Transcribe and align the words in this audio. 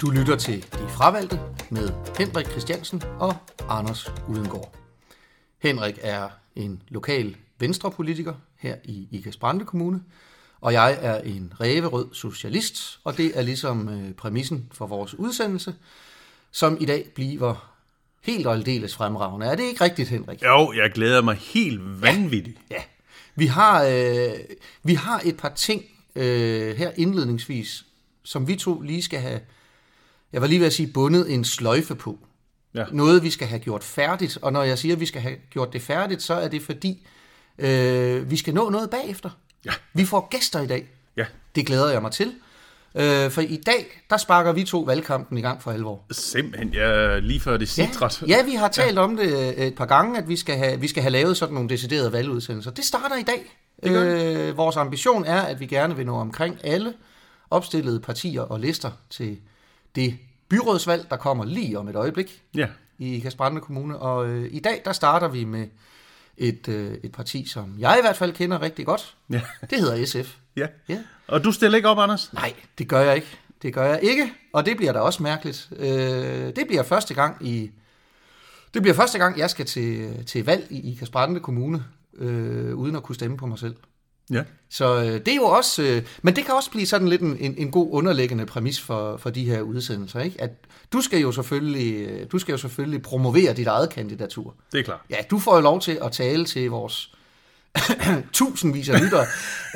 Du 0.00 0.10
lytter 0.10 0.36
til 0.36 0.62
De 0.62 0.88
Fravalgte 0.88 1.40
med 1.70 1.88
Henrik 2.18 2.46
Christiansen 2.46 3.02
og 3.18 3.34
Anders 3.68 4.12
Udengård. 4.28 4.74
Henrik 5.62 5.98
er 6.02 6.28
en 6.56 6.82
lokal 6.88 7.36
venstrepolitiker 7.58 8.34
her 8.58 8.76
i 8.84 9.08
Ikast 9.10 9.40
Brande 9.40 9.64
Kommune, 9.64 10.02
og 10.60 10.72
jeg 10.72 10.98
er 11.00 11.20
en 11.20 11.52
ræverød 11.60 12.14
socialist, 12.14 13.00
og 13.04 13.16
det 13.16 13.38
er 13.38 13.42
ligesom 13.42 13.88
øh, 13.88 14.12
præmissen 14.12 14.68
for 14.72 14.86
vores 14.86 15.14
udsendelse, 15.14 15.74
som 16.50 16.76
i 16.80 16.84
dag 16.84 17.06
bliver 17.14 17.74
helt 18.22 18.46
og 18.46 18.54
aldeles 18.54 18.94
fremragende. 18.94 19.46
Er 19.46 19.54
det 19.54 19.62
ikke 19.62 19.84
rigtigt, 19.84 20.08
Henrik? 20.08 20.42
Jo, 20.42 20.72
jeg 20.72 20.90
glæder 20.90 21.22
mig 21.22 21.36
helt 21.36 22.02
vanvittigt. 22.02 22.58
Ja. 22.70 22.82
Vi 23.34 23.46
har, 23.46 23.84
øh, 23.84 24.30
vi 24.82 24.94
har 24.94 25.20
et 25.24 25.36
par 25.36 25.52
ting 25.54 25.84
øh, 26.16 26.76
her 26.76 26.90
indledningsvis, 26.96 27.84
som 28.22 28.48
vi 28.48 28.56
to 28.56 28.80
lige 28.80 29.02
skal 29.02 29.20
have, 29.20 29.40
jeg 30.36 30.42
var 30.42 30.48
lige 30.48 30.58
ved 30.60 30.66
at 30.66 30.72
sige, 30.72 30.86
bundet 30.86 31.34
en 31.34 31.44
sløjfe 31.44 31.94
på. 31.94 32.18
Ja. 32.74 32.84
Noget, 32.92 33.22
vi 33.22 33.30
skal 33.30 33.46
have 33.48 33.58
gjort 33.58 33.84
færdigt, 33.84 34.38
og 34.42 34.52
når 34.52 34.62
jeg 34.62 34.78
siger, 34.78 34.94
at 34.94 35.00
vi 35.00 35.06
skal 35.06 35.20
have 35.20 35.36
gjort 35.50 35.72
det 35.72 35.82
færdigt, 35.82 36.22
så 36.22 36.34
er 36.34 36.48
det 36.48 36.62
fordi, 36.62 37.06
øh, 37.58 38.30
vi 38.30 38.36
skal 38.36 38.54
nå 38.54 38.68
noget 38.70 38.90
bagefter. 38.90 39.30
Ja. 39.64 39.70
Vi 39.94 40.04
får 40.04 40.28
gæster 40.30 40.60
i 40.60 40.66
dag. 40.66 40.86
Ja, 41.16 41.24
Det 41.54 41.66
glæder 41.66 41.90
jeg 41.90 42.02
mig 42.02 42.12
til. 42.12 42.32
Øh, 42.94 43.30
for 43.30 43.40
i 43.40 43.56
dag, 43.66 44.02
der 44.10 44.16
sparker 44.16 44.52
vi 44.52 44.64
to 44.64 44.80
valgkampen 44.80 45.38
i 45.38 45.40
gang 45.40 45.62
for 45.62 45.70
alvor. 45.72 46.04
simpelthen. 46.10 46.74
Jeg 46.74 47.22
lige 47.22 47.40
før 47.40 47.56
det 47.56 47.78
Ja, 47.78 47.86
citret. 47.86 48.22
ja, 48.28 48.42
vi 48.44 48.54
har 48.54 48.68
talt 48.68 48.96
ja. 48.96 49.00
om 49.00 49.16
det 49.16 49.56
øh, 49.58 49.66
et 49.66 49.74
par 49.74 49.86
gange, 49.86 50.18
at 50.18 50.28
vi 50.28 50.36
skal 50.36 50.56
have, 50.56 50.80
vi 50.80 50.88
skal 50.88 51.02
have 51.02 51.10
lavet 51.12 51.36
sådan 51.36 51.54
nogle 51.54 51.68
deciderede 51.68 52.12
valgudsendelser. 52.12 52.70
Det 52.70 52.84
starter 52.84 53.16
i 53.16 53.22
dag. 53.22 53.56
Øh, 53.82 54.56
vores 54.56 54.76
ambition 54.76 55.24
er, 55.24 55.40
at 55.40 55.60
vi 55.60 55.66
gerne 55.66 55.96
vil 55.96 56.06
nå 56.06 56.16
omkring 56.16 56.58
alle 56.64 56.94
opstillede 57.50 58.00
partier 58.00 58.40
og 58.42 58.60
lister 58.60 58.90
til 59.10 59.38
det 59.96 60.18
byrådsvalg, 60.48 61.06
der 61.10 61.16
kommer 61.16 61.44
lige 61.44 61.78
om 61.78 61.88
et 61.88 61.96
øjeblik 61.96 62.42
Ja, 62.54 62.68
i 62.98 63.14
Ikast 63.14 63.36
Brande 63.36 63.60
Kommune. 63.60 63.98
Og 63.98 64.28
øh, 64.28 64.48
i 64.52 64.58
dag, 64.60 64.82
der 64.84 64.92
starter 64.92 65.28
vi 65.28 65.44
med 65.44 65.66
et, 66.36 66.68
øh, 66.68 66.94
et 67.04 67.12
parti, 67.12 67.46
som 67.48 67.74
jeg 67.78 67.96
i 67.98 68.02
hvert 68.02 68.16
fald 68.16 68.32
kender 68.32 68.62
rigtig 68.62 68.86
godt. 68.86 69.16
ja, 69.30 69.40
Det 69.70 69.78
hedder 69.80 70.06
SF. 70.06 70.36
ja. 70.56 70.66
Ja. 70.88 70.98
Og 71.28 71.44
du 71.44 71.52
stiller 71.52 71.76
ikke 71.76 71.88
op, 71.88 71.98
Anders? 71.98 72.32
Nej, 72.32 72.54
det 72.78 72.88
gør 72.88 73.00
jeg 73.00 73.14
ikke. 73.16 73.38
Det 73.62 73.74
gør 73.74 73.84
jeg 73.84 74.00
ikke, 74.02 74.32
og 74.52 74.66
det 74.66 74.76
bliver 74.76 74.92
da 74.92 74.98
også 74.98 75.22
mærkeligt. 75.22 75.68
Øh, 75.76 75.86
det 76.56 76.64
bliver 76.66 76.82
første 76.82 77.14
gang 77.14 77.46
i 77.46 77.70
det 78.74 78.82
bliver 78.82 78.94
første 78.94 79.18
gang, 79.18 79.38
jeg 79.38 79.50
skal 79.50 79.66
til, 79.66 80.24
til 80.26 80.44
valg 80.44 80.66
i 80.70 80.92
Ikast 80.92 81.12
Brande 81.12 81.40
Kommune, 81.40 81.84
øh, 82.14 82.74
uden 82.74 82.96
at 82.96 83.02
kunne 83.02 83.14
stemme 83.14 83.36
på 83.36 83.46
mig 83.46 83.58
selv. 83.58 83.76
Ja. 84.30 84.42
Så 84.68 84.96
øh, 84.96 85.12
det 85.12 85.28
er 85.28 85.36
jo 85.36 85.44
også, 85.44 85.82
øh, 85.82 86.02
men 86.22 86.36
det 86.36 86.44
kan 86.44 86.54
også 86.54 86.70
blive 86.70 86.86
sådan 86.86 87.08
lidt 87.08 87.20
en, 87.20 87.36
en, 87.40 87.54
en 87.58 87.70
god 87.70 87.88
underliggende 87.90 88.46
præmis 88.46 88.80
for, 88.80 89.16
for 89.16 89.30
de 89.30 89.44
her 89.44 89.60
udsendelser, 89.60 90.20
ikke? 90.20 90.42
At 90.42 90.50
du 90.92 91.00
skal 91.00 91.20
jo 91.20 91.32
selvfølgelig, 91.32 92.08
øh, 92.08 92.26
du 92.32 92.38
skal 92.38 92.52
jo 92.52 92.58
selvfølgelig 92.58 93.02
promovere 93.02 93.52
dit 93.52 93.66
eget 93.66 93.90
kandidatur. 93.90 94.54
Det 94.72 94.80
er 94.80 94.84
klart. 94.84 95.00
Ja, 95.10 95.16
du 95.30 95.38
får 95.38 95.54
jo 95.56 95.60
lov 95.60 95.80
til 95.80 95.98
at 96.02 96.12
tale 96.12 96.44
til 96.44 96.70
vores 96.70 97.14
tusindvis 98.32 98.88
af 98.88 99.00
lyttere 99.00 99.26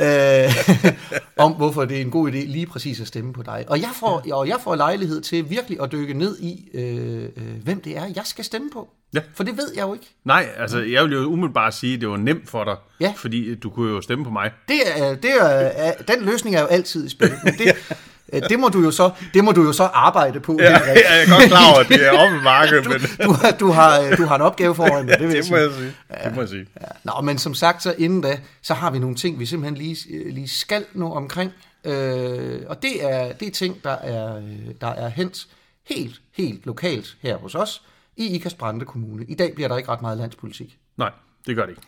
øh, 0.00 0.92
om, 1.44 1.52
hvorfor 1.52 1.84
det 1.84 1.96
er 1.96 2.00
en 2.00 2.10
god 2.10 2.30
idé 2.30 2.36
lige 2.46 2.66
præcis 2.66 3.00
at 3.00 3.06
stemme 3.06 3.32
på 3.32 3.42
dig. 3.42 3.64
Og 3.68 3.80
jeg 3.80 3.90
får, 4.00 4.22
og 4.32 4.48
jeg 4.48 4.56
får 4.64 4.74
lejlighed 4.74 5.20
til 5.20 5.50
virkelig 5.50 5.82
at 5.82 5.92
dykke 5.92 6.14
ned 6.14 6.38
i, 6.38 6.68
øh, 6.74 7.22
øh, 7.24 7.62
hvem 7.64 7.80
det 7.80 7.96
er, 7.96 8.04
jeg 8.16 8.22
skal 8.24 8.44
stemme 8.44 8.70
på. 8.70 8.88
Ja. 9.14 9.20
For 9.34 9.44
det 9.44 9.56
ved 9.56 9.72
jeg 9.76 9.82
jo 9.82 9.94
ikke. 9.94 10.06
Nej, 10.24 10.48
altså, 10.56 10.78
jeg 10.78 11.04
vil 11.04 11.12
jo 11.12 11.18
umiddelbart 11.18 11.74
sige, 11.74 11.94
at 11.94 12.00
det 12.00 12.08
var 12.08 12.16
nemt 12.16 12.50
for 12.50 12.64
dig. 12.64 12.76
Ja. 13.00 13.12
Fordi 13.16 13.54
du 13.54 13.70
kunne 13.70 13.90
jo 13.90 14.00
stemme 14.00 14.24
på 14.24 14.30
mig. 14.30 14.50
Det 14.68 14.80
er, 14.96 15.14
det 15.14 15.30
er, 15.40 15.92
den 15.92 16.24
løsning 16.24 16.56
er 16.56 16.60
jo 16.60 16.66
altid 16.66 17.06
i 17.06 17.08
spil. 17.08 17.32
Men 17.44 17.54
det, 17.54 17.66
øh, 17.90 17.96
det, 18.32 18.60
må 18.60 18.68
du 18.68 18.82
jo 18.82 18.90
så, 18.90 19.10
det 19.34 19.44
må 19.44 19.52
du 19.52 19.62
jo 19.62 19.72
så 19.72 19.82
arbejde 19.84 20.40
på. 20.40 20.56
Ja, 20.60 20.78
Henrik. 20.78 21.04
jeg 21.08 21.22
er 21.22 21.28
godt 21.38 21.48
klar 21.48 21.70
over, 21.72 21.80
at 21.80 21.88
det 21.88 22.06
er 22.06 22.10
oppe 22.10 22.36
i 22.36 22.40
markedet, 22.54 22.88
men 22.88 23.00
Du, 23.26 23.32
har, 23.32 23.50
du, 23.50 23.70
har, 23.70 24.16
du 24.16 24.24
har 24.26 24.34
en 24.36 24.42
opgave 24.42 24.74
foran 24.74 25.06
dig, 25.06 25.18
det 25.18 25.28
vil 25.28 25.34
jeg 25.34 25.44
det 25.44 25.50
må 25.50 25.56
jeg 25.56 25.70
sige. 25.72 25.94
Det 26.24 26.34
må 26.34 26.40
jeg 26.40 26.48
sige. 26.48 26.66
Ja. 26.80 26.86
Nå, 27.04 27.12
men 27.22 27.38
som 27.38 27.54
sagt, 27.54 27.82
så 27.82 27.94
inden 27.98 28.20
da, 28.20 28.38
så 28.62 28.74
har 28.74 28.90
vi 28.90 28.98
nogle 28.98 29.16
ting, 29.16 29.38
vi 29.38 29.46
simpelthen 29.46 29.76
lige, 29.78 29.96
øh, 30.10 30.34
lige 30.34 30.48
skal 30.48 30.84
nå 30.92 31.12
omkring. 31.12 31.52
Øh, 31.84 32.60
og 32.68 32.82
det 32.82 33.04
er, 33.12 33.32
det 33.32 33.48
er 33.48 33.52
ting, 33.52 33.84
der 33.84 33.90
er, 33.90 34.36
øh, 34.36 34.42
der 34.80 34.88
er 34.88 35.08
hent 35.08 35.46
helt, 35.88 36.20
helt 36.36 36.66
lokalt 36.66 37.16
her 37.22 37.36
hos 37.36 37.54
os 37.54 37.82
i 38.16 38.26
Ikast 38.26 38.58
Brande 38.58 38.84
Kommune. 38.84 39.24
I 39.28 39.34
dag 39.34 39.54
bliver 39.54 39.68
der 39.68 39.76
ikke 39.76 39.88
ret 39.88 40.02
meget 40.02 40.18
landspolitik. 40.18 40.78
Nej, 40.96 41.10
det 41.46 41.56
gør 41.56 41.62
det 41.62 41.70
ikke. 41.70 41.82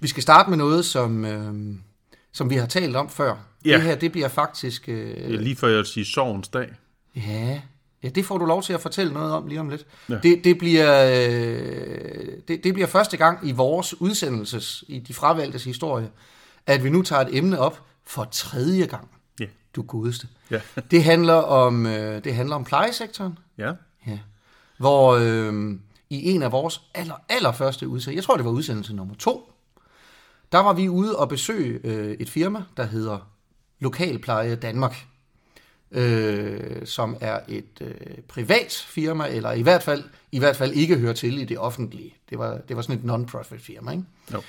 Vi 0.00 0.08
skal 0.08 0.22
starte 0.22 0.50
med 0.50 0.58
noget, 0.58 0.84
som, 0.84 1.24
øh, 1.24 1.74
som 2.34 2.50
vi 2.50 2.56
har 2.56 2.66
talt 2.66 2.96
om 2.96 3.08
før. 3.08 3.36
Ja. 3.64 3.72
Det 3.72 3.82
her, 3.82 3.94
det 3.94 4.12
bliver 4.12 4.28
faktisk... 4.28 4.88
Øh, 4.88 5.10
er 5.10 5.28
lige 5.40 5.56
før 5.56 5.68
jeg 5.68 5.76
vil 5.76 5.86
sige 5.86 6.06
sovens 6.06 6.48
dag. 6.48 6.68
Ja, 7.16 7.60
ja, 8.02 8.08
det 8.08 8.24
får 8.24 8.38
du 8.38 8.44
lov 8.44 8.62
til 8.62 8.72
at 8.72 8.80
fortælle 8.80 9.12
noget 9.12 9.32
om 9.32 9.46
lige 9.46 9.60
om 9.60 9.68
lidt. 9.68 9.86
Ja. 10.08 10.14
Ja. 10.14 10.20
Det, 10.20 10.44
det, 10.44 10.58
bliver, 10.58 11.04
øh, 11.04 12.26
det, 12.48 12.64
det 12.64 12.74
bliver 12.74 12.86
første 12.86 13.16
gang 13.16 13.48
i 13.48 13.52
vores 13.52 14.00
udsendelses, 14.00 14.84
i 14.88 14.98
de 14.98 15.14
fravalgtes 15.14 15.64
historie, 15.64 16.10
at 16.66 16.84
vi 16.84 16.90
nu 16.90 17.02
tager 17.02 17.22
et 17.22 17.36
emne 17.36 17.58
op 17.58 17.82
for 18.06 18.28
tredje 18.30 18.86
gang. 18.86 19.08
Ja. 19.40 19.46
Du 19.76 19.82
godeste. 19.82 20.28
Ja. 20.50 20.60
Det 20.90 21.04
handler 21.04 21.34
om, 21.34 21.86
øh, 21.86 22.24
det 22.24 22.34
handler 22.34 22.56
om 22.56 22.64
plejesektoren, 22.64 23.38
Ja. 23.58 23.72
ja. 24.06 24.18
hvor 24.78 25.12
øh, 25.20 25.74
i 26.10 26.30
en 26.30 26.42
af 26.42 26.52
vores 26.52 26.82
aller, 26.94 27.14
allerførste 27.28 27.88
udsendelser, 27.88 28.16
jeg 28.16 28.24
tror 28.24 28.36
det 28.36 28.44
var 28.44 28.50
udsendelse 28.50 28.94
nummer 28.94 29.14
to, 29.14 29.53
der 30.52 30.58
var 30.58 30.72
vi 30.72 30.88
ude 30.88 31.16
og 31.16 31.28
besøge 31.28 31.80
øh, 31.84 32.16
et 32.20 32.30
firma, 32.30 32.62
der 32.76 32.84
hedder 32.84 33.30
Lokalpleje 33.80 34.54
Danmark 34.54 35.06
øh, 35.94 36.86
som 36.86 37.16
er 37.20 37.40
et 37.48 37.80
øh, 37.80 37.94
privat 38.28 38.84
firma, 38.88 39.28
eller 39.28 39.52
i 39.52 39.62
hvert 39.62 39.82
fald 39.82 40.04
i 40.32 40.38
hvert 40.38 40.56
fald 40.56 40.72
ikke 40.72 40.98
hører 40.98 41.12
til 41.12 41.38
i 41.38 41.44
det 41.44 41.58
offentlige. 41.58 42.14
Det 42.30 42.38
var, 42.38 42.58
det 42.68 42.76
var 42.76 42.82
sådan 42.82 42.98
et 42.98 43.04
non-profit 43.04 43.60
firma, 43.60 43.90
ikke? 43.90 44.04
Jo. 44.32 44.42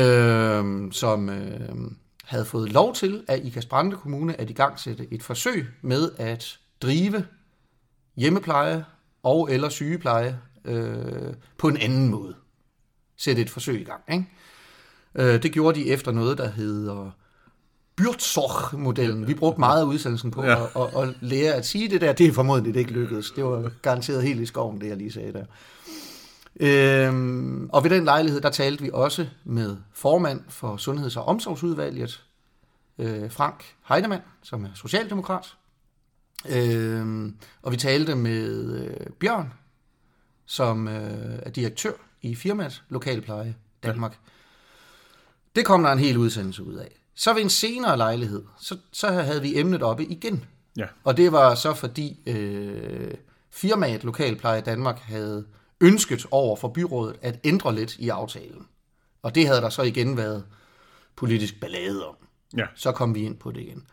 Øh, 0.00 0.92
som 0.92 1.28
øh, 1.28 1.90
havde 2.24 2.44
fået 2.44 2.72
lov 2.72 2.94
til 2.94 3.24
af 3.28 3.40
Ikast 3.44 3.68
Brande 3.68 3.96
Kommune 3.96 4.40
at 4.40 4.50
igangsætte 4.50 5.06
et 5.10 5.22
forsøg 5.22 5.66
med 5.82 6.10
at 6.18 6.58
drive 6.82 7.26
hjemmepleje 8.16 8.84
og 9.22 9.52
eller 9.52 9.68
sygepleje 9.68 10.38
øh, 10.64 11.34
på 11.58 11.68
en 11.68 11.76
anden 11.76 12.08
måde. 12.08 12.34
Sætte 13.16 13.42
et 13.42 13.50
forsøg 13.50 13.80
i 13.80 13.84
gang, 13.84 14.02
ikke? 14.12 14.26
Øh, 15.14 15.42
det 15.42 15.52
gjorde 15.52 15.80
de 15.80 15.86
efter 15.90 16.12
noget, 16.12 16.38
der 16.38 16.50
hedder 16.50 17.10
Byrtsorg-modellen. 17.96 19.26
Vi 19.26 19.34
brugte 19.34 19.60
meget 19.60 19.80
af 19.80 19.84
udsendelsen 19.84 20.30
på 20.30 20.44
Ja. 20.44 20.62
at, 20.64 20.70
at, 20.76 21.02
at 21.08 21.14
lære 21.20 21.52
at 21.54 21.66
sige 21.66 21.88
det 21.88 22.00
der. 22.00 22.12
Det 22.12 22.26
er 22.26 22.32
formodentlig 22.32 22.76
ikke 22.76 22.92
lykkedes. 22.92 23.30
Det 23.30 23.44
var 23.44 23.70
garanteret 23.82 24.22
helt 24.22 24.40
i 24.40 24.46
skoven, 24.46 24.80
det 24.80 24.88
jeg 24.88 24.96
lige 24.96 25.12
sagde 25.12 25.32
der. 25.32 25.44
Øhm, 26.60 27.70
og 27.72 27.84
ved 27.84 27.90
den 27.90 28.04
lejlighed, 28.04 28.40
der 28.40 28.50
talte 28.50 28.82
vi 28.82 28.90
også 28.92 29.26
med 29.44 29.76
formand 29.92 30.40
for 30.48 30.76
Sundheds- 30.76 31.16
og 31.16 31.24
Omsorgsudvalget, 31.24 32.24
øh, 32.98 33.30
Frank 33.30 33.64
Heidemann, 33.88 34.22
som 34.42 34.64
er 34.64 34.68
socialdemokrat. 34.74 35.46
Øhm, 36.48 37.36
og 37.62 37.72
vi 37.72 37.76
talte 37.76 38.14
med 38.14 38.72
øh, 38.84 39.06
Bjørn, 39.20 39.52
som 40.46 40.88
øh, 40.88 41.38
er 41.42 41.50
direktør 41.50 41.92
i 42.22 42.34
firmaet 42.34 42.82
Lokalpleje 42.88 43.54
Danmark. 43.82 44.12
Ja. 44.12 44.29
Det 45.56 45.64
kom 45.66 45.82
der 45.82 45.92
en 45.92 45.98
hel 45.98 46.16
udsendelse 46.16 46.64
ud 46.64 46.74
af. 46.74 47.00
Så 47.14 47.34
ved 47.34 47.42
en 47.42 47.50
senere 47.50 47.96
lejlighed, 47.96 48.44
så, 48.60 48.76
så 48.92 49.08
havde 49.10 49.42
vi 49.42 49.58
emnet 49.58 49.82
oppe 49.82 50.04
igen. 50.04 50.44
Ja. 50.76 50.86
Og 51.04 51.16
det 51.16 51.32
var 51.32 51.54
så 51.54 51.74
fordi 51.74 52.20
øh, 52.26 53.14
firmaet 53.50 54.04
Lokalpleje 54.04 54.60
Danmark 54.60 54.98
havde 54.98 55.46
ønsket 55.80 56.26
over 56.30 56.56
for 56.56 56.68
byrådet 56.68 57.16
at 57.22 57.40
ændre 57.44 57.74
lidt 57.74 57.96
i 57.98 58.08
aftalen. 58.08 58.66
Og 59.22 59.34
det 59.34 59.46
havde 59.46 59.60
der 59.60 59.68
så 59.68 59.82
igen 59.82 60.16
været 60.16 60.44
politisk 61.16 61.60
ballade 61.60 62.06
om. 62.06 62.14
Ja. 62.56 62.66
Så 62.74 62.92
kom 62.92 63.14
vi 63.14 63.20
ind 63.20 63.36
på 63.36 63.52
det 63.52 63.60
igen. 63.60 63.86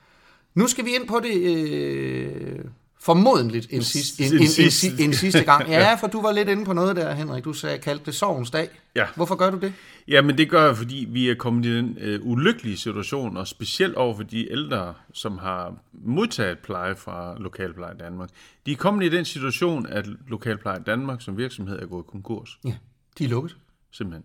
Nu 0.54 0.68
skal 0.68 0.86
vi 0.86 0.96
ind 0.96 1.08
på 1.08 1.20
det 1.20 1.36
øh, 1.36 2.66
formodentligt 3.00 3.68
en, 3.70 3.84
sidste, 3.84 4.24
en, 4.24 4.34
En 4.34 4.42
en, 4.42 4.48
sidste. 4.48 4.88
en, 4.88 5.00
en 5.00 5.14
sidste 5.14 5.44
gang. 5.44 5.70
Ja, 5.72 5.96
for 5.96 6.08
du 6.08 6.22
var 6.22 6.32
lidt 6.32 6.50
inde 6.50 6.66
på 6.66 6.74
noget 6.74 6.96
der, 6.96 7.14
Henrik. 7.14 7.44
Du 7.44 7.54
sagde, 7.54 7.78
kaldte 7.78 8.06
det 8.06 8.16
sovens 8.16 8.52
dag. 8.52 8.70
Ja. 8.96 9.06
Hvorfor 9.16 9.36
gør 9.36 9.50
du 9.50 9.58
det? 9.58 9.74
Ja, 10.08 10.22
men 10.22 10.38
det 10.38 10.50
gør 10.50 10.66
jeg, 10.66 10.78
fordi 10.78 11.08
vi 11.10 11.30
er 11.30 11.36
kommet 11.36 11.66
i 11.66 11.78
den 11.78 11.98
øh, 12.00 12.20
ulykkelige 12.24 12.78
situation, 12.78 13.38
og 13.38 13.48
specielt 13.48 13.96
over 13.96 14.16
for 14.16 14.24
de 14.24 14.52
ældre, 14.52 14.94
som 15.14 15.38
har 15.38 15.76
modtaget 15.94 16.60
pleje 16.60 16.96
fra 16.96 17.38
Lokalpleje 17.40 17.98
Danmark. 18.00 18.30
De 18.66 18.72
er 18.72 18.76
kommet 18.76 19.06
i 19.06 19.10
den 19.10 19.26
situation, 19.26 19.86
at 19.88 20.06
Lokalpleje 20.28 20.80
Danmark 20.86 21.22
som 21.22 21.38
virksomhed 21.38 21.80
er 21.80 21.86
gået 21.86 22.08
konkurs. 22.08 22.60
Ja, 22.66 22.76
de 23.18 23.24
er 23.24 23.30
lukket. 23.30 23.56
Simpelthen. 23.92 24.24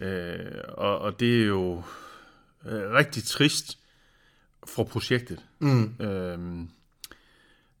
Øh, 0.00 0.38
og, 0.68 0.98
og 0.98 1.20
det 1.20 1.42
er 1.42 1.46
jo 1.46 1.82
øh, 2.66 2.90
rigtig 2.90 3.24
trist 3.24 3.78
for 4.66 4.84
projektet. 4.84 5.44
Mm. 5.58 5.94
Øh, 6.00 6.38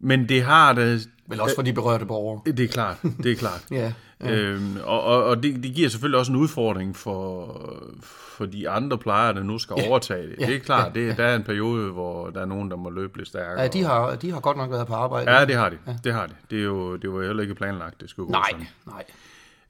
Men 0.04 0.28
det 0.28 0.42
har 0.42 0.72
det... 0.72 1.08
Vel 1.26 1.40
også 1.40 1.54
for 1.54 1.62
de 1.62 1.72
berørte 1.72 2.06
borgere. 2.06 2.40
Det 2.46 2.60
er 2.60 2.68
klart, 2.68 2.96
det 3.22 3.32
er 3.32 3.36
klart. 3.36 3.64
Ja. 3.70 3.92
Øhm, 4.30 4.76
og 4.84 5.02
og, 5.02 5.24
og 5.24 5.42
det, 5.42 5.62
det 5.62 5.74
giver 5.74 5.88
selvfølgelig 5.88 6.18
også 6.18 6.32
en 6.32 6.38
udfordring 6.38 6.96
for, 6.96 7.60
for 8.02 8.46
de 8.46 8.68
andre 8.70 8.98
plejere, 8.98 9.34
der 9.34 9.42
nu 9.42 9.58
skal 9.58 9.76
Ja. 9.78 9.88
overtage 9.90 10.26
det. 10.26 10.34
Ja. 10.40 10.46
Det 10.46 10.54
er 10.54 10.58
klart, 10.60 10.96
Ja. 10.96 11.00
det, 11.00 11.16
der 11.16 11.24
er 11.24 11.36
en 11.36 11.42
periode, 11.42 11.90
hvor 11.92 12.30
der 12.30 12.40
er 12.40 12.44
nogen, 12.44 12.70
der 12.70 12.76
må 12.76 12.90
løbe 12.90 13.16
lidt 13.18 13.28
stærkere. 13.28 13.60
Ja, 13.60 13.68
de 13.68 13.82
har, 13.82 14.14
de 14.14 14.30
har 14.32 14.40
godt 14.40 14.56
nok 14.56 14.70
været 14.70 14.86
på 14.86 14.94
arbejde. 14.94 15.30
Ja, 15.32 15.44
det 15.44 15.54
har 15.54 15.68
de. 15.68 15.76
Det 16.04 16.12
har 16.12 16.26
de. 16.26 16.32
Det, 16.50 16.58
er 16.58 16.62
jo, 16.62 16.96
det 16.96 17.12
var 17.12 17.22
heller 17.22 17.42
ikke 17.42 17.54
planlagt, 17.54 18.00
det 18.00 18.10
skulle 18.10 18.26
gå 18.26 18.32
Nej, 18.32 18.50
sådan. 18.50 18.66
nej. 18.86 19.04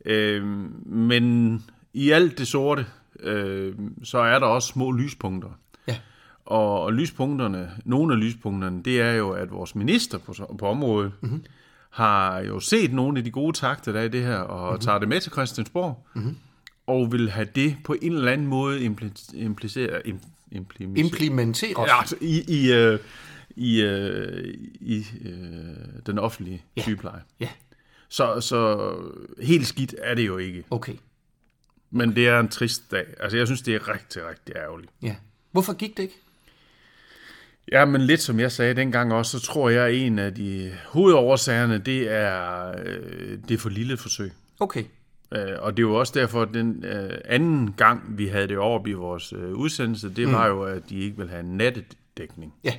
Øhm, 0.04 0.72
men 0.86 1.64
i 1.92 2.10
alt 2.10 2.38
det 2.38 2.46
sorte, 2.48 2.86
øh, 3.20 3.74
så 4.04 4.18
er 4.18 4.38
der 4.38 4.46
også 4.46 4.68
små 4.68 4.92
lyspunkter. 4.92 5.48
Og, 6.46 6.82
og 6.82 6.92
lyspunkterne, 6.92 7.70
nogle 7.84 8.14
af 8.14 8.20
lyspunkterne, 8.20 8.82
det 8.82 9.00
er 9.00 9.12
jo, 9.12 9.30
at 9.30 9.50
vores 9.50 9.74
minister 9.74 10.18
på, 10.18 10.34
på 10.58 10.66
området 10.66 11.12
Mhm. 11.20 11.30
mm-hmm. 11.30 11.44
har 11.90 12.38
jo 12.40 12.60
set 12.60 12.92
nogle 12.92 13.18
af 13.18 13.24
de 13.24 13.30
gode 13.30 13.56
takter, 13.56 13.92
der 13.92 14.00
er 14.00 14.04
i 14.04 14.08
det 14.08 14.22
her, 14.22 14.36
og 14.36 14.58
Mhm. 14.60 14.66
mm-hmm. 14.72 14.80
tager 14.80 14.98
det 14.98 15.08
med 15.08 15.20
til 15.20 15.32
Christiansborg, 15.32 16.06
mm-hmm. 16.14 16.36
og 16.86 17.12
vil 17.12 17.30
have 17.30 17.48
det 17.54 17.76
på 17.84 17.96
en 18.02 18.12
eller 18.12 18.32
anden 18.32 18.46
måde 18.46 18.86
impli- 18.86 19.36
implicere, 19.36 20.06
im, 20.06 20.18
implementeret 20.50 21.04
Implementeres. 21.04 21.88
ja, 21.88 21.98
altså 22.00 22.16
i, 22.20 22.42
i, 22.48 22.72
øh, 22.72 22.98
i, 23.56 23.80
øh, 23.82 24.54
i 24.80 25.06
øh, 25.24 26.02
den 26.06 26.18
offentlige 26.18 26.62
Ja. 26.76 26.82
sygepleje. 26.82 27.20
Ja, 27.40 27.48
Så, 28.08 28.40
så 28.40 28.92
helt 29.42 29.66
skidt 29.66 29.94
er 29.98 30.14
det 30.14 30.26
jo 30.26 30.36
ikke. 30.38 30.64
okay. 30.70 30.94
Men 31.90 32.16
det 32.16 32.28
er 32.28 32.40
en 32.40 32.48
trist 32.48 32.90
dag. 32.90 33.06
Altså, 33.20 33.38
jeg 33.38 33.46
synes, 33.46 33.62
det 33.62 33.74
er 33.74 33.88
rigtig, 33.88 34.28
rigtig 34.28 34.56
ærgerligt. 34.56 34.90
Ja. 35.02 35.16
Hvorfor 35.52 35.72
gik 35.72 35.96
det 35.96 36.02
ikke? 36.02 36.20
Ja, 37.72 37.84
men 37.84 38.00
lidt 38.00 38.20
som 38.20 38.40
jeg 38.40 38.52
sagde 38.52 38.74
dengang 38.74 39.12
også, 39.12 39.38
så 39.38 39.46
tror 39.46 39.68
jeg, 39.68 39.86
at 39.86 39.94
en 39.94 40.18
af 40.18 40.34
de 40.34 40.72
hovedårsagerne, 40.86 41.78
det 41.78 42.10
er 42.10 42.68
øh, 42.84 43.38
det 43.48 43.54
er 43.54 43.58
for 43.58 43.68
lille 43.68 43.96
forsøg. 43.96 44.32
Okay. 44.60 44.84
Øh, 45.32 45.52
og 45.58 45.76
det 45.76 45.82
er 45.82 45.86
jo 45.86 45.94
også 45.94 46.12
derfor, 46.16 46.42
at 46.42 46.48
den 46.54 46.84
øh, 46.84 47.18
anden 47.24 47.74
gang, 47.76 48.18
vi 48.18 48.26
havde 48.26 48.48
det 48.48 48.58
over 48.58 48.86
i 48.88 48.92
vores 48.92 49.32
øh, 49.32 49.52
udsendelse, 49.52 50.14
det 50.14 50.28
mm. 50.28 50.34
var 50.34 50.46
jo, 50.46 50.62
at 50.62 50.82
de 50.88 50.98
ikke 50.98 51.16
ville 51.16 51.30
have 51.30 51.42
nattedækning. 51.42 52.54
Ja. 52.64 52.74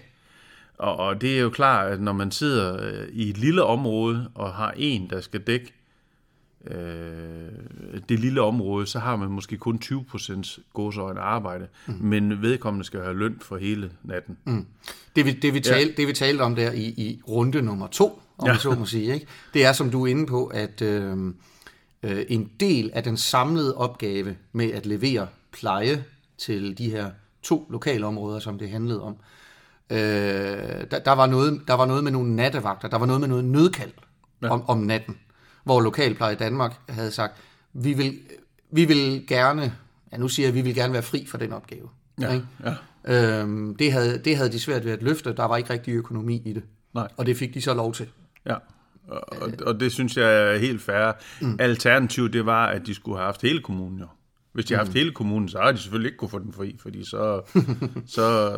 Og, 0.77 0.97
og 0.97 1.21
det 1.21 1.37
er 1.37 1.41
jo 1.41 1.49
klart, 1.49 1.91
at 1.91 2.01
når 2.01 2.13
man 2.13 2.31
sidder 2.31 2.85
øh, 2.85 3.07
i 3.11 3.29
et 3.29 3.37
lille 3.37 3.63
område 3.63 4.31
og 4.35 4.53
har 4.53 4.73
en, 4.77 5.09
der 5.09 5.21
skal 5.21 5.41
dække 5.41 5.73
øh, 6.67 7.99
det 8.09 8.19
lille 8.19 8.41
område, 8.41 8.87
så 8.87 8.99
har 8.99 9.15
man 9.15 9.29
måske 9.29 9.57
kun 9.57 9.79
20% 9.85 10.59
gåsøjne 10.73 11.19
arbejde, 11.19 11.67
mm. 11.87 11.93
men 12.01 12.41
vedkommende 12.41 12.85
skal 12.85 13.01
have 13.01 13.17
løn 13.17 13.37
for 13.41 13.57
hele 13.57 13.91
natten. 14.03 14.37
Mm. 14.45 14.65
Det 15.15 15.25
vi, 15.25 15.31
det, 15.31 15.53
vi 15.53 15.59
talte, 15.59 15.93
det 15.97 16.07
vi 16.07 16.13
talte 16.13 16.41
om 16.41 16.55
der 16.55 16.71
i, 16.71 16.83
i 16.83 17.21
runde 17.27 17.61
nummer 17.61 17.87
to, 17.87 18.21
om 18.37 18.47
Ja. 18.47 18.57
så 18.57 18.71
må 18.71 18.85
sige, 18.85 19.13
ikke? 19.13 19.27
det 19.53 19.65
er, 19.65 19.73
som 19.73 19.89
du 19.89 20.05
er 20.05 20.07
inde 20.07 20.25
på, 20.25 20.45
at 20.45 20.81
øh, 20.81 21.17
øh, 22.03 22.25
en 22.29 22.49
del 22.59 22.91
af 22.93 23.03
den 23.03 23.17
samlede 23.17 23.77
opgave 23.77 24.35
med 24.51 24.71
at 24.71 24.85
levere 24.85 25.27
pleje 25.51 26.03
til 26.37 26.77
de 26.77 26.91
her 26.91 27.11
to 27.43 27.67
lokalområder, 27.69 28.39
som 28.39 28.57
det 28.57 28.69
handlede 28.69 29.01
om, 29.01 29.15
øh, 29.89 29.97
der, 30.91 30.99
der, 31.05 31.11
var 31.11 31.25
noget, 31.25 31.61
der 31.67 31.73
var 31.73 31.85
noget 31.85 32.03
med 32.03 32.11
nogle 32.11 32.35
nattevagter, 32.35 32.87
der 32.87 32.97
var 32.97 33.05
noget 33.05 33.21
med 33.21 33.27
noget 33.27 33.45
nødkald 33.45 33.91
ja. 34.41 34.49
om, 34.49 34.69
om 34.69 34.77
natten, 34.77 35.17
hvor 35.65 35.81
Lokalpleje 35.81 36.35
Danmark 36.35 36.73
havde 36.89 37.11
sagt, 37.11 37.33
vi 37.73 37.93
vil, 37.93 38.19
vi 38.71 38.85
vil 38.85 39.27
gerne, 39.27 39.73
ja 40.11 40.17
nu 40.17 40.27
siger 40.27 40.47
jeg, 40.47 40.53
vi 40.53 40.61
vil 40.61 40.75
gerne 40.75 40.93
være 40.93 41.03
fri 41.03 41.25
for 41.27 41.37
den 41.37 41.53
opgave. 41.53 41.89
Ja, 42.21 42.33
ikke? 42.33 42.47
ja. 42.63 42.73
Øhm, 43.07 43.75
det, 43.75 43.91
havde, 43.91 44.17
det 44.17 44.37
havde 44.37 44.51
de 44.51 44.59
svært 44.59 44.85
ved 44.85 44.91
at 44.91 45.03
løfte, 45.03 45.33
der 45.33 45.45
var 45.45 45.57
ikke 45.57 45.69
rigtig 45.69 45.93
økonomi 45.93 46.41
i 46.45 46.53
det. 46.53 46.63
Nej. 46.93 47.07
Og 47.17 47.25
det 47.25 47.37
fik 47.37 47.53
de 47.53 47.61
så 47.61 47.73
lov 47.73 47.93
til. 47.93 48.07
Ja, 48.45 48.55
og, 49.07 49.51
og, 49.65 49.79
det 49.79 49.91
synes 49.91 50.17
jeg 50.17 50.53
er 50.53 50.57
helt 50.57 50.81
fair. 50.81 51.11
Mm. 51.41 51.55
Alternativet, 51.59 52.33
det 52.33 52.45
var, 52.45 52.67
at 52.67 52.85
de 52.85 52.93
skulle 52.93 53.17
have 53.17 53.25
haft 53.25 53.41
hele 53.41 53.61
kommunen 53.61 53.99
jo. 53.99 54.07
Hvis 54.51 54.65
de 54.65 54.73
havde 54.73 54.85
haft 54.85 54.97
hele 54.97 55.11
kommunen, 55.11 55.49
så 55.49 55.59
har 55.59 55.71
de 55.71 55.77
selvfølgelig 55.77 56.07
ikke 56.07 56.17
kunne 56.17 56.29
få 56.29 56.39
den 56.39 56.53
fri, 56.53 56.75
fordi 56.79 57.05
så... 57.13 57.41
så 58.05 58.55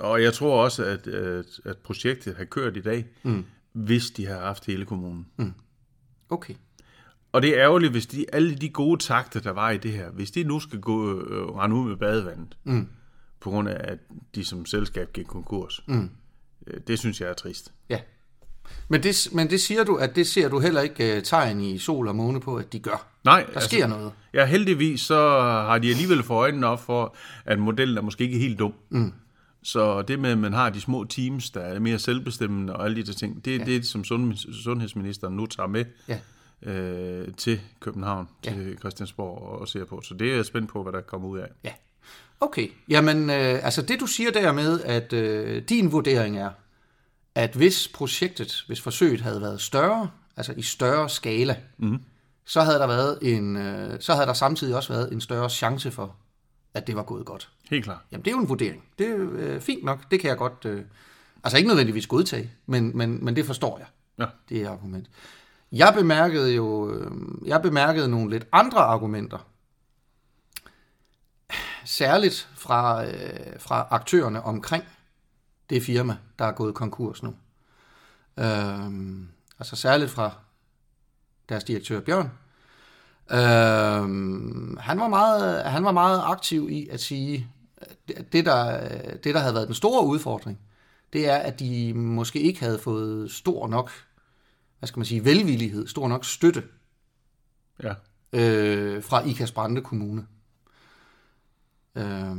og 0.00 0.22
jeg 0.22 0.32
tror 0.32 0.64
også, 0.64 0.84
at, 0.84 1.06
at, 1.06 1.46
at 1.64 1.76
projektet 1.78 2.36
har 2.36 2.44
kørt 2.44 2.76
i 2.76 2.80
dag, 2.80 3.04
mm. 3.22 3.44
hvis 3.72 4.10
de 4.10 4.26
har 4.26 4.38
haft 4.38 4.66
hele 4.66 4.84
kommunen. 4.84 5.26
Mm. 5.36 5.52
Okay. 6.34 6.54
Og 7.32 7.42
det 7.42 7.50
er 7.50 7.64
ærgerligt, 7.64 7.92
hvis 7.92 8.06
de, 8.06 8.24
alle 8.32 8.54
de 8.54 8.68
gode 8.68 9.02
takter, 9.02 9.40
der 9.40 9.50
var 9.50 9.70
i 9.70 9.78
det 9.78 9.92
her, 9.92 10.10
hvis 10.10 10.30
de 10.30 10.44
nu 10.44 10.60
skal 10.60 10.80
gå 10.80 11.20
øh, 11.20 11.48
rende 11.48 11.76
ud 11.76 11.88
med 11.88 11.96
badevandet, 11.96 12.56
mm. 12.64 12.88
på 13.40 13.50
grund 13.50 13.68
af, 13.68 13.92
at 13.92 13.98
de 14.34 14.44
som 14.44 14.66
selskab 14.66 15.12
gik 15.12 15.26
konkurs, 15.26 15.84
mm. 15.86 16.10
det 16.86 16.98
synes 16.98 17.20
jeg 17.20 17.28
er 17.28 17.34
trist. 17.34 17.72
Ja. 17.88 17.98
Men 18.88 19.02
det, 19.02 19.28
men 19.32 19.50
det 19.50 19.60
siger 19.60 19.84
du, 19.84 19.96
at 19.96 20.16
det 20.16 20.26
ser 20.26 20.48
du 20.48 20.60
heller 20.60 20.80
ikke 20.80 21.16
uh, 21.16 21.22
tegn 21.22 21.60
i 21.60 21.78
sol 21.78 22.08
og 22.08 22.16
måne 22.16 22.40
på, 22.40 22.56
at 22.56 22.72
de 22.72 22.78
gør. 22.78 23.06
Nej, 23.24 23.46
Der 23.54 23.60
sker 23.60 23.86
noget. 23.86 24.12
Ja, 24.34 24.46
heldigvis 24.46 25.00
så 25.00 25.40
har 25.40 25.78
de 25.78 25.90
alligevel 25.90 26.22
for 26.22 26.34
øjnene 26.34 26.66
op 26.66 26.80
for, 26.80 27.16
at 27.44 27.58
modellen 27.58 27.98
er 27.98 28.02
måske 28.02 28.24
ikke 28.24 28.38
helt 28.38 28.58
dum. 28.58 28.74
Mm. 28.90 29.12
Så 29.64 30.02
det 30.02 30.18
med, 30.18 30.30
at 30.30 30.38
man 30.38 30.52
har 30.52 30.70
de 30.70 30.80
små 30.80 31.04
teams, 31.04 31.50
der 31.50 31.60
er 31.60 31.78
mere 31.78 31.98
selvbestemmende 31.98 32.76
og 32.76 32.84
alle 32.84 32.96
de 32.96 33.02
der 33.06 33.12
ting, 33.12 33.44
det 33.44 33.54
er 33.54 33.58
ja. 33.58 33.64
det, 33.64 33.86
som 33.86 34.04
sundheds- 34.04 34.62
sundhedsministeren 34.64 35.36
nu 35.36 35.46
tager 35.46 35.66
med 35.66 35.84
Ja. 36.08 36.18
øh, 36.70 37.34
til 37.36 37.60
København, 37.80 38.28
ja. 38.46 38.50
til 38.52 38.78
Christiansborg 38.78 39.42
og, 39.42 39.58
og 39.60 39.68
ser 39.68 39.84
på. 39.84 40.00
Så 40.02 40.14
det 40.14 40.30
er 40.30 40.34
jeg 40.36 40.44
spændt 40.46 40.68
på, 40.70 40.82
hvad 40.82 40.92
der 40.92 41.00
kommer 41.00 41.28
ud 41.28 41.38
af. 41.38 41.48
Ja. 41.64 41.72
Okay. 42.40 42.68
Jamen, 42.88 43.30
øh, 43.30 43.64
altså 43.64 43.82
det 43.82 44.00
du 44.00 44.06
siger 44.06 44.30
der 44.30 44.52
med, 44.52 44.80
at 44.80 45.12
øh, 45.12 45.62
din 45.68 45.92
vurdering 45.92 46.38
er, 46.38 46.50
at 47.34 47.54
hvis 47.54 47.88
projektet, 47.94 48.64
hvis 48.66 48.80
forsøget 48.80 49.20
havde 49.20 49.40
været 49.40 49.60
større, 49.60 50.10
altså 50.36 50.54
i 50.56 50.62
større 50.62 51.08
skala, 51.08 51.56
mm. 51.78 51.98
så 52.44 52.60
havde 52.62 52.78
der 52.78 52.86
været 52.86 53.18
en, 53.22 53.56
øh, 53.56 54.00
så 54.00 54.14
havde 54.14 54.26
der 54.26 54.32
samtidig 54.32 54.76
også 54.76 54.92
været 54.92 55.12
en 55.12 55.20
større 55.20 55.50
chance 55.50 55.90
for, 55.90 56.16
at 56.74 56.86
det 56.86 56.96
var 56.96 57.02
gået 57.02 57.26
godt. 57.26 57.50
Helt 57.70 57.84
klart. 57.84 58.00
Jamen, 58.12 58.24
det 58.24 58.30
er 58.30 58.34
jo 58.34 58.40
en 58.40 58.48
vurdering. 58.48 58.84
Det 58.98 59.08
er 59.08 59.16
øh, 59.32 59.60
fint 59.60 59.84
nok. 59.84 60.10
Det 60.10 60.20
kan 60.20 60.28
jeg 60.30 60.36
godt... 60.36 60.64
Øh, 60.64 60.84
altså 61.44 61.56
ikke 61.56 61.68
nødvendigvis 61.68 62.06
godtage, 62.06 62.50
men, 62.66 62.96
men, 62.96 63.24
men 63.24 63.36
det 63.36 63.46
forstår 63.46 63.78
jeg. 63.78 63.86
Ja. 64.18 64.26
Det 64.48 64.62
er 64.62 64.70
argument. 64.70 65.10
Jeg 65.72 65.94
bemærkede 65.94 66.54
jo... 66.54 66.92
Øh, 66.92 67.10
jeg 67.44 67.62
bemærkede 67.62 68.08
nogle 68.08 68.30
lidt 68.30 68.46
andre 68.52 68.78
argumenter. 68.78 69.38
Særligt 71.84 72.48
fra, 72.56 73.06
øh, 73.06 73.60
fra 73.60 73.86
aktørerne 73.90 74.42
omkring 74.42 74.84
det 75.70 75.82
firma, 75.82 76.16
der 76.38 76.44
er 76.44 76.52
gået 76.52 76.74
konkurs 76.74 77.22
nu. 77.22 77.34
Øh, 78.38 78.92
altså 79.58 79.76
særligt 79.76 80.10
fra 80.10 80.30
deres 81.48 81.64
direktør 81.64 82.00
Bjørn, 82.00 82.30
Øh, 83.30 84.04
han, 84.78 85.00
var 85.00 85.08
meget, 85.08 85.64
han 85.64 85.84
var 85.84 85.92
meget 85.92 86.22
aktiv 86.24 86.68
i 86.70 86.88
at 86.88 87.00
sige, 87.00 87.48
det 88.32 88.44
der, 88.44 88.88
det 89.16 89.34
der 89.34 89.38
havde 89.38 89.54
været 89.54 89.66
den 89.66 89.74
store 89.74 90.06
udfordring, 90.06 90.60
det 91.12 91.28
er, 91.28 91.36
at 91.36 91.60
de 91.60 91.94
måske 91.94 92.40
ikke 92.40 92.60
havde 92.60 92.78
fået 92.78 93.30
stor 93.30 93.68
nok, 93.68 93.90
hvad 94.78 94.86
skal 94.86 94.98
man 94.98 95.06
sige, 95.06 95.24
velvillighed, 95.24 95.86
stor 95.86 96.08
nok 96.08 96.24
støtte 96.24 96.64
Ja. 97.82 97.94
øh, 98.32 99.02
fra 99.02 99.26
Ikas 99.26 99.52
Brande 99.52 99.80
Kommune. 99.82 100.26
Øh, 101.94 102.36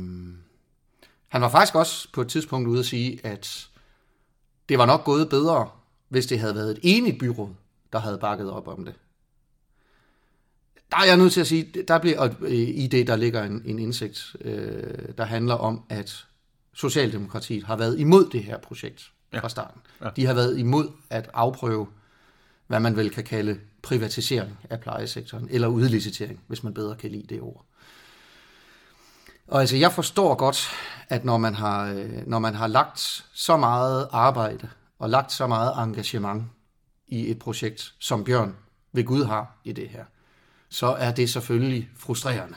han 1.28 1.42
var 1.42 1.48
faktisk 1.48 1.74
også 1.74 2.08
på 2.12 2.20
et 2.20 2.28
tidspunkt 2.28 2.68
ude 2.68 2.78
at 2.78 2.86
sige, 2.86 3.26
at 3.26 3.68
det 4.68 4.78
var 4.78 4.86
nok 4.86 5.04
gået 5.04 5.28
bedre, 5.28 5.70
hvis 6.08 6.26
det 6.26 6.40
havde 6.40 6.54
været 6.54 6.70
et 6.70 6.78
enigt 6.82 7.18
byråd, 7.18 7.54
der 7.92 7.98
havde 7.98 8.18
bakket 8.18 8.50
op 8.50 8.68
om 8.68 8.84
det. 8.84 8.94
Der 10.90 10.96
er 10.96 11.04
jeg 11.04 11.16
nødt 11.16 11.32
til 11.32 11.40
at 11.40 11.46
sige, 11.46 11.82
der 11.88 11.98
bliver 11.98 12.20
og, 12.20 12.30
øh, 12.40 12.52
i 12.52 12.86
det, 12.86 13.06
der 13.06 13.16
ligger 13.16 13.42
en, 13.42 13.62
en 13.64 13.78
indsigt, 13.78 14.36
øh, 14.40 15.08
der 15.18 15.24
handler 15.24 15.54
om, 15.54 15.82
at 15.88 16.26
Socialdemokratiet 16.74 17.64
har 17.64 17.76
været 17.76 17.98
imod 17.98 18.30
det 18.30 18.42
her 18.42 18.58
projekt 18.58 19.10
ja. 19.32 19.40
fra 19.40 19.48
starten. 19.48 19.80
Ja. 20.02 20.08
De 20.16 20.26
har 20.26 20.34
været 20.34 20.58
imod 20.58 20.88
at 21.10 21.30
afprøve, 21.34 21.86
hvad 22.66 22.80
man 22.80 22.96
vel 22.96 23.10
kan 23.10 23.24
kalde 23.24 23.58
privatisering 23.82 24.58
af 24.70 24.80
plejesektoren, 24.80 25.48
eller 25.50 25.68
udlicitering, 25.68 26.40
hvis 26.46 26.62
man 26.62 26.74
bedre 26.74 26.96
kan 26.96 27.10
lide 27.10 27.34
det 27.34 27.40
ord. 27.40 27.64
Og 29.46 29.60
altså, 29.60 29.76
jeg 29.76 29.92
forstår 29.92 30.34
godt, 30.34 30.70
at 31.08 31.24
når 31.24 31.38
man 31.38 31.54
har, 31.54 31.90
øh, 31.90 32.26
når 32.26 32.38
man 32.38 32.54
har 32.54 32.66
lagt 32.66 33.24
så 33.32 33.56
meget 33.56 34.08
arbejde 34.12 34.68
og 34.98 35.10
lagt 35.10 35.32
så 35.32 35.46
meget 35.46 35.72
engagement 35.78 36.44
i 37.06 37.30
et 37.30 37.38
projekt, 37.38 37.94
som 37.98 38.24
Bjørn 38.24 38.56
ved 38.92 39.04
Gud 39.04 39.24
har 39.24 39.58
i 39.64 39.72
det 39.72 39.88
her, 39.88 40.04
så 40.76 40.86
er 40.86 41.12
det 41.12 41.30
selvfølgelig 41.30 41.90
frustrerende 41.96 42.56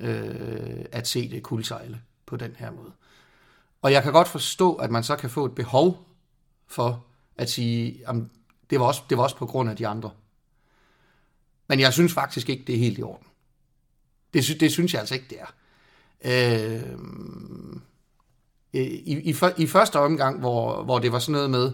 øh, 0.00 0.84
at 0.92 1.08
se 1.08 1.30
det 1.30 1.42
kuldsejle 1.42 2.00
på 2.26 2.36
den 2.36 2.56
her 2.58 2.70
måde. 2.70 2.92
Og 3.82 3.92
jeg 3.92 4.02
kan 4.02 4.12
godt 4.12 4.28
forstå, 4.28 4.74
at 4.74 4.90
man 4.90 5.04
så 5.04 5.16
kan 5.16 5.30
få 5.30 5.44
et 5.44 5.54
behov 5.54 6.06
for 6.66 7.04
at 7.36 7.50
sige, 7.50 8.08
at 8.08 8.14
det 8.70 8.80
var, 8.80 8.86
også, 8.86 9.02
det 9.10 9.18
var 9.18 9.24
også 9.24 9.36
på 9.36 9.46
grund 9.46 9.70
af 9.70 9.76
de 9.76 9.86
andre. 9.86 10.10
Men 11.68 11.80
jeg 11.80 11.92
synes 11.92 12.12
faktisk 12.12 12.48
ikke, 12.48 12.64
det 12.66 12.74
er 12.74 12.78
helt 12.78 12.98
i 12.98 13.02
orden. 13.02 13.26
Det, 14.34 14.44
sy- 14.44 14.56
det 14.60 14.72
synes 14.72 14.92
jeg 14.92 15.00
altså 15.00 15.14
ikke, 15.14 15.26
det 15.30 15.38
er. 15.40 15.52
Øh, 16.24 16.98
i, 18.72 19.30
i, 19.30 19.36
I 19.56 19.66
første 19.66 19.98
omgang, 19.98 20.38
hvor, 20.38 20.82
hvor 20.82 20.98
det 20.98 21.12
var 21.12 21.18
sådan 21.18 21.32
noget 21.32 21.50
med, 21.50 21.72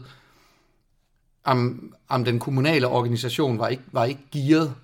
om, 1.44 1.92
om 2.08 2.24
den 2.24 2.38
kommunale 2.38 2.88
organisation 2.88 3.58
var 3.58 3.68
ikke, 3.68 3.82
var 3.92 4.04
ikke 4.04 4.22
gearet 4.32 4.74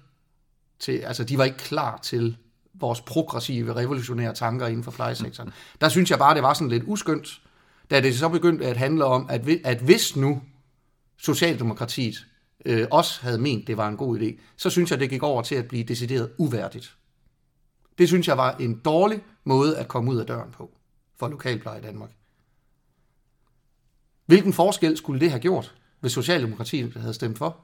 til, 0.82 0.98
altså 0.98 1.24
de 1.24 1.38
var 1.38 1.44
ikke 1.44 1.58
klar 1.58 1.98
til 2.02 2.36
vores 2.74 3.00
progressive, 3.00 3.76
revolutionære 3.76 4.34
tanker 4.34 4.66
inden 4.66 4.84
for 4.84 4.90
plejesektoren. 4.90 5.52
Der 5.80 5.88
synes 5.88 6.10
jeg 6.10 6.18
bare, 6.18 6.34
det 6.34 6.42
var 6.42 6.54
sådan 6.54 6.68
lidt 6.68 6.84
uskyndt, 6.86 7.42
da 7.90 8.00
det 8.00 8.18
så 8.18 8.28
begyndte 8.28 8.66
at 8.66 8.76
handle 8.76 9.04
om, 9.04 9.26
at, 9.30 9.48
at 9.64 9.78
hvis 9.78 10.16
nu 10.16 10.42
Socialdemokratiet 11.16 12.26
øh, 12.66 12.86
også 12.90 13.22
havde 13.22 13.38
ment, 13.38 13.66
det 13.66 13.76
var 13.76 13.88
en 13.88 13.96
god 13.96 14.18
idé, 14.18 14.40
så 14.56 14.70
synes 14.70 14.90
jeg, 14.90 15.00
det 15.00 15.10
gik 15.10 15.22
over 15.22 15.42
til 15.42 15.54
at 15.54 15.68
blive 15.68 15.84
decideret 15.84 16.30
uværdigt. 16.38 16.96
Det 17.98 18.08
synes 18.08 18.28
jeg 18.28 18.36
var 18.36 18.56
en 18.56 18.78
dårlig 18.84 19.20
måde 19.44 19.78
at 19.78 19.88
komme 19.88 20.10
ud 20.10 20.16
af 20.16 20.26
døren 20.26 20.50
på 20.50 20.70
for 21.18 21.28
lokalpleje 21.28 21.78
i 21.78 21.82
Danmark. 21.82 22.10
Hvilken 24.26 24.52
forskel 24.52 24.96
skulle 24.96 25.20
det 25.20 25.30
have 25.30 25.40
gjort, 25.40 25.74
hvis 26.00 26.12
Socialdemokratiet 26.12 26.94
havde 26.94 27.14
stemt 27.14 27.38
for? 27.38 27.60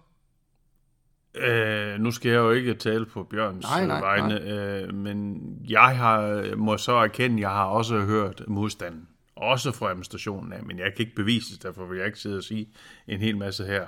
Øh, 1.34 2.00
nu 2.00 2.10
skal 2.10 2.30
jeg 2.30 2.38
jo 2.38 2.50
ikke 2.50 2.74
tale 2.74 3.06
på 3.06 3.22
Bjørns 3.22 3.64
Nej, 3.64 3.86
nej, 3.86 4.00
vegne, 4.00 4.28
nej. 4.28 4.52
Øh, 4.52 4.94
men 4.94 5.42
jeg 5.68 5.96
har, 5.96 6.44
må 6.56 6.76
så 6.76 6.92
erkende, 6.92 7.36
at 7.36 7.40
jeg 7.40 7.50
har 7.50 7.64
også 7.64 8.00
hørt 8.00 8.42
modstanden. 8.46 9.08
Også 9.36 9.72
fra 9.72 9.90
administrationen 9.90 10.52
af, 10.52 10.62
men 10.62 10.78
jeg 10.78 10.86
kan 10.96 11.04
ikke 11.06 11.14
bevise 11.16 11.54
det, 11.54 11.62
derfor 11.62 11.86
vil 11.86 11.96
jeg 11.96 12.06
ikke 12.06 12.18
sidde 12.18 12.36
og 12.36 12.42
sige 12.42 12.68
en 13.08 13.20
hel 13.20 13.36
masse 13.36 13.64
her. 13.64 13.86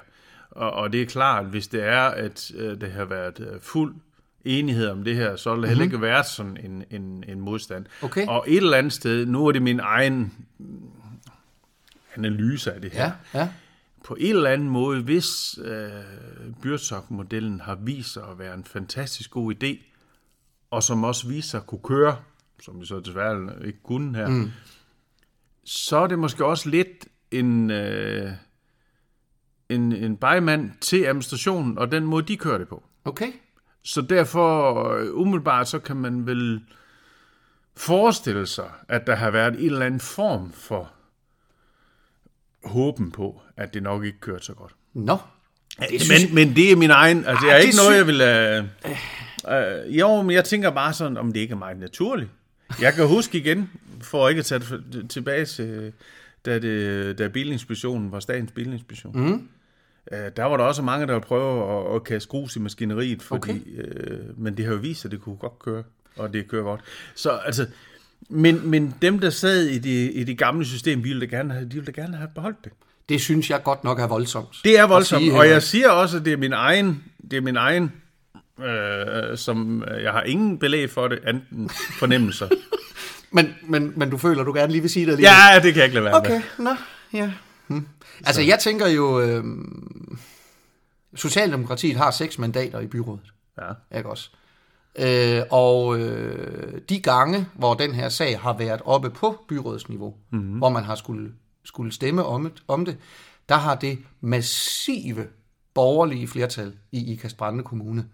Og, 0.51 0.73
og 0.73 0.93
det 0.93 1.03
er 1.03 1.07
klart, 1.07 1.45
hvis 1.47 1.69
det 1.69 1.85
er, 1.85 2.03
at 2.03 2.51
øh, 2.57 2.81
det 2.81 2.93
har 2.93 3.05
været 3.05 3.41
øh, 3.41 3.61
fuld 3.61 3.95
enighed 4.45 4.89
om 4.89 5.05
det 5.05 5.17
her, 5.17 5.37
så 5.37 5.55
vil 5.55 5.63
det 5.63 5.69
heller 5.69 5.85
ikke 5.85 6.01
være 6.01 6.25
sådan 6.25 6.57
en, 6.57 6.85
en, 6.91 7.25
en 7.29 7.41
modstand. 7.41 7.85
Mhm. 7.85 8.05
Okay. 8.05 8.27
Og 8.27 8.45
et 8.49 8.57
eller 8.57 8.77
andet 8.77 8.93
sted, 8.93 9.27
nu 9.27 9.47
er 9.47 9.53
det 9.53 9.63
min 9.63 9.81
egen 9.81 10.33
analyse 12.17 12.73
af 12.73 12.81
det 12.81 12.93
her. 12.93 13.11
Ja, 13.35 13.41
ja. 13.41 13.49
På 14.05 14.17
en 14.21 14.37
eller 14.37 14.51
anden 14.51 14.69
måde, 14.69 15.03
hvis 15.03 15.59
øh, 15.65 15.91
Byrdsok-modellen 16.63 17.61
har 17.61 17.75
vist 17.75 18.13
sig 18.13 18.23
at 18.31 18.39
være 18.39 18.55
en 18.55 18.65
fantastisk 18.65 19.31
god 19.31 19.55
idé, 19.55 19.85
og 20.71 20.83
som 20.83 21.05
også 21.05 21.29
viser 21.29 21.49
sig 21.49 21.59
at 21.59 21.67
kunne 21.67 21.83
køre, 21.85 22.17
som 22.63 22.81
vi 22.81 22.87
så 22.87 23.01
desværre 23.01 23.67
ikke 23.67 23.83
kunne 23.83 24.17
her, 24.17 24.29
mm. 24.29 24.51
så 25.65 25.97
er 25.97 26.07
det 26.07 26.19
måske 26.19 26.45
også 26.45 26.69
lidt 26.69 27.09
en, 27.31 27.71
øh, 27.71 28.31
en, 29.69 29.93
en 29.93 30.17
bejmand 30.17 30.71
til 30.81 31.05
administrationen, 31.05 31.79
og 31.79 31.93
den 31.93 32.05
måde, 32.05 32.27
de 32.27 32.37
kører 32.37 32.59
det 32.59 32.69
på. 32.69 32.83
Okay. 33.05 33.33
Så 33.83 34.01
derfor, 34.01 34.85
øh, 34.93 35.15
umiddelbart, 35.15 35.69
så 35.69 35.79
kan 35.79 35.97
man 35.97 36.27
vel 36.27 36.65
forestille 37.77 38.47
sig, 38.47 38.71
at 38.89 39.07
der 39.07 39.15
har 39.15 39.31
været 39.31 39.55
en 39.55 39.67
eller 39.67 39.87
anden 39.87 40.01
form 40.01 40.53
for 40.53 40.93
håben 42.65 43.11
på, 43.11 43.41
at 43.57 43.75
det 43.75 43.83
nok 43.83 44.05
ikke 44.05 44.21
kørte 44.21 44.45
så 44.45 44.53
godt. 44.55 44.73
Nå, 44.95 45.17
Det 45.79 46.03
men, 46.09 46.35
men 46.35 46.57
det 46.57 46.73
er 46.73 46.77
min 46.77 46.91
egen, 46.91 47.25
altså 47.25 47.47
det 47.47 47.53
er 47.53 47.57
det 47.57 47.65
ikke 47.65 47.77
sy- 47.77 47.81
noget, 47.81 47.97
jeg 47.97 48.07
vil... 48.07 48.21
Uh, 48.85 49.87
uh, 49.89 49.99
jo, 49.99 50.23
men 50.23 50.31
jeg 50.31 50.45
tænker 50.45 50.71
bare 50.71 50.93
sådan, 50.93 51.17
om 51.17 51.33
det 51.33 51.41
ikke 51.41 51.53
er 51.53 51.59
meget 51.59 51.79
naturligt. 51.79 52.31
Jeg 52.81 52.95
kan 52.95 53.07
huske 53.07 53.39
igen, 53.39 53.71
for 54.03 54.29
ikke 54.29 54.39
at 54.39 54.45
tage 54.45 54.63
det 54.93 55.11
tilbage 55.11 55.45
til, 55.45 55.93
da, 56.47 56.59
det, 56.59 57.19
da 57.19 57.29
bilinspektionen 57.29 58.13
var 58.13 58.21
statens 58.21 58.53
bilinspektion. 58.53 59.21
Mm. 59.21 59.49
Uh, 60.13 60.19
der 60.37 60.45
var 60.45 60.57
der 60.57 60.65
også 60.65 60.83
mange, 60.83 61.07
der 61.07 61.13
ville 61.13 61.27
prøve 61.27 61.79
at, 61.91 61.95
at 61.97 62.05
kaste 62.05 62.29
grus 62.29 62.57
i 62.57 62.59
maskineriet, 62.59 63.23
fordi, 63.23 63.51
okay. 63.51 64.13
uh, 64.13 64.41
men 64.43 64.57
det 64.57 64.65
har 64.65 64.73
jo 64.73 64.79
vist, 64.79 65.05
at 65.05 65.11
det 65.11 65.21
kunne 65.21 65.37
godt 65.37 65.59
køre, 65.59 65.83
og 66.17 66.33
det 66.33 66.49
kører 66.49 66.63
godt. 66.63 66.81
Så 67.15 67.31
altså, 67.31 67.67
men, 68.29 68.69
men 68.71 68.95
dem, 69.03 69.19
der 69.19 69.31
sad 69.31 69.67
i 69.67 69.79
det, 69.79 70.11
i 70.15 70.25
det 70.25 70.39
gamle 70.39 70.65
system, 70.67 71.05
ville 71.05 71.21
da 71.21 71.37
gerne 71.37 71.53
have, 71.55 71.65
de 71.65 71.75
ville 71.75 71.93
da 71.93 72.01
gerne 72.01 72.17
have 72.17 72.29
beholdt 72.35 72.65
det. 72.65 72.73
det 73.09 73.21
synes 73.21 73.51
jeg 73.51 73.63
godt 73.63 73.85
nok 73.85 74.01
er 74.01 74.07
voldsomt. 74.07 74.57
Det 74.65 74.79
er 74.79 74.85
voldsomt, 74.87 75.23
sige 75.23 75.35
og 75.35 75.49
jeg 75.49 75.63
siger 75.63 75.89
også, 75.89 76.17
at 76.17 76.25
det 76.25 76.33
er 76.33 76.37
min 76.37 76.53
egen, 76.53 77.05
det 77.31 77.37
er 77.37 77.41
min 77.41 77.57
egen, 77.57 77.93
øh, 78.65 79.39
som 79.39 79.83
øh, 79.83 80.03
jeg 80.03 80.13
har 80.13 80.23
ingen 80.23 80.59
belæg 80.59 80.91
for 80.91 81.09
det, 81.09 81.19
anden 81.27 81.69
fornemmelser. 81.99 82.49
Men, 83.33 83.55
men, 83.63 83.93
men 83.97 84.11
du 84.11 84.17
føler, 84.17 84.45
du 84.45 84.53
gerne 84.53 84.73
lige 84.73 84.81
vil 84.83 84.91
sige 84.91 85.07
det 85.07 85.13
alligevel? 85.13 85.33
ja, 85.53 85.61
det 85.63 85.73
kan 85.73 85.77
jeg 85.77 85.85
ikke 85.85 85.95
lade 85.95 86.05
være 86.05 86.15
Okay, 86.17 86.31
med. 86.59 86.65
nå, 86.65 86.71
ja. 87.13 87.33
Hmm. 87.67 87.87
Altså, 88.27 88.43
jeg 88.43 88.59
tænker 88.59 88.87
jo, 88.89 89.21
øh, 89.21 89.45
Socialdemokratiet 91.15 91.97
har 91.97 92.11
seks 92.11 92.39
mandater 92.39 92.81
i 92.81 92.87
byrådet, 92.87 93.33
Ja. 93.59 93.97
ikke 93.99 94.09
også? 94.11 94.31
Øh, 94.99 95.43
og 95.51 95.99
øh, 96.01 96.81
de 96.89 97.01
gange, 97.01 97.47
hvor 97.55 97.75
den 97.75 97.95
her 97.95 98.09
sag 98.09 98.41
har 98.41 98.57
været 98.57 98.81
oppe 98.85 99.11
på 99.11 99.45
byrådsniveau, 99.49 100.15
mm-hmm. 100.31 100.59
hvor 100.59 100.69
man 100.69 100.85
har 100.85 100.95
skulle, 100.95 101.33
skulle 101.65 101.93
stemme 101.93 102.25
om, 102.25 102.47
et, 102.47 102.63
om 102.69 102.85
det, 102.85 102.97
der 103.49 103.55
har 103.55 103.75
det 103.75 103.99
massive 104.21 105.27
borgerlige 105.75 106.29
flertal 106.29 106.73
i 106.93 107.13
Ikast 107.13 107.37
Brande 107.37 107.63
Kommune, 107.63 108.07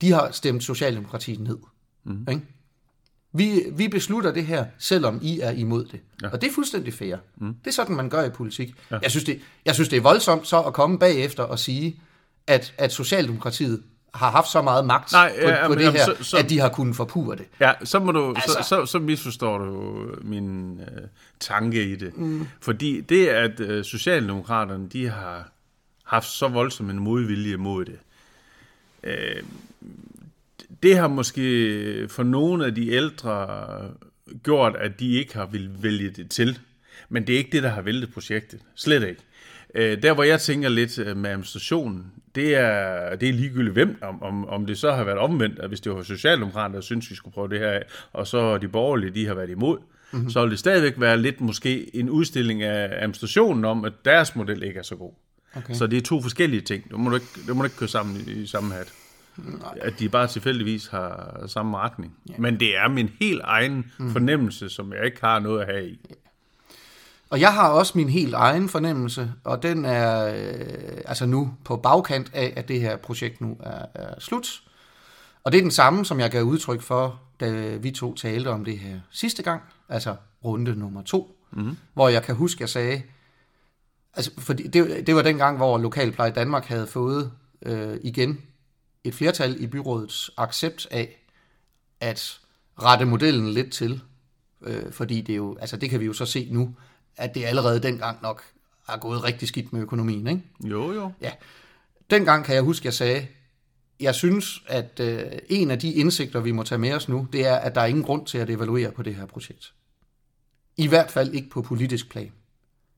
de 0.00 0.12
har 0.12 0.30
stemt 0.30 0.62
Socialdemokratiet 0.62 1.40
ned. 1.40 1.58
Mm. 2.04 2.26
Ikke? 2.30 2.42
Vi, 3.32 3.62
vi 3.72 3.88
beslutter 3.88 4.32
det 4.32 4.46
her, 4.46 4.66
selvom 4.78 5.18
I 5.22 5.40
er 5.40 5.50
imod 5.50 5.84
det. 5.84 6.00
Ja. 6.22 6.28
Og 6.28 6.40
det 6.40 6.48
er 6.48 6.52
fuldstændig 6.52 6.94
fair. 6.94 7.16
Mm. 7.36 7.54
Det 7.54 7.66
er 7.66 7.74
sådan, 7.74 7.96
man 7.96 8.08
gør 8.08 8.24
i 8.24 8.30
politik. 8.30 8.74
Ja. 8.90 8.98
Jeg, 9.02 9.10
synes, 9.10 9.24
det, 9.24 9.40
jeg 9.64 9.74
synes, 9.74 9.88
det 9.88 9.96
er 9.96 10.00
voldsomt 10.00 10.46
så 10.46 10.62
at 10.62 10.72
komme 10.72 10.98
bagefter 10.98 11.42
og 11.42 11.58
sige, 11.58 12.00
at, 12.46 12.74
at 12.78 12.92
Socialdemokratiet 12.92 13.82
har 14.14 14.30
haft 14.30 14.48
så 14.50 14.62
meget 14.62 14.84
magt 14.86 15.12
Nej, 15.12 15.32
på, 15.42 15.48
ja, 15.48 15.66
på 15.66 15.74
det 15.74 15.80
jamen, 15.80 15.92
her, 15.96 16.04
så- 16.04 16.24
så- 16.24 16.36
at 16.36 16.50
de 16.50 16.58
har 16.60 16.68
kunnet 16.68 16.96
forpure 16.96 17.36
det. 17.36 17.44
Ja, 17.60 17.72
så, 17.84 17.98
må 17.98 18.12
du, 18.12 18.28
altså, 18.34 18.58
så, 18.62 18.68
så, 18.68 18.86
så 18.86 18.98
misforstår 18.98 19.58
du 19.58 20.06
min 20.22 20.80
øh, 20.80 21.02
tanke 21.40 21.84
i 21.84 21.96
det. 21.96 22.16
Mm. 22.16 22.46
Fordi 22.60 23.00
det, 23.00 23.26
at 23.28 23.60
øh, 23.60 23.84
Socialdemokraterne, 23.84 24.88
de 24.88 25.08
har 25.08 25.48
haft 26.04 26.28
så 26.28 26.48
voldsom 26.48 26.90
en 26.90 26.98
modvilje 26.98 27.56
mod 27.56 27.84
det, 27.84 27.98
øh, 29.02 29.42
det 30.82 30.96
har 30.96 31.08
måske 31.08 32.08
for 32.08 32.22
nogle 32.22 32.66
af 32.66 32.74
de 32.74 32.88
ældre 32.90 33.48
gjort, 34.42 34.76
at 34.76 35.00
de 35.00 35.12
ikke 35.12 35.34
har 35.34 35.46
vil 35.46 35.70
vælge 35.82 36.10
det 36.10 36.30
til. 36.30 36.58
Men 37.08 37.26
det 37.26 37.32
er 37.34 37.38
ikke 37.38 37.50
det, 37.52 37.62
der 37.62 37.68
har 37.68 37.82
væltet 37.82 38.12
projektet. 38.12 38.60
Slet 38.74 39.02
ikke. 39.08 39.20
Øh, 39.74 40.02
Der, 40.02 40.12
hvor 40.14 40.22
jeg 40.24 40.40
tænker 40.40 40.68
lidt 40.68 40.98
øh, 40.98 41.16
med 41.16 41.30
administrationen, 41.30 42.12
det 42.34 42.54
er, 42.54 43.16
det 43.16 43.28
er 43.28 43.32
ligegyldigt 43.32 43.72
hvem, 43.72 43.98
om, 44.02 44.22
om, 44.22 44.48
om 44.48 44.66
det 44.66 44.78
så 44.78 44.92
har 44.92 45.04
været 45.04 45.18
omvendt, 45.18 45.58
at 45.58 45.68
hvis 45.68 45.80
det 45.80 45.92
var 45.92 46.02
Socialdemokraterne, 46.02 46.74
der 46.74 46.80
synes 46.80 47.10
vi 47.10 47.14
skulle 47.14 47.34
prøve 47.34 47.48
det 47.48 47.58
her 47.58 47.70
af, 47.70 47.82
og 48.12 48.26
så 48.26 48.58
de 48.58 48.68
borgerlige, 48.68 49.10
de 49.10 49.26
har 49.26 49.34
været 49.34 49.50
imod, 49.50 49.78
mm-hmm. 50.12 50.30
så 50.30 50.42
vil 50.42 50.50
det 50.50 50.58
stadigvæk 50.58 50.94
være 50.96 51.16
lidt 51.16 51.40
måske 51.40 51.96
en 51.96 52.10
udstilling 52.10 52.62
af 52.62 52.88
administrationen 52.96 53.64
om, 53.64 53.84
at 53.84 53.92
deres 54.04 54.36
model 54.36 54.62
ikke 54.62 54.78
er 54.78 54.82
så 54.82 54.96
god. 54.96 55.12
Okay. 55.56 55.74
Så 55.74 55.86
det 55.86 55.96
er 55.96 56.02
to 56.02 56.22
forskellige 56.22 56.60
ting. 56.60 56.90
Det 56.90 57.00
må 57.00 57.10
du 57.10 57.14
ikke, 57.14 57.26
det 57.46 57.56
må 57.56 57.62
du 57.62 57.64
ikke 57.64 57.76
køre 57.76 57.88
sammen 57.88 58.16
i, 58.26 58.30
i 58.30 58.46
samme 58.46 58.74
hat. 58.74 58.92
At 59.80 59.98
de 59.98 60.08
bare 60.08 60.26
tilfældigvis 60.26 60.86
har 60.86 61.44
samme 61.46 61.78
retning. 61.78 62.12
Ja. 62.28 62.34
Men 62.38 62.60
det 62.60 62.76
er 62.76 62.88
min 62.88 63.10
helt 63.20 63.40
egen 63.44 63.92
mm. 63.98 64.10
fornemmelse, 64.10 64.68
som 64.68 64.92
jeg 64.92 65.04
ikke 65.04 65.20
har 65.20 65.38
noget 65.38 65.60
at 65.60 65.66
have 65.66 65.88
i. 65.88 66.00
Og 67.34 67.40
jeg 67.40 67.54
har 67.54 67.68
også 67.68 67.92
min 67.96 68.08
helt 68.08 68.34
egen 68.34 68.68
fornemmelse, 68.68 69.32
og 69.44 69.62
den 69.62 69.84
er 69.84 70.26
øh, 70.26 70.98
altså 71.04 71.26
nu 71.26 71.54
på 71.64 71.76
bagkant 71.76 72.30
af, 72.34 72.52
at 72.56 72.68
det 72.68 72.80
her 72.80 72.96
projekt 72.96 73.40
nu 73.40 73.56
er, 73.60 73.86
er 73.94 74.20
slut. 74.20 74.62
Og 75.44 75.52
det 75.52 75.58
er 75.58 75.62
den 75.62 75.70
samme, 75.70 76.04
som 76.04 76.20
jeg 76.20 76.30
gav 76.30 76.42
udtryk 76.42 76.82
for, 76.82 77.20
da 77.40 77.76
vi 77.76 77.90
to 77.90 78.14
talte 78.14 78.48
om 78.48 78.64
det 78.64 78.78
her 78.78 79.00
sidste 79.10 79.42
gang, 79.42 79.62
altså 79.88 80.16
runde 80.44 80.76
nummer 80.76 81.02
to, 81.02 81.36
mm. 81.52 81.76
hvor 81.94 82.08
jeg 82.08 82.22
kan 82.22 82.34
huske, 82.34 82.62
jeg 82.62 82.68
sagde, 82.68 83.02
altså 84.14 84.30
fordi 84.38 84.68
det, 84.68 85.06
det 85.06 85.14
var 85.14 85.22
den 85.22 85.36
gang, 85.36 85.56
hvor 85.56 85.78
Lokalpleje 85.78 86.30
Danmark 86.30 86.64
havde 86.64 86.86
fået 86.86 87.32
øh, 87.62 87.96
igen 88.02 88.38
et 89.04 89.14
flertal 89.14 89.62
i 89.62 89.66
byrådets 89.66 90.30
accept 90.36 90.88
af 90.90 91.26
at 92.00 92.40
rette 92.82 93.04
modellen 93.04 93.48
lidt 93.48 93.72
til, 93.72 94.00
øh, 94.62 94.92
fordi 94.92 95.20
det 95.20 95.32
er 95.32 95.36
jo, 95.36 95.56
altså 95.60 95.76
det 95.76 95.90
kan 95.90 96.00
vi 96.00 96.04
jo 96.04 96.12
så 96.12 96.26
se 96.26 96.48
nu, 96.50 96.74
at 97.16 97.34
det 97.34 97.44
allerede 97.44 97.80
dengang 97.80 98.22
nok 98.22 98.42
er 98.88 98.96
gået 98.96 99.24
rigtig 99.24 99.48
skidt 99.48 99.72
med 99.72 99.80
økonomien, 99.80 100.26
ikke? 100.26 100.42
Jo, 100.64 100.92
jo. 100.92 101.12
Ja. 101.20 101.30
Dengang 102.10 102.44
kan 102.44 102.54
jeg 102.54 102.62
huske, 102.62 102.86
jeg 102.86 102.94
sagde, 102.94 103.26
jeg 104.00 104.14
synes, 104.14 104.62
at 104.66 105.00
øh, 105.00 105.22
en 105.48 105.70
af 105.70 105.78
de 105.78 105.92
indsigter, 105.92 106.40
vi 106.40 106.52
må 106.52 106.62
tage 106.62 106.78
med 106.78 106.92
os 106.92 107.08
nu, 107.08 107.28
det 107.32 107.46
er, 107.46 107.56
at 107.56 107.74
der 107.74 107.80
er 107.80 107.86
ingen 107.86 108.04
grund 108.04 108.26
til 108.26 108.38
at 108.38 108.50
evaluere 108.50 108.92
på 108.92 109.02
det 109.02 109.14
her 109.14 109.26
projekt. 109.26 109.74
I 110.76 110.88
hvert 110.88 111.10
fald 111.10 111.32
ikke 111.32 111.50
på 111.50 111.62
politisk 111.62 112.10
plan. 112.10 112.32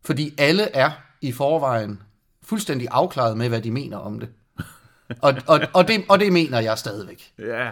Fordi 0.04 0.34
alle 0.38 0.62
er 0.62 0.90
i 1.20 1.32
forvejen 1.32 2.02
fuldstændig 2.42 2.88
afklaret 2.90 3.36
med, 3.36 3.48
hvad 3.48 3.62
de 3.62 3.70
mener 3.70 3.96
om 3.96 4.20
det. 4.20 4.28
Og, 5.20 5.34
og, 5.46 5.60
og, 5.74 5.88
det, 5.88 6.04
og 6.08 6.20
det 6.20 6.32
mener 6.32 6.60
jeg 6.60 6.78
stadigvæk. 6.78 7.32
Ja. 7.38 7.64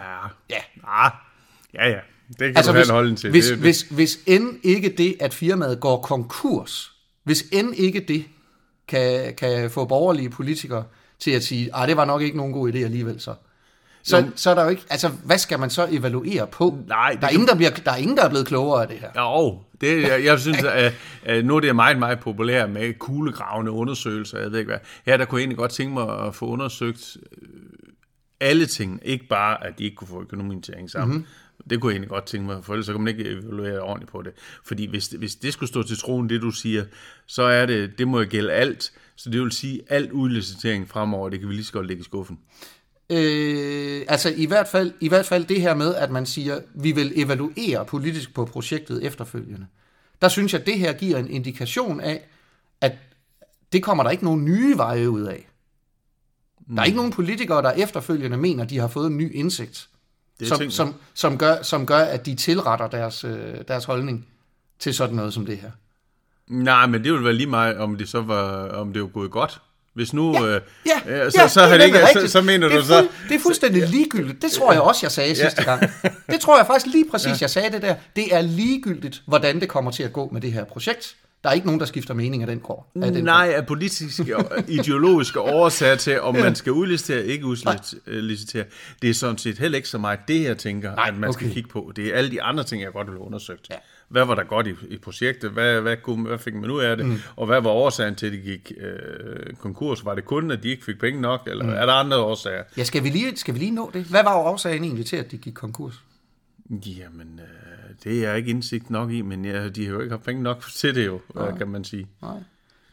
Ja. 0.49 0.61
Ah, 0.83 1.11
ja, 1.73 1.89
ja. 1.89 1.99
Det 2.29 2.37
kan 2.39 2.57
Altså 2.57 2.71
du 2.71 2.77
hvis, 2.77 2.89
holdning 2.89 3.17
til. 3.17 3.29
hvis, 3.29 3.45
det, 3.45 3.57
hvis, 3.57 3.81
hvis 3.81 4.19
end 4.25 4.49
ikke 4.63 4.93
det, 4.97 5.15
at 5.19 5.33
firmaet 5.33 5.79
går 5.79 6.01
konkurs, 6.01 6.91
hvis 7.23 7.45
end 7.51 7.75
ikke 7.75 8.05
det 8.07 8.25
kan, 8.87 9.33
kan 9.37 9.71
få 9.71 9.85
borgerlige 9.85 10.29
politikere 10.29 10.83
til 11.19 11.31
at 11.31 11.43
sige, 11.43 11.75
at 11.77 11.87
det 11.87 11.97
var 11.97 12.05
nok 12.05 12.21
ikke 12.21 12.37
nogen 12.37 12.53
god 12.53 12.73
idé 12.73 12.77
alligevel 12.77 13.21
så. 13.21 13.33
Så, 14.03 14.25
så 14.35 14.49
er 14.49 14.55
der 14.55 14.63
jo 14.63 14.69
ikke, 14.69 14.83
altså 14.89 15.09
hvad 15.09 15.37
skal 15.37 15.59
man 15.59 15.69
så 15.69 15.87
evaluere 15.91 16.47
på? 16.47 16.77
Nej, 16.87 17.11
det 17.11 17.21
der 17.21 17.27
er, 17.27 17.31
ingen, 17.31 17.47
der, 17.47 17.55
bliver, 17.55 17.71
der 17.71 17.91
er 17.91 17.95
ingen, 17.95 18.17
der 18.17 18.23
er 18.23 18.29
blevet 18.29 18.47
klogere 18.47 18.81
af 18.81 18.87
det 18.87 18.97
her. 18.97 19.09
Jo, 19.17 19.59
det, 19.81 20.01
jeg, 20.01 20.25
jeg 20.25 20.39
synes, 20.39 20.63
at, 20.63 20.93
at 21.23 21.45
nu 21.45 21.55
er 21.55 21.59
det 21.59 21.75
meget, 21.75 21.99
meget 21.99 22.19
populært 22.19 22.69
med 22.69 22.93
kuglegravende 22.99 23.71
undersøgelser, 23.71 24.39
jeg 24.39 24.51
ved 24.51 24.59
ikke 24.59 24.69
hvad. 24.69 24.79
Her 25.05 25.17
der 25.17 25.25
kunne 25.25 25.39
jeg 25.39 25.43
egentlig 25.43 25.57
godt 25.57 25.71
tænke 25.71 25.93
mig 25.93 26.27
at 26.27 26.35
få 26.35 26.45
undersøgt 26.45 27.17
øh, 27.41 27.47
alle 28.39 28.65
ting, 28.65 28.99
ikke 29.03 29.27
bare, 29.27 29.67
at 29.67 29.79
de 29.79 29.83
ikke 29.83 29.95
kunne 29.95 30.07
få 30.07 30.21
økonomien 30.21 30.61
til 30.61 30.71
at 30.71 30.77
hænge 30.77 30.89
sammen. 30.89 31.17
Mm-hmm. 31.17 31.27
Det 31.69 31.81
kunne 31.81 31.89
jeg 31.89 31.95
egentlig 31.95 32.09
godt 32.09 32.25
tænke 32.25 32.47
mig, 32.47 32.65
for 32.65 32.73
ellers 32.73 32.85
så 32.85 32.91
kan 32.91 33.01
man 33.01 33.17
ikke 33.17 33.29
evaluere 33.29 33.79
ordentligt 33.79 34.11
på 34.11 34.21
det. 34.21 34.33
Fordi 34.63 34.85
hvis, 34.85 35.07
hvis 35.07 35.35
det 35.35 35.53
skulle 35.53 35.69
stå 35.69 35.83
til 35.83 35.97
troen, 35.97 36.29
det 36.29 36.41
du 36.41 36.51
siger, 36.51 36.85
så 37.25 37.43
er 37.43 37.65
det, 37.65 37.97
det 37.97 38.07
må 38.07 38.19
jo 38.19 38.27
gælde 38.29 38.51
alt. 38.51 38.91
Så 39.15 39.29
det 39.29 39.41
vil 39.41 39.51
sige, 39.51 39.81
alt 39.89 40.11
udlicitering 40.11 40.89
fremover, 40.89 41.29
det 41.29 41.39
kan 41.39 41.49
vi 41.49 41.53
lige 41.53 41.65
så 41.65 41.73
godt 41.73 41.87
lægge 41.87 42.01
i 42.01 42.03
skuffen. 42.03 42.39
Øh, 43.09 44.01
altså 44.07 44.33
i 44.37 44.45
hvert, 44.45 44.67
fald, 44.67 44.93
i 44.99 45.07
hvert 45.07 45.25
fald 45.25 45.45
det 45.45 45.61
her 45.61 45.75
med, 45.75 45.95
at 45.95 46.11
man 46.11 46.25
siger, 46.25 46.59
vi 46.73 46.91
vil 46.91 47.13
evaluere 47.15 47.85
politisk 47.85 48.33
på 48.33 48.45
projektet 48.45 49.05
efterfølgende. 49.05 49.65
Der 50.21 50.27
synes 50.27 50.53
jeg, 50.53 50.61
at 50.61 50.67
det 50.67 50.79
her 50.79 50.93
giver 50.93 51.17
en 51.17 51.29
indikation 51.29 51.99
af, 51.99 52.27
at 52.81 52.97
det 53.73 53.83
kommer 53.83 54.03
der 54.03 54.11
ikke 54.11 54.23
nogen 54.23 54.45
nye 54.45 54.77
veje 54.77 55.09
ud 55.09 55.21
af. 55.21 55.49
Der 56.75 56.81
er 56.81 56.85
ikke 56.85 56.97
nogen 56.97 57.11
politikere, 57.11 57.61
der 57.61 57.71
efterfølgende 57.71 58.37
mener, 58.37 58.63
at 58.63 58.69
de 58.69 58.79
har 58.79 58.87
fået 58.87 59.07
en 59.07 59.17
ny 59.17 59.35
indsigt, 59.35 59.89
Det 60.39 60.45
er 60.45 60.49
som, 60.49 60.57
ting, 60.57 60.71
som, 60.71 60.95
som, 61.13 61.37
gør, 61.37 61.61
som 61.61 61.85
gør, 61.85 61.99
at 61.99 62.25
de 62.25 62.35
tilretter 62.35 62.87
deres, 62.87 63.23
øh, 63.23 63.55
deres 63.67 63.85
holdning 63.85 64.27
til 64.79 64.93
sådan 64.93 65.15
noget 65.15 65.33
som 65.33 65.45
det 65.45 65.57
her. 65.57 65.71
Nej, 66.47 66.85
men 66.87 67.03
det 67.03 67.11
ville 67.11 67.25
være 67.25 67.33
lige 67.33 67.49
meget, 67.49 67.77
om 67.77 67.97
det 67.97 68.09
så 68.09 68.21
var, 68.21 68.67
om 68.67 68.93
det 68.93 69.01
var 69.01 69.07
gået 69.07 69.31
godt. 69.31 69.61
Hvis 69.93 70.13
nu, 70.13 70.33
ja, 70.33 70.55
øh, 70.55 70.61
Ja, 70.85 71.25
øh, 71.25 71.31
så, 71.31 71.41
ja, 71.41 71.47
så, 71.47 71.61
har 71.61 71.77
det 71.77 71.81
er 71.81 72.07
ikke, 72.07 72.21
så, 72.21 72.27
så 72.27 72.41
mener 72.41 72.67
det 72.67 72.77
du 72.77 72.85
så... 72.85 73.07
Det 73.29 73.35
er 73.35 73.39
fuldstændig 73.39 73.89
ligegyldigt. 73.89 74.41
Det 74.41 74.51
tror 74.51 74.71
jeg 74.71 74.81
også, 74.81 74.99
jeg 75.03 75.11
sagde 75.11 75.35
sidste 75.35 75.63
gang. 75.63 75.81
Det 76.31 76.39
tror 76.39 76.57
jeg 76.57 76.67
faktisk 76.67 76.85
lige 76.93 77.05
præcis, 77.11 77.41
jeg 77.41 77.49
sagde 77.49 77.71
det 77.71 77.81
der. 77.81 77.95
Det 78.15 78.35
er 78.35 78.41
ligegyldigt, 78.41 79.21
hvordan 79.25 79.59
det 79.59 79.69
kommer 79.69 79.91
til 79.91 80.03
at 80.03 80.13
gå 80.13 80.29
med 80.33 80.41
det 80.41 80.51
her 80.51 80.63
projekt. 80.63 81.15
Der 81.45 81.51
er 81.51 81.53
ikke 81.55 81.67
nogen, 81.67 81.79
der 81.79 81.85
skifter 81.85 82.13
mening 82.13 82.43
af 82.43 82.47
den 82.47 82.59
går. 82.59 82.91
Af 83.01 83.11
den 83.11 83.23
Nej, 83.23 83.53
af 83.55 83.65
politiske 83.65 84.37
og 84.37 84.45
ideologiske 84.67 85.39
årsager 85.39 85.95
til, 85.95 86.21
om 86.21 86.35
man 86.35 86.55
skal 86.55 86.71
udlicitere, 86.71 87.25
ikke 87.25 87.45
udlicitere. 87.45 88.63
Det 89.01 89.09
er 89.09 89.13
sådan 89.13 89.37
set 89.37 89.57
heller 89.57 89.75
ikke 89.75 89.89
så 89.89 89.97
meget 89.97 90.19
det, 90.27 90.43
jeg 90.43 90.57
tænker, 90.57 90.95
Nej, 90.95 91.07
at 91.07 91.17
man 91.17 91.33
skal 91.33 91.45
okay. 91.45 91.53
kigge 91.53 91.69
på. 91.69 91.91
Det 91.95 92.07
er 92.07 92.15
alle 92.15 92.31
de 92.31 92.41
andre 92.41 92.63
ting, 92.63 92.81
jeg 92.83 92.91
godt 92.91 93.07
vil 93.07 93.13
have 93.13 93.25
undersøgt. 93.25 93.67
Ja. 93.69 93.75
Hvad 94.09 94.25
var 94.25 94.35
der 94.35 94.43
godt 94.43 94.67
i, 94.67 94.73
i 94.89 94.97
projektet? 94.97 95.51
Hvad, 95.51 95.81
hvad, 95.81 95.97
kunne, 96.03 96.27
hvad 96.27 96.37
fik 96.37 96.53
man 96.53 96.71
ud 96.71 96.81
af 96.81 96.97
det? 96.97 97.05
Mm. 97.05 97.17
Og 97.35 97.45
hvad 97.45 97.61
var 97.61 97.69
årsagen 97.69 98.15
til, 98.15 98.25
at 98.25 98.31
det 98.31 98.43
gik 98.43 98.71
øh, 98.77 99.53
konkurs? 99.55 100.05
Var 100.05 100.15
det 100.15 100.25
kun, 100.25 100.51
at 100.51 100.63
de 100.63 100.69
ikke 100.69 100.85
fik 100.85 100.99
penge 100.99 101.21
nok? 101.21 101.41
Eller 101.47 101.63
mm. 101.63 101.69
er 101.69 101.85
der 101.85 101.93
andre 101.93 102.17
årsager? 102.17 102.63
Ja, 102.77 102.83
skal 102.83 103.03
vi, 103.03 103.09
lige, 103.09 103.37
skal 103.37 103.53
vi 103.53 103.59
lige 103.59 103.71
nå 103.71 103.91
det? 103.93 104.03
Hvad 104.03 104.23
var 104.23 104.35
årsagen 104.35 104.83
egentlig 104.83 105.05
til, 105.05 105.15
at 105.17 105.31
de 105.31 105.37
gik 105.37 105.53
konkurs? 105.53 106.01
Jamen, 106.69 107.39
øh, 107.39 107.95
det 108.03 108.17
er 108.17 108.27
jeg 108.29 108.37
ikke 108.37 108.49
indsigt 108.49 108.89
nok 108.89 109.11
i, 109.11 109.21
men 109.21 109.45
ja, 109.45 109.69
de 109.69 109.85
har 109.85 109.93
jo 109.93 109.99
ikke 109.99 110.11
haft 110.11 110.23
penge 110.23 110.43
nok 110.43 110.63
til 110.75 110.95
det 110.95 111.05
jo, 111.05 111.21
Nej. 111.35 111.57
kan 111.57 111.67
man 111.67 111.83
sige. 111.83 112.07
Nej. 112.21 112.43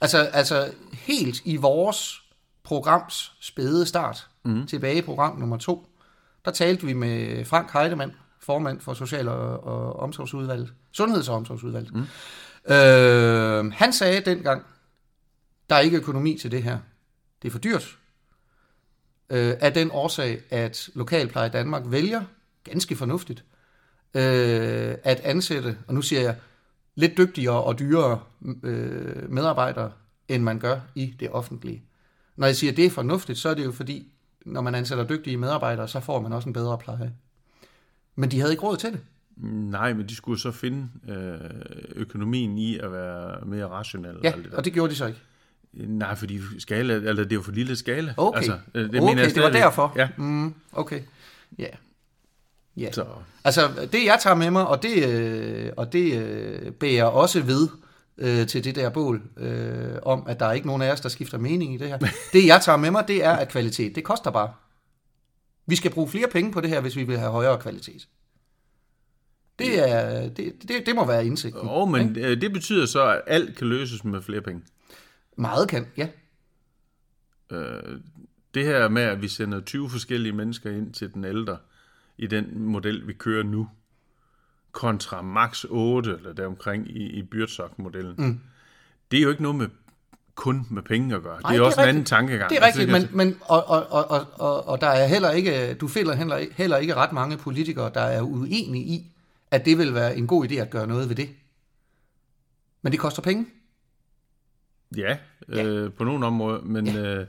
Altså, 0.01 0.19
altså 0.19 0.73
helt 0.93 1.41
i 1.45 1.57
vores 1.57 2.23
programs 2.63 3.33
spæde 3.41 3.87
start, 3.87 4.29
mm. 4.45 4.67
tilbage 4.67 4.99
i 4.99 5.03
program 5.03 5.39
nummer 5.39 5.57
to, 5.57 5.87
der 6.45 6.51
talte 6.51 6.87
vi 6.87 6.93
med 6.93 7.45
Frank 7.45 7.73
Heidemann, 7.73 8.13
formand 8.41 8.81
for 8.81 8.95
Social- 8.95 9.29
og, 9.29 9.65
og 9.65 9.97
Omsorgsudvalget, 9.97 10.73
Sundheds- 10.93 11.29
og 11.29 11.37
Omsorgsudvalget. 11.37 11.95
Mm. 11.95 12.07
Øh, 12.73 13.73
han 13.73 13.93
sagde 13.93 14.21
dengang, 14.21 14.63
der 15.71 15.77
er 15.77 15.81
ikke 15.81 15.97
økonomi 15.97 16.39
til 16.39 16.51
det 16.51 16.63
her. 16.63 16.79
Det 17.43 17.49
er 17.49 17.53
for 17.53 17.59
dyrt. 17.59 17.99
Øh, 19.31 19.55
af 19.61 19.75
den 19.75 19.91
årsag, 19.93 20.41
at 20.51 20.91
Lokalpleje 20.95 21.49
Danmark 21.49 21.83
vælger, 21.87 22.25
ganske 22.65 22.97
fornuftigt, 22.97 23.45
øh, 24.15 24.95
at 25.05 25.21
ansætte, 25.21 25.77
og 25.87 25.95
nu 25.95 26.03
siger 26.03 26.23
jeg, 26.23 26.37
lidt 26.95 27.17
dygtigere 27.17 27.63
og 27.63 27.79
dyrere 27.79 28.21
øh, 28.63 29.31
medarbejdere, 29.33 29.93
end 30.29 30.43
man 30.43 30.59
gør 30.59 30.81
i 30.95 31.15
det 31.21 31.31
offentlige. 31.31 31.83
Når 32.37 32.47
jeg 32.47 32.57
siger, 32.57 32.71
at 32.71 32.77
det 32.77 32.87
er 32.87 32.91
fornuftigt, 32.91 33.39
så 33.39 33.49
er 33.49 33.55
det 33.55 33.65
jo 33.65 33.73
fordi, 33.73 34.13
når 34.47 34.61
man 34.61 34.75
ansætter 34.75 35.07
dygtige 35.07 35.37
medarbejdere, 35.37 35.89
så 35.89 36.01
får 36.01 36.21
man 36.21 36.33
også 36.33 36.49
en 36.49 36.53
bedre 36.53 36.79
pleje. 36.79 37.13
Men 38.17 38.31
de 38.31 38.41
havde 38.41 38.53
ikke 38.53 38.63
råd 38.63 38.77
til 38.77 38.93
det. 38.93 39.01
Nej, 39.47 39.93
men 39.93 40.09
de 40.09 40.17
skulle 40.17 40.41
så 40.41 40.51
finde 40.51 40.89
øh, 41.09 41.51
økonomien 41.95 42.59
i 42.59 42.79
at 42.79 42.93
være 42.93 43.47
mere 43.47 43.67
rationel. 43.67 44.17
Ja, 44.23 44.31
og 44.31 44.35
alt 44.37 44.43
det 44.45 44.51
der. 44.53 44.57
og 44.59 44.65
det 44.65 44.73
gjorde 44.73 44.91
de 44.91 44.97
så 44.97 45.07
ikke. 45.07 45.19
Nej, 45.73 46.15
fordi 46.15 46.41
skala, 46.59 46.95
eller 46.95 47.15
det 47.15 47.33
er 47.33 47.37
jo 47.37 47.43
for 47.43 47.53
lille 47.53 47.77
skala. 47.77 48.15
Okay, 48.17 48.37
altså, 48.37 48.59
øh, 48.75 48.93
det, 48.93 49.01
okay, 49.03 49.35
det 49.35 49.43
var 49.43 49.51
derfor. 49.51 49.93
Ja, 49.97 50.09
Mm, 50.17 50.55
okay, 50.73 51.01
ja. 51.59 51.67
Ja. 52.77 52.93
så 52.93 53.07
Altså, 53.45 53.89
det 53.93 54.05
jeg 54.05 54.19
tager 54.23 54.37
med 54.37 54.51
mig, 54.51 54.67
og 54.67 54.83
det, 54.83 55.09
øh, 55.09 55.73
og 55.77 55.93
det 55.93 56.23
øh, 56.23 56.73
bærer 56.73 57.05
også 57.05 57.41
ved 57.41 57.69
øh, 58.19 58.47
til 58.47 58.65
det 58.65 58.75
der 58.75 58.91
bål, 58.91 59.23
øh, 59.37 59.99
om 60.03 60.25
at 60.27 60.41
der 60.41 60.47
er 60.47 60.53
ikke 60.53 60.67
nogen 60.67 60.83
af 60.83 60.93
os, 60.93 61.01
der 61.01 61.09
skifter 61.09 61.39
mening 61.39 61.75
i 61.75 61.77
det 61.77 61.89
her. 61.89 61.99
Det 62.33 62.47
jeg 62.47 62.61
tager 62.63 62.79
med 62.79 62.91
mig, 62.91 63.05
det 63.09 63.25
er, 63.25 63.33
at 63.33 63.49
kvalitet, 63.49 63.95
det 63.95 64.05
koster 64.05 64.31
bare. 64.31 64.53
Vi 65.67 65.77
skal 65.77 65.91
bruge 65.91 66.09
flere 66.09 66.29
penge 66.29 66.53
på 66.53 66.61
det 66.61 66.71
her, 66.71 66.81
hvis 66.81 66.97
vi 66.97 67.05
vil 67.05 67.19
have 67.19 67.31
højere 67.31 67.59
kvalitet. 67.59 68.09
Det, 69.59 69.91
er, 69.91 70.29
det, 70.29 70.53
det, 70.69 70.87
det 70.87 70.95
må 70.95 71.05
være 71.05 71.27
indsigten. 71.27 71.61
oh, 71.63 71.89
men 71.89 72.19
øh, 72.19 72.41
det 72.41 72.53
betyder 72.53 72.87
så, 72.87 73.07
at 73.07 73.23
alt 73.27 73.57
kan 73.57 73.67
løses 73.67 74.05
med 74.05 74.23
flere 74.23 74.41
penge. 74.41 74.63
Meget 75.37 75.69
kan, 75.69 75.87
ja. 75.97 76.09
Øh, 77.51 78.01
det 78.55 78.65
her 78.65 78.89
med, 78.89 79.03
at 79.03 79.23
vi 79.23 79.29
sender 79.29 79.61
20 79.61 79.91
forskellige 79.91 80.33
mennesker 80.33 80.71
ind 80.71 80.93
til 80.93 81.15
den 81.15 81.25
ældre, 81.25 81.57
i 82.19 82.27
den 82.27 82.63
model, 82.63 83.07
vi 83.07 83.13
kører 83.13 83.43
nu, 83.43 83.69
kontra 84.73 85.23
max 85.23 85.65
8, 85.69 86.11
eller 86.17 86.33
deromkring 86.33 86.89
i, 86.89 87.07
i 87.07 87.23
Byrtsok-modellen, 87.23 88.15
mm. 88.19 88.41
det 89.11 89.19
er 89.19 89.23
jo 89.23 89.31
ikke 89.31 89.43
noget 89.43 89.59
med 89.59 89.69
kun 90.35 90.67
med 90.71 90.83
penge 90.83 91.15
at 91.17 91.23
gøre. 91.23 91.41
Nej, 91.43 91.53
det 91.53 91.59
er 91.61 91.63
også 91.65 91.77
en 91.81 91.83
rigtigt. 91.83 91.89
anden 91.89 92.05
tankegang. 92.05 92.51
Det 92.51 92.59
er 92.59 92.63
Altså, 92.65 92.81
rigtigt, 92.81 93.11
men, 93.13 93.17
men 93.29 93.37
og, 93.41 93.65
og, 93.69 93.87
og, 93.91 94.27
og, 94.33 94.69
og, 94.69 94.81
der 94.81 94.87
er 94.87 95.07
heller 95.07 95.31
ikke, 95.31 95.75
du 95.75 95.89
finder 95.89 96.15
heller, 96.15 96.37
ikke- 96.37 96.55
heller 96.55 96.77
ikke 96.77 96.95
ret 96.95 97.13
mange 97.13 97.37
politikere, 97.37 97.91
der 97.95 98.01
er 98.01 98.23
uenige 98.23 98.85
i, 98.85 99.07
at 99.51 99.65
det 99.65 99.79
vil 99.79 99.95
være 99.95 100.17
en 100.17 100.27
god 100.27 100.47
idé 100.49 100.55
at 100.55 100.71
gøre 100.71 100.87
noget 100.87 101.09
ved 101.09 101.17
det. 101.17 101.29
Men 102.83 102.93
det 102.93 103.01
koster 103.01 103.23
penge. 103.23 103.47
Ja, 104.97 105.17
øh, 105.49 105.93
på 105.93 106.05
nogle 106.05 106.27
områder, 106.27 106.61
men 106.61 106.87
ja. 106.87 107.15
øh, 107.21 107.27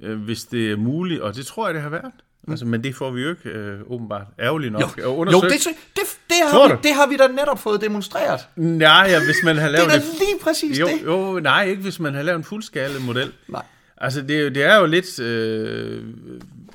øh, 0.00 0.18
hvis 0.22 0.44
det 0.44 0.72
er 0.72 0.76
muligt, 0.76 1.20
og 1.20 1.34
det 1.34 1.46
tror 1.46 1.66
jeg, 1.66 1.74
det 1.74 1.82
har 1.82 1.88
været, 1.90 2.12
mm. 2.46 2.52
altså, 2.52 2.66
men 2.66 2.84
det 2.84 2.94
får 2.94 3.10
vi 3.10 3.22
jo 3.22 3.30
ikke 3.30 3.48
øh, 3.50 3.80
åbenbart 3.86 4.26
ærgerligt 4.40 4.72
nok 4.72 4.98
Jo, 5.02 5.14
undersøge. 5.16 5.42
det, 5.52 5.66
det, 5.96 6.02
det, 6.28 6.36
Tror 6.50 6.68
har 6.68 6.74
vi, 6.76 6.80
det 6.88 6.94
har 6.94 7.06
vi 7.06 7.16
da 7.16 7.26
netop 7.26 7.58
fået 7.58 7.80
demonstreret. 7.80 8.40
Nej, 8.56 9.06
ja, 9.10 9.24
hvis 9.24 9.36
man 9.44 9.56
har 9.56 9.64
Det 9.68 9.72
lavet 9.72 9.86
er 9.86 9.90
da 9.90 9.96
det... 9.96 10.04
lige 10.18 10.38
præcis 10.42 10.80
jo, 10.80 10.86
det. 10.86 11.04
jo, 11.04 11.40
nej, 11.40 11.64
ikke 11.64 11.82
hvis 11.82 12.00
man 12.00 12.14
har 12.14 12.22
lavet 12.22 12.38
en 12.38 12.44
fuldskala 12.44 12.98
model. 13.00 13.32
Nej. 13.48 13.62
Altså, 13.98 14.22
det, 14.22 14.36
er 14.36 14.42
jo- 14.42 14.48
det 14.48 14.64
er 14.64 14.76
jo 14.76 14.86
lidt... 14.86 15.20
Øh, 15.20 16.04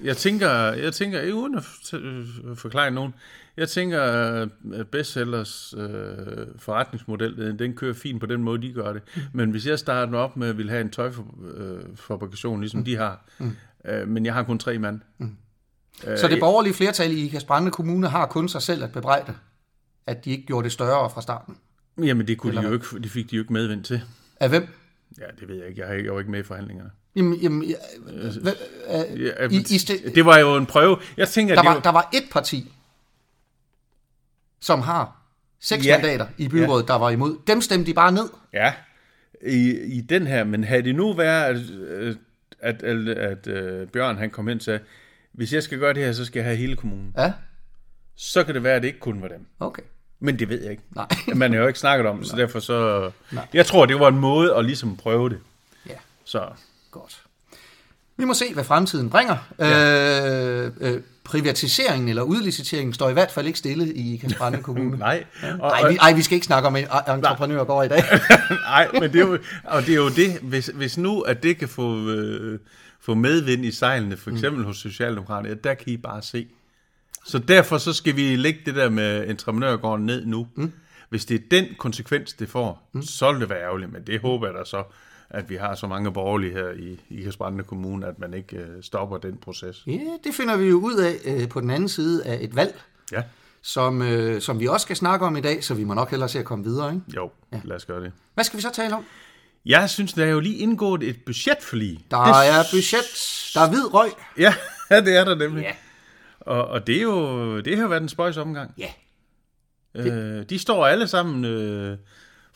jeg 0.03 0.17
tænker, 0.17 0.49
jeg 0.73 0.93
tænker, 0.93 1.21
ikke 1.21 1.35
uden 1.35 1.55
at 1.57 1.93
øh, 1.93 2.25
forklare 2.55 2.91
nogen, 2.91 3.13
jeg 3.57 3.69
tænker, 3.69 4.01
at 4.73 4.87
bestsellers 4.91 5.73
øh, 5.77 5.87
forretningsmodel, 6.59 7.59
den, 7.59 7.73
kører 7.73 7.93
fint 7.93 8.19
på 8.19 8.25
den 8.25 8.43
måde, 8.43 8.61
de 8.61 8.73
gør 8.73 8.93
det. 8.93 9.01
Men 9.33 9.51
hvis 9.51 9.67
jeg 9.67 9.79
starter 9.79 10.17
op 10.17 10.37
med 10.37 10.47
at 10.49 10.57
ville 10.57 10.71
have 10.71 10.81
en 10.81 10.89
tøjfabrikation, 10.89 12.59
ligesom 12.59 12.83
de 12.85 12.95
har, 12.97 13.25
øh, 13.85 14.07
men 14.07 14.25
jeg 14.25 14.33
har 14.33 14.43
kun 14.43 14.59
tre 14.59 14.77
mand. 14.79 14.99
Så 15.99 16.27
det 16.27 16.39
borgerlige 16.39 16.73
flertal 16.73 17.11
i 17.11 17.25
Ikast 17.25 17.47
Kommune 17.71 18.07
har 18.07 18.25
kun 18.25 18.49
sig 18.49 18.61
selv 18.61 18.83
at 18.83 18.91
bebrejde, 18.91 19.33
at 20.07 20.25
de 20.25 20.31
ikke 20.31 20.45
gjorde 20.45 20.63
det 20.63 20.71
større 20.71 21.09
fra 21.09 21.21
starten. 21.21 21.57
Jamen, 21.97 22.27
det, 22.27 22.37
kunne 22.37 22.55
de 22.57 22.61
jo 22.67 22.73
ikke, 22.73 22.85
det 22.99 23.11
fik 23.11 23.31
de 23.31 23.35
jo 23.35 23.41
ikke 23.41 23.53
medvind 23.53 23.83
til. 23.83 24.01
Af 24.39 24.49
hvem? 24.49 24.67
Ja, 25.19 25.25
det 25.39 25.47
ved 25.47 25.55
jeg 25.55 25.67
ikke. 25.67 25.87
Jeg 25.87 26.05
jeg 26.05 26.13
var 26.13 26.19
ikke 26.19 26.31
med 26.31 26.39
i 26.39 26.43
forhandlingerne. 26.43 26.91
Jamen, 27.15 27.39
jamen, 27.39 27.63
ja, 27.63 27.75
hvad, 28.41 28.53
øh, 29.11 29.21
Ja, 29.21 29.47
i, 29.47 29.63
i 29.69 29.77
sted, 29.77 30.11
det 30.15 30.25
var 30.25 30.37
jo 30.37 30.55
en 30.55 30.65
prøve. 30.65 30.97
Jeg 31.17 31.27
tænker, 31.27 31.55
der, 31.55 31.61
det 31.61 31.67
var, 31.67 31.73
var, 31.73 31.81
der 31.81 31.89
var 31.91 32.09
et 32.13 32.23
parti, 32.31 32.73
som 34.59 34.81
har 34.81 35.21
seks 35.59 35.85
Ja. 35.85 35.97
mandater 35.97 36.27
i 36.37 36.47
byrådet, 36.47 36.87
der 36.87 36.95
var 36.95 37.09
imod. 37.09 37.37
Dem 37.47 37.61
stemte 37.61 37.85
de 37.85 37.93
bare 37.93 38.11
ned. 38.11 38.29
Ja, 38.53 38.73
i, 39.45 39.69
i 39.97 40.01
den 40.01 40.27
her, 40.27 40.43
men 40.43 40.63
havde 40.63 40.83
det 40.83 40.95
nu 40.95 41.13
været, 41.13 41.43
at, 41.43 41.69
øh, 41.71 42.15
at, 42.59 42.83
at, 42.83 43.07
at, 43.09 43.47
at 43.47 43.89
Bjørn 43.91 44.17
han 44.17 44.29
kom 44.29 44.47
hen 44.47 44.57
og 44.57 44.61
sagde, 44.63 44.79
hvis 45.31 45.53
jeg 45.53 45.63
skal 45.63 45.79
gøre 45.79 45.93
det 45.93 46.03
her, 46.03 46.13
så 46.13 46.25
skal 46.25 46.39
jeg 46.39 46.45
have 46.45 46.57
hele 46.57 46.75
kommunen. 46.75 47.13
Ja, 47.17 47.33
Så 48.15 48.43
kan 48.43 48.55
det 48.55 48.63
være, 48.63 48.75
at 48.75 48.81
det 48.81 48.87
ikke 48.87 48.99
kun 48.99 49.21
var 49.21 49.27
dem. 49.27 49.45
okay. 49.59 49.81
Men 50.23 50.39
det 50.39 50.49
ved 50.49 50.61
jeg 50.61 50.71
ikke. 50.71 50.83
Nej. 50.95 51.07
Man 51.35 51.53
har 51.53 51.59
jo 51.59 51.67
ikke 51.67 51.79
snakket 51.79 52.07
om 52.07 52.23
så 52.23 52.35
derfor 52.35 52.59
så... 52.59 53.11
Nej. 53.31 53.47
Jeg 53.53 53.65
tror, 53.65 53.85
det 53.85 53.99
var 53.99 54.07
en 54.07 54.19
måde 54.19 54.55
at 54.55 54.65
ligesom 54.65 54.97
prøve 54.97 55.29
det. 55.29 55.39
Ja, 55.89 55.95
Så 56.25 56.49
godt. 56.91 57.23
Vi 58.21 58.25
må 58.25 58.33
se, 58.33 58.53
hvad 58.53 58.63
fremtiden 58.63 59.09
bringer. 59.09 59.35
Ja. 59.59 60.65
Øh, 60.65 60.71
øh, 60.81 61.01
privatiseringen 61.23 62.09
eller 62.09 62.21
udliciteringen 62.21 62.93
står 62.93 63.09
i 63.09 63.13
hvert 63.13 63.31
fald 63.31 63.47
ikke 63.47 63.59
stille 63.59 63.93
i 63.93 64.17
Kasperande 64.17 64.61
Kommune. 64.67 64.97
Nej. 64.97 65.23
Og, 65.59 65.69
Ej, 65.71 65.89
vi, 65.89 65.95
ej, 65.95 66.13
vi 66.13 66.21
skal 66.21 66.35
ikke 66.35 66.45
snakke 66.45 66.67
om 66.67 66.75
en 66.75 66.85
entreprenør 67.07 67.63
går 67.63 67.83
i 67.83 67.87
dag. 67.87 68.03
Nej, 68.49 68.87
men 68.93 69.03
det 69.03 69.15
er 69.15 69.27
jo, 69.27 69.37
og 69.63 69.81
det 69.81 69.89
er 69.89 69.95
jo 69.95 70.09
det, 70.09 70.39
hvis, 70.41 70.71
hvis 70.73 70.97
nu 70.97 71.21
at 71.21 71.43
det 71.43 71.57
kan 71.57 71.67
få, 71.69 72.09
øh, 72.09 72.59
få 72.99 73.13
medvind 73.13 73.65
i 73.65 73.71
sejlene, 73.71 74.17
for 74.17 74.31
eksempel 74.31 74.61
mm. 74.61 74.67
hos 74.67 74.77
Socialdemokraterne, 74.77 75.55
der 75.55 75.73
kan 75.73 75.93
I 75.93 75.97
bare 75.97 76.21
se. 76.21 76.47
Så 77.25 77.39
derfor 77.39 77.77
så 77.77 77.93
skal 77.93 78.15
vi 78.15 78.35
lægge 78.35 78.59
det 78.65 78.75
der 78.75 78.89
med 78.89 79.29
entreprenørgården 79.29 80.05
ned 80.05 80.25
nu. 80.25 80.47
Mm. 80.55 80.71
Hvis 81.09 81.25
det 81.25 81.35
er 81.35 81.43
den 81.51 81.65
konsekvens, 81.77 82.33
det 82.33 82.49
får, 82.49 82.89
mm. 82.93 83.01
så 83.01 83.31
vil 83.31 83.41
det 83.41 83.49
være 83.49 83.61
ærgerligt, 83.61 83.93
men 83.93 84.01
det 84.07 84.21
håber 84.21 84.47
jeg 84.47 84.55
da 84.55 84.65
så, 84.65 84.83
at 85.33 85.49
vi 85.49 85.55
har 85.55 85.75
så 85.75 85.87
mange 85.87 86.11
borgerlige 86.13 86.53
her 86.53 86.69
i, 86.69 86.99
i 87.09 87.23
Kasbrande 87.23 87.63
Kommune, 87.63 88.07
at 88.07 88.19
man 88.19 88.33
ikke 88.33 88.57
øh, 88.57 88.83
stopper 88.83 89.17
den 89.17 89.37
proces. 89.37 89.83
Ja, 89.87 89.99
det 90.23 90.33
finder 90.33 90.57
vi 90.57 90.65
jo 90.65 90.75
ud 90.79 90.95
af 90.95 91.15
øh, 91.25 91.49
på 91.49 91.61
den 91.61 91.69
anden 91.69 91.89
side 91.89 92.25
af 92.25 92.37
et 92.41 92.55
valg, 92.55 92.81
Ja, 93.11 93.23
som, 93.61 94.01
øh, 94.01 94.41
som 94.41 94.59
vi 94.59 94.67
også 94.67 94.83
skal 94.83 94.95
snakke 94.95 95.25
om 95.25 95.37
i 95.37 95.41
dag, 95.41 95.63
så 95.63 95.73
vi 95.73 95.83
må 95.83 95.93
nok 95.93 96.09
hellere 96.09 96.29
se 96.29 96.39
at 96.39 96.45
komme 96.45 96.65
videre. 96.65 96.93
Ikke? 96.93 97.05
jo, 97.15 97.31
ja. 97.53 97.61
lad 97.63 97.75
os 97.75 97.85
gøre 97.85 98.03
det. 98.03 98.11
Hvad 98.33 98.43
skal 98.43 98.57
vi 98.57 98.61
så 98.61 98.71
tale 98.73 98.95
om? 98.95 99.05
Jeg 99.65 99.89
synes, 99.89 100.13
der 100.13 100.25
er 100.25 100.29
jo 100.29 100.39
lige 100.39 100.57
indgået 100.57 101.03
et 101.03 101.17
budgetforlig. 101.25 102.05
Der 102.11 102.17
det, 102.17 102.49
er 102.49 102.63
budget, 102.71 103.51
der 103.53 103.61
er 103.61 103.69
hvid 103.69 103.93
røg. 103.93 104.09
Ja, 104.37 104.53
det 105.05 105.17
er 105.17 105.23
der 105.23 105.35
nemlig. 105.35 105.61
Ja. 105.61 105.71
Og, 106.39 106.67
og 106.67 106.87
det, 106.87 106.97
er 106.97 107.01
jo, 107.01 107.59
det 107.59 107.77
har 107.77 107.87
været 107.87 108.01
en 108.01 108.09
spøjs 108.09 108.37
omgang. 108.37 108.73
Ja, 108.77 108.87
Øh, 109.95 110.45
de 110.49 110.59
står 110.59 110.85
alle 110.87 111.07
sammen 111.07 111.45
øh, 111.45 111.97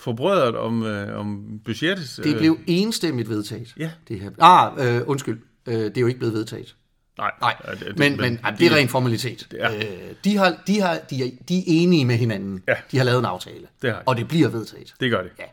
forbrødret 0.05 0.55
om, 0.55 0.83
øh, 0.83 1.19
om 1.19 1.59
budgettet. 1.65 2.19
det 2.23 2.37
blev 2.37 2.57
enstemmigt 2.67 3.29
vedtaget. 3.29 3.73
Ja. 3.77 3.91
Det 4.07 4.19
her. 4.19 4.29
Ah, 4.39 4.95
øh, 4.95 5.01
undskyld. 5.07 5.39
Øh, 5.65 5.73
det 5.73 5.97
er 5.97 6.01
jo 6.01 6.07
ikke 6.07 6.19
blevet 6.19 6.33
vedtaget. 6.35 6.75
Nej, 7.17 7.31
Nej, 7.41 7.55
ja, 7.67 7.71
det- 7.73 7.99
men, 7.99 8.17
men 8.17 8.39
ej, 8.43 8.51
det 8.51 8.71
er 8.71 8.75
ren 8.75 8.87
formalitet. 8.89 9.47
Det 9.51 9.63
er. 9.63 9.75
Øh, 9.75 9.81
de, 10.23 10.37
har, 10.37 10.57
de, 10.67 10.81
har, 10.81 10.97
de, 11.09 11.23
er, 11.23 11.29
de 11.49 11.57
er 11.57 11.63
enige 11.65 12.05
med 12.05 12.15
hinanden. 12.15 12.63
Ja. 12.67 12.73
De 12.91 12.97
har 12.97 13.03
lavet 13.03 13.19
en 13.19 13.25
aftale. 13.25 13.67
Det 13.81 13.89
har 13.91 13.97
de. 13.99 14.03
Og 14.05 14.17
det 14.17 14.27
bliver 14.27 14.49
vedtaget. 14.49 14.93
Det 14.99 15.11
gør 15.11 15.21
det. 15.21 15.31
Ja. 15.39 15.43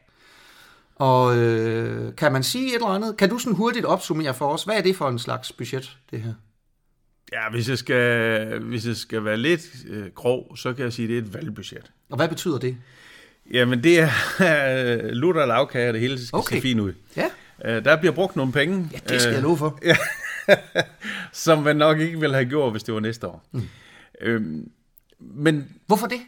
Og 0.95 1.37
øh, 1.39 2.17
kan 2.17 2.33
man 2.33 2.43
sige 2.43 2.67
et 2.69 2.75
eller 2.75 2.87
andet? 2.87 3.17
Kan 3.17 3.29
du 3.29 3.39
sådan 3.39 3.57
hurtigt 3.57 3.85
opsummere 3.85 4.35
for 4.35 4.49
os? 4.49 4.65
Hvad 4.65 4.77
er 4.77 4.83
det 4.83 4.97
for 4.97 5.09
en 5.09 5.19
slags 5.19 5.53
budget, 5.53 5.97
det 6.11 6.21
her? 6.23 6.35
Ja, 7.33 7.51
hvis 7.51 7.69
jeg 7.69 7.79
skal, 7.79 8.59
hvis 8.61 8.87
jeg 8.87 8.97
skal 8.97 9.25
være 9.25 9.37
lidt 9.37 9.69
øh, 9.89 10.07
grov, 10.15 10.57
så 10.57 10.73
kan 10.73 10.85
jeg 10.85 10.93
sige, 10.93 11.05
at 11.05 11.09
det 11.11 11.19
er 11.19 11.23
et 11.23 11.35
valgbudget. 11.35 11.91
Og 12.11 12.17
hvad 12.17 12.29
betyder 12.29 12.59
det? 12.59 12.77
Jamen, 13.51 13.83
det 13.83 14.01
er 14.01 14.09
øh, 14.41 15.11
lutter 15.23 15.43
og 15.43 15.49
lavkage, 15.49 15.89
og 15.89 15.93
det 15.93 16.01
hele 16.01 16.27
skal 16.27 16.37
Okay. 16.39 16.57
se 16.57 16.63
fint 16.63 16.81
ud. 16.81 16.93
Ja, 17.17 17.27
Øh, 17.65 17.85
der 17.85 17.97
bliver 17.97 18.13
brugt 18.13 18.37
nogle 18.37 18.53
penge, 18.53 18.89
ja 18.93 18.99
det 19.09 19.21
skal 19.21 19.33
jeg 19.35 19.43
love 19.43 19.57
for. 19.59 19.79
som 21.33 21.63
man 21.63 21.77
nok 21.77 21.99
ikke 22.01 22.21
ville 22.21 22.35
have 22.35 22.49
gjort, 22.49 22.73
hvis 22.73 22.83
det 22.83 22.95
var 22.95 23.01
næste 23.01 23.27
år. 23.27 23.45
Mm. 23.53 23.63
Øhm, 24.21 24.71
men 25.21 25.69
Hvorfor 25.87 26.07
det? 26.07 26.21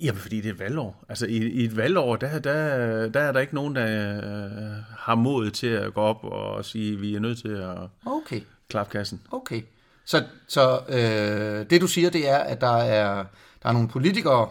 Jamen, 0.00 0.20
fordi 0.20 0.40
det 0.40 0.50
er 0.50 0.54
valgår. 0.54 1.04
Altså, 1.08 1.26
i, 1.26 1.36
i 1.36 1.64
et 1.64 1.76
valgår, 1.76 2.16
der, 2.16 2.38
der, 2.38 3.08
der 3.08 3.20
er 3.20 3.32
der 3.32 3.40
ikke 3.40 3.54
nogen, 3.54 3.76
der 3.76 4.16
øh, 4.16 4.84
har 4.98 5.14
mod 5.14 5.50
til 5.50 5.66
at 5.66 5.94
gå 5.94 6.00
op 6.00 6.24
og 6.24 6.64
sige, 6.64 6.92
at 6.94 7.00
vi 7.02 7.14
er 7.14 7.20
nødt 7.20 7.38
til 7.38 7.48
at 7.48 7.76
Okay, 8.06 8.40
klappe 8.68 8.98
kassen. 8.98 9.20
okay. 9.30 9.62
Så, 10.04 10.24
så 10.48 10.80
øh, 10.88 11.70
det 11.70 11.80
du 11.80 11.86
siger, 11.86 12.10
det 12.10 12.28
er, 12.28 12.38
at 12.38 12.60
der 12.60 12.76
er, 12.76 13.24
der 13.62 13.68
er 13.68 13.72
nogle 13.72 13.88
politikere, 13.88 14.48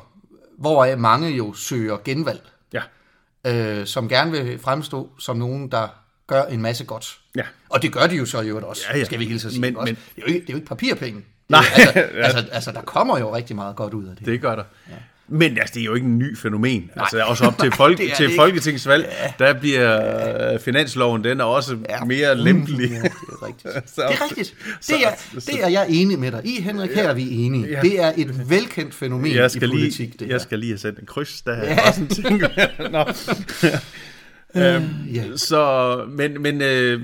hvoraf 0.59 0.97
mange 0.97 1.29
jo 1.29 1.53
søger 1.53 1.97
genvalg, 2.05 2.41
Ja, 2.73 2.81
øh, 3.47 3.85
som 3.87 4.09
gerne 4.09 4.31
vil 4.31 4.59
fremstå 4.59 5.09
som 5.19 5.37
nogen, 5.37 5.71
der 5.71 5.87
gør 6.27 6.43
en 6.43 6.61
masse 6.61 6.85
godt. 6.85 7.19
ja. 7.35 7.43
Og 7.69 7.81
det 7.81 7.93
gør 7.93 8.07
de 8.07 8.15
jo 8.15 8.25
så 8.25 8.41
i 8.41 8.47
øvrigt 8.47 8.65
også, 8.65 8.81
Ja, 8.93 8.97
ja. 8.97 9.03
skal 9.03 9.19
vi 9.19 9.25
hilse 9.25 9.47
at 9.47 9.51
sige. 9.51 9.61
Men- 9.61 9.77
også. 9.77 9.85
men- 9.93 9.95
det, 10.15 10.21
er 10.23 10.27
jo 10.27 10.33
ikke, 10.33 10.39
det 10.41 10.49
er 10.49 10.53
jo 10.53 10.57
ikke 10.57 10.67
papirpenge. 10.67 11.25
Nej. 11.49 11.63
altså, 11.75 11.99
altså, 12.23 12.45
altså, 12.51 12.71
der 12.71 12.81
kommer 12.81 13.19
jo 13.19 13.35
rigtig 13.35 13.55
meget 13.55 13.75
godt 13.75 13.93
ud 13.93 14.05
af 14.07 14.15
det. 14.15 14.25
Det 14.25 14.41
gør 14.41 14.55
der. 14.55 14.63
Ja. 14.89 14.93
Men 15.31 15.57
altså, 15.57 15.73
det 15.73 15.81
er 15.81 15.85
jo 15.85 15.93
ikke 15.93 16.07
en 16.07 16.17
ny 16.17 16.37
fænomen. 16.37 16.81
Nej. 16.81 16.89
Altså, 17.03 17.23
også 17.23 17.45
op 17.45 17.57
til, 17.59 17.65
Det 17.69 17.77
folk, 17.77 17.99
er 17.99 18.03
det 18.05 18.13
til 18.17 18.25
ikke. 18.25 18.35
Folketingsvalg, 18.35 19.09
ja. 19.39 19.45
der 19.45 19.59
bliver 19.59 19.91
ja. 20.51 20.57
finansloven, 20.57 21.23
den 21.23 21.39
er 21.39 21.43
også 21.43 21.77
ja. 21.89 22.03
mere 22.05 22.37
lempelig. 22.37 22.89
Ja, 22.89 22.95
det 22.95 23.03
er 23.05 23.47
rigtigt. 23.47 23.89
Så- 23.89 24.01
det 24.09 24.15
er 24.15 24.23
rigtigt. 24.23 24.55
Det 24.87 24.95
er, 25.05 25.11
så- 25.39 25.51
det 25.51 25.63
er 25.63 25.67
jeg 25.67 25.85
enig 25.89 26.19
med 26.19 26.31
dig 26.31 26.41
i, 26.45 26.61
Henrik. 26.61 26.89
Her 26.95 27.09
er 27.09 27.13
vi 27.13 27.29
enige. 27.31 27.67
Ja. 27.69 27.81
Det 27.81 27.99
er 28.03 28.11
et 28.17 28.49
velkendt 28.49 28.93
fænomen 28.93 29.31
Jeg 29.35 29.45
i 29.45 29.49
skal, 29.49 29.69
politik, 29.69 29.99
lige, 29.99 30.13
det 30.19 30.27
jeg 30.29 30.41
skal 30.41 30.59
lige 30.59 30.71
have 30.71 30.77
sendt 30.77 30.99
en 30.99 31.05
kryds, 31.05 31.41
der 31.41 31.57
ja. 31.57 31.77
også 31.87 32.01
en 32.01 32.07
ting. 32.07 32.41
Nå. 32.91 33.05
øhm, 34.55 34.85
ja. 35.13 35.23
Så, 35.37 36.05
men, 36.09 36.41
men 36.41 36.61
øh, 36.61 37.01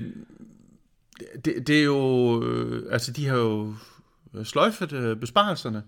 det, 1.46 1.68
det 1.68 1.80
er 1.80 1.84
jo, 1.84 2.44
øh, 2.44 2.84
altså 2.92 3.12
de 3.12 3.28
har 3.28 3.36
jo 3.38 3.74
sløjfet 4.44 4.94
øh, 4.94 5.18
besparelserne, 5.18 5.82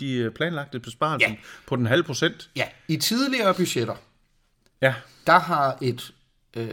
de 0.00 0.14
øh, 0.14 0.30
planlagte 0.32 0.80
besparelser 0.80 1.28
Ja. 1.30 1.36
på 1.66 1.76
den 1.76 1.86
halve 1.86 2.02
procent. 2.04 2.50
Ja, 2.56 2.64
i 2.88 2.96
tidligere 2.96 3.54
budgetter, 3.54 3.94
Ja, 4.82 4.94
der 5.26 5.38
har 5.38 5.78
et, 5.82 6.14
øh, 6.56 6.68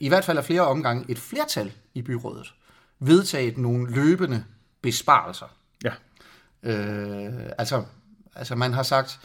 i 0.00 0.08
hvert 0.08 0.24
fald 0.24 0.38
af 0.38 0.44
flere 0.44 0.60
omgange, 0.66 1.04
et 1.08 1.18
flertal 1.18 1.72
i 1.94 2.02
byrådet 2.02 2.54
vedtaget 3.00 3.58
nogle 3.58 3.90
løbende 3.94 4.44
besparelser. 4.82 5.46
ja, 5.84 5.92
Øh, 6.62 7.32
altså, 7.58 7.84
altså 8.34 8.54
man 8.54 8.72
har 8.72 8.82
sagt, 8.82 9.20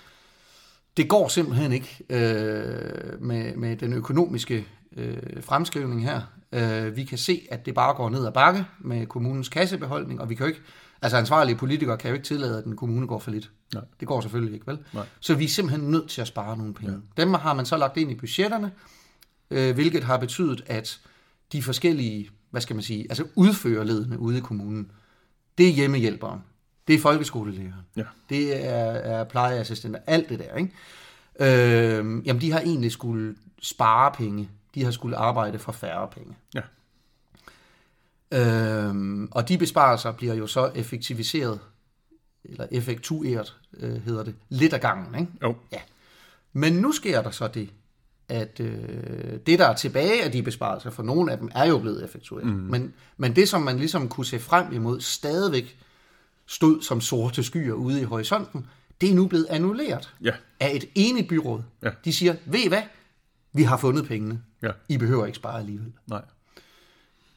det 0.98 1.10
går 1.10 1.28
simpelthen 1.28 1.72
ikke 1.72 1.98
øh, 2.10 3.22
med, 3.22 3.56
med 3.56 3.78
den 3.78 3.94
økonomiske 3.94 4.68
øh, 4.98 5.44
fremskrivning 5.44 6.04
her. 6.06 6.22
Øh, 6.52 6.96
vi 6.96 7.04
kan 7.04 7.18
se, 7.18 7.48
at 7.52 7.66
det 7.66 7.76
bare 7.76 7.94
går 7.94 8.10
ned 8.10 8.26
ad 8.28 8.32
bakke 8.32 8.66
med 8.80 9.06
kommunens 9.06 9.50
kassebeholdning, 9.50 10.22
og 10.22 10.30
vi 10.30 10.36
kan 10.36 10.46
jo 10.46 10.48
ikke, 10.48 10.62
altså 11.02 11.18
ansvarlige 11.18 11.56
politikere 11.56 11.98
kan 11.98 12.10
jo 12.10 12.14
ikke 12.14 12.26
tillade, 12.26 12.58
at 12.58 12.66
en 12.66 12.76
kommune 12.76 13.08
går 13.08 13.20
for 13.20 13.32
lidt. 13.32 13.52
Nej. 13.74 13.84
Det 14.00 14.08
går 14.08 14.22
selvfølgelig 14.22 14.54
ikke, 14.54 14.68
vel? 14.68 14.80
Nej. 14.94 15.06
Så 15.20 15.36
vi 15.36 15.44
er 15.44 15.48
simpelthen 15.48 15.92
nødt 15.92 16.10
til 16.10 16.22
at 16.22 16.28
spare 16.28 16.58
nogle 16.58 16.74
penge. 16.74 17.02
Ja. 17.18 17.22
Dem 17.24 17.34
har 17.34 17.54
man 17.54 17.66
så 17.66 17.78
lagt 17.78 17.98
ind 17.98 18.12
i 18.12 18.16
budgetterne, 18.16 18.72
øh, 19.52 19.74
hvilket 19.74 20.04
har 20.04 20.18
betydet, 20.18 20.64
at 20.66 21.00
de 21.52 21.64
forskellige, 21.64 22.30
hvad 22.50 22.62
skal 22.62 22.76
man 22.76 22.84
sige, 22.84 23.06
altså 23.10 23.24
udførerledene 23.36 24.20
ude 24.20 24.38
i 24.38 24.42
kommunen, 24.42 24.92
det 25.58 25.68
er 25.68 25.72
hjemmehjælperen, 25.72 26.40
det 26.88 26.96
er 26.96 27.00
folkeskolelæreren, 27.00 27.86
ja. 27.96 28.04
det 28.30 28.66
er, 28.66 28.92
er 28.92 29.24
plejeassistenter, 29.24 30.00
alt 30.08 30.30
det 30.30 30.40
der, 30.40 30.56
ikke? 30.56 30.72
Øh, 31.40 32.28
jamen, 32.28 32.42
de 32.42 32.52
har 32.52 32.60
egentlig 32.60 32.92
skulle 32.92 33.36
spare 33.62 34.12
penge. 34.12 34.50
De 34.76 34.84
har 34.84 34.92
skulle 34.92 35.18
arbejde 35.18 35.60
for 35.60 35.72
færre 35.72 36.08
penge. 36.08 36.36
ja. 36.56 36.62
Øh, 38.34 39.28
og 39.32 39.50
de 39.50 39.58
besparelser 39.58 40.12
bliver 40.12 40.34
jo 40.34 40.48
så 40.48 40.72
effektiviseret, 40.76 41.60
eller 42.44 42.68
effektueret, 42.72 43.58
øh, 43.78 44.02
hedder 44.06 44.24
det, 44.24 44.36
lidt 44.50 44.74
ad 44.74 44.80
gangen, 44.80 45.20
ikke? 45.20 45.32
Jo, 45.42 45.56
Ja. 45.72 45.80
Men 46.54 46.74
nu 46.74 46.92
sker 46.92 47.22
der 47.22 47.32
så 47.32 47.48
det, 47.48 47.70
at 48.30 48.60
øh, 48.60 49.40
det, 49.46 49.60
der 49.60 49.66
er 49.68 49.76
tilbage 49.76 50.24
af 50.24 50.32
de 50.32 50.44
besparelser, 50.44 50.90
for 50.90 51.04
nogle 51.04 51.32
af 51.32 51.38
dem 51.38 51.50
er 51.56 51.66
jo 51.66 51.78
blevet 51.78 52.04
effektueret, 52.04 52.48
mm. 52.48 52.54
men, 52.54 52.94
men 53.18 53.36
det, 53.36 53.50
som 53.50 53.62
man 53.62 53.78
ligesom 53.78 54.10
kunne 54.10 54.26
se 54.26 54.40
frem 54.40 54.74
imod, 54.74 55.02
stadigvæk 55.02 55.78
stod 56.46 56.82
som 56.82 57.02
sorte 57.02 57.44
skyer 57.44 57.74
ude 57.74 58.02
i 58.02 58.04
horisonten, 58.04 58.68
det 59.02 59.10
er 59.10 59.16
nu 59.16 59.28
blevet 59.28 59.46
annulleret 59.50 60.14
ja, 60.22 60.34
af 60.60 60.76
et 60.76 60.86
enigt 60.96 61.28
byråd. 61.28 61.64
Ja. 61.84 61.90
De 62.06 62.14
siger, 62.14 62.36
ved 62.46 62.60
I 62.60 62.68
hvad? 62.68 62.82
Vi 63.54 63.64
har 63.64 63.78
fundet 63.78 64.08
pengene. 64.08 64.42
ja, 64.62 64.72
I 64.90 64.98
behøver 64.98 65.26
ikke 65.26 65.36
spare 65.36 65.60
alligevel. 65.60 65.94
nej. 66.08 66.22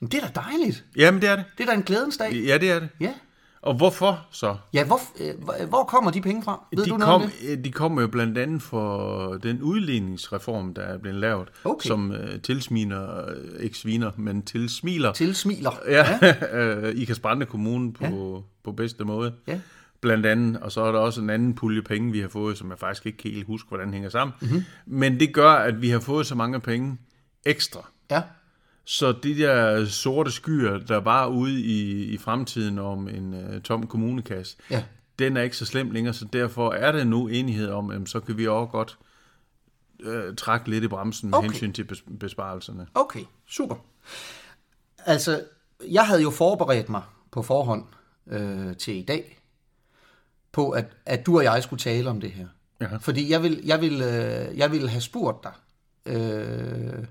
Men 0.05 0.11
det 0.11 0.23
er 0.23 0.27
da 0.29 0.41
dejligt. 0.41 0.85
Jamen, 0.97 1.21
det 1.23 1.29
er 1.29 1.37
det. 1.37 1.45
Det 1.59 1.65
er 1.65 1.71
da 1.71 1.77
en 1.77 1.83
glædens 1.83 2.17
dag. 2.17 2.33
Ja, 2.33 2.59
det 2.59 2.71
er 2.71 2.79
det. 2.81 2.89
Ja. 3.01 3.15
Og 3.63 3.75
hvorfor 3.75 4.27
så? 4.31 4.57
Ja, 4.73 4.85
hvor, 4.85 5.01
øh, 5.21 5.43
hvor- 5.45 5.67
hvor 5.69 5.85
kommer 5.85 6.11
de 6.11 6.21
penge 6.21 6.43
fra? 6.43 6.67
Ved 6.77 6.85
De, 6.85 6.91
du 6.91 6.97
noget 6.97 7.15
om 7.15 7.21
kom, 7.21 7.31
det? 7.43 7.65
de 7.65 7.73
kommer 7.73 8.03
jo 8.03 8.09
blandt 8.09 8.39
andet 8.39 8.63
for 8.63 9.35
den 9.43 9.63
udligningsreform, 9.63 10.75
der 10.75 10.83
er 10.83 10.99
blevet 10.99 11.19
lavet, 11.21 11.49
Okay. 11.65 11.87
som 11.89 12.11
uh, 12.11 12.41
tilsminer, 12.43 13.29
øh, 13.29 13.61
ikke 13.61 13.79
sviner, 13.79 14.11
men 14.17 14.43
tilsmiler 14.43 15.13
Til 15.13 15.35
smiler. 15.35 15.71
ja, 15.89 16.19
ja. 16.23 16.89
i 17.01 17.05
Kasbrande 17.05 17.47
Kommune 17.47 17.93
på, 17.93 18.05
ja. 18.05 18.41
på 18.65 18.73
bedste 18.73 19.05
måde. 19.05 19.33
Ja. 19.47 19.61
Blandt 20.01 20.27
andet, 20.27 20.63
og 20.63 20.73
så 20.73 20.81
er 20.83 20.93
der 20.93 20.99
også 20.99 21.21
en 21.21 21.31
anden 21.31 21.55
pulje 21.55 21.83
penge, 21.83 22.13
vi 22.13 22.21
har 22.21 22.29
fået, 22.29 22.59
som 22.59 22.71
jeg 22.71 22.79
faktisk 22.79 23.07
ikke 23.07 23.23
helt 23.23 23.47
huske, 23.47 23.69
hvordan 23.69 23.93
hænger 23.93 24.09
sammen. 24.09 24.35
Mm-hmm. 24.41 24.65
Men 24.87 25.21
det 25.21 25.35
gør, 25.35 25.51
at 25.51 25.83
vi 25.83 25.89
har 25.91 26.01
fået 26.01 26.27
så 26.27 26.35
mange 26.35 26.61
penge 26.61 26.99
ekstra. 27.47 27.81
ja. 28.11 28.23
Så 28.85 29.13
de 29.13 29.39
der 29.39 29.85
sorte 29.87 30.31
skyer, 30.31 30.79
der 30.79 30.97
var 30.97 31.27
ude 31.27 31.61
i, 31.61 32.05
i 32.05 32.19
fremtiden 32.19 32.79
om 32.79 33.09
en 33.09 33.35
uh, 33.55 33.61
tom 33.63 33.87
kommunekasse, 33.87 34.57
Ja. 34.71 34.85
den 35.19 35.37
er 35.37 35.43
ikke 35.43 35.57
så 35.57 35.65
slem 35.65 35.91
længere, 35.91 36.15
så 36.15 36.25
derfor 36.33 36.73
er 36.73 36.93
der 36.93 37.05
nu 37.05 37.29
enighed 37.29 37.71
om, 37.71 37.91
at 37.91 38.09
så 38.09 38.21
kan 38.21 38.39
vi 38.39 38.47
også 38.49 38.71
godt 38.71 38.99
øh, 40.01 40.37
trække 40.37 40.71
lidt 40.71 40.85
i 40.85 40.89
bremsen 40.89 41.31
med 41.31 41.39
Okay. 41.39 41.49
hensyn 41.49 41.73
til 41.73 41.89
bes- 41.93 42.17
besparelserne. 42.19 42.87
Okay, 42.95 43.25
super. 43.47 43.75
Altså, 45.07 45.45
jeg 45.91 46.07
havde 46.07 46.23
jo 46.23 46.31
forberedt 46.31 46.89
mig 46.89 47.03
på 47.33 47.43
forhånd 47.43 47.85
øh, 48.27 48.77
til 48.77 48.95
i 48.97 49.03
dag, 49.03 49.41
på 50.53 50.71
at, 50.71 50.87
at 51.07 51.27
du 51.27 51.37
og 51.39 51.45
jeg 51.45 51.63
skulle 51.63 51.81
tale 51.81 52.11
om 52.11 52.21
det 52.21 52.31
her. 52.31 52.47
Ja. 52.81 52.97
Fordi 52.97 53.31
jeg 53.31 53.43
vil, 53.43 53.61
jeg 53.65 53.81
vil, 53.81 53.93
øh, 54.03 54.59
jeg 54.59 54.73
vil 54.73 54.89
have 54.89 55.01
spurgt 55.01 55.45
dig, 55.45 55.53
øh, 56.07 57.05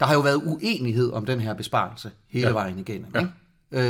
der 0.00 0.06
har 0.06 0.14
jo 0.14 0.20
været 0.20 0.40
uenighed 0.44 1.12
om 1.12 1.26
den 1.26 1.40
her 1.40 1.54
besparelse 1.54 2.10
hele 2.28 2.46
ja. 2.46 2.52
vejen 2.52 2.78
igennem. 2.78 3.06
Ja. 3.14 3.18
Ikke? 3.20 3.32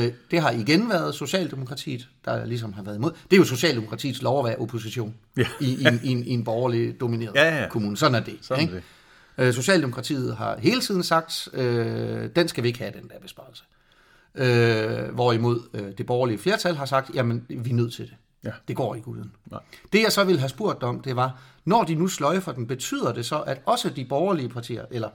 Øh, 0.06 0.12
det 0.30 0.40
har 0.40 0.50
igen 0.50 0.88
været 0.90 1.14
Socialdemokratiet, 1.14 2.08
der 2.24 2.44
ligesom 2.44 2.72
har 2.72 2.82
været 2.82 2.96
imod. 2.96 3.10
Det 3.10 3.32
er 3.32 3.36
jo 3.36 3.44
Socialdemokratiets 3.44 4.22
lov 4.22 4.38
at 4.38 4.44
være 4.44 4.56
opposition 4.56 5.14
Ja. 5.36 5.46
i, 5.60 5.74
i, 5.74 5.86
en- 5.86 6.00
i, 6.04 6.08
en- 6.08 6.24
i 6.24 6.30
en 6.30 6.44
borgerlig 6.44 7.00
domineret 7.00 7.34
Ja, 7.34 7.62
ja. 7.62 7.68
kommune. 7.68 7.96
Sådan 7.96 8.14
er 8.14 8.20
det. 8.20 8.38
Sådan 8.42 8.62
ikke? 8.62 8.82
Øh, 9.38 9.54
Socialdemokratiet 9.54 10.36
har 10.36 10.56
hele 10.58 10.80
tiden 10.80 11.02
sagt, 11.02 11.48
øh, 11.52 12.28
den 12.36 12.48
skal 12.48 12.62
vi 12.62 12.68
ikke 12.68 12.78
have, 12.78 12.92
den 13.00 13.08
der 13.08 13.18
besparelse. 13.22 13.64
Øh, 14.34 15.14
hvorimod 15.14 15.60
øh, 15.74 15.92
det 15.98 16.06
borgerlige 16.06 16.38
flertal 16.38 16.74
har 16.76 16.86
sagt, 16.86 17.10
jamen 17.14 17.46
vi 17.48 17.70
er 17.70 17.74
nødt 17.74 17.92
til 17.94 18.04
det. 18.04 18.14
Ja. 18.44 18.50
Det 18.68 18.76
går 18.76 18.94
ikke 18.94 19.08
uden. 19.08 19.32
Nej. 19.50 19.60
Det 19.92 20.02
jeg 20.02 20.12
så 20.12 20.24
ville 20.24 20.38
have 20.40 20.48
spurgt 20.48 20.82
om, 20.82 21.00
det 21.00 21.16
var, 21.16 21.40
når 21.64 21.82
de 21.84 21.94
nu 21.94 22.08
sløjfer 22.08 22.52
den, 22.52 22.66
betyder 22.66 23.12
det 23.12 23.26
så, 23.26 23.38
at 23.40 23.60
også 23.66 23.88
de 23.90 24.04
borgerlige 24.04 24.48
partier, 24.48 24.84
eller 24.90 25.08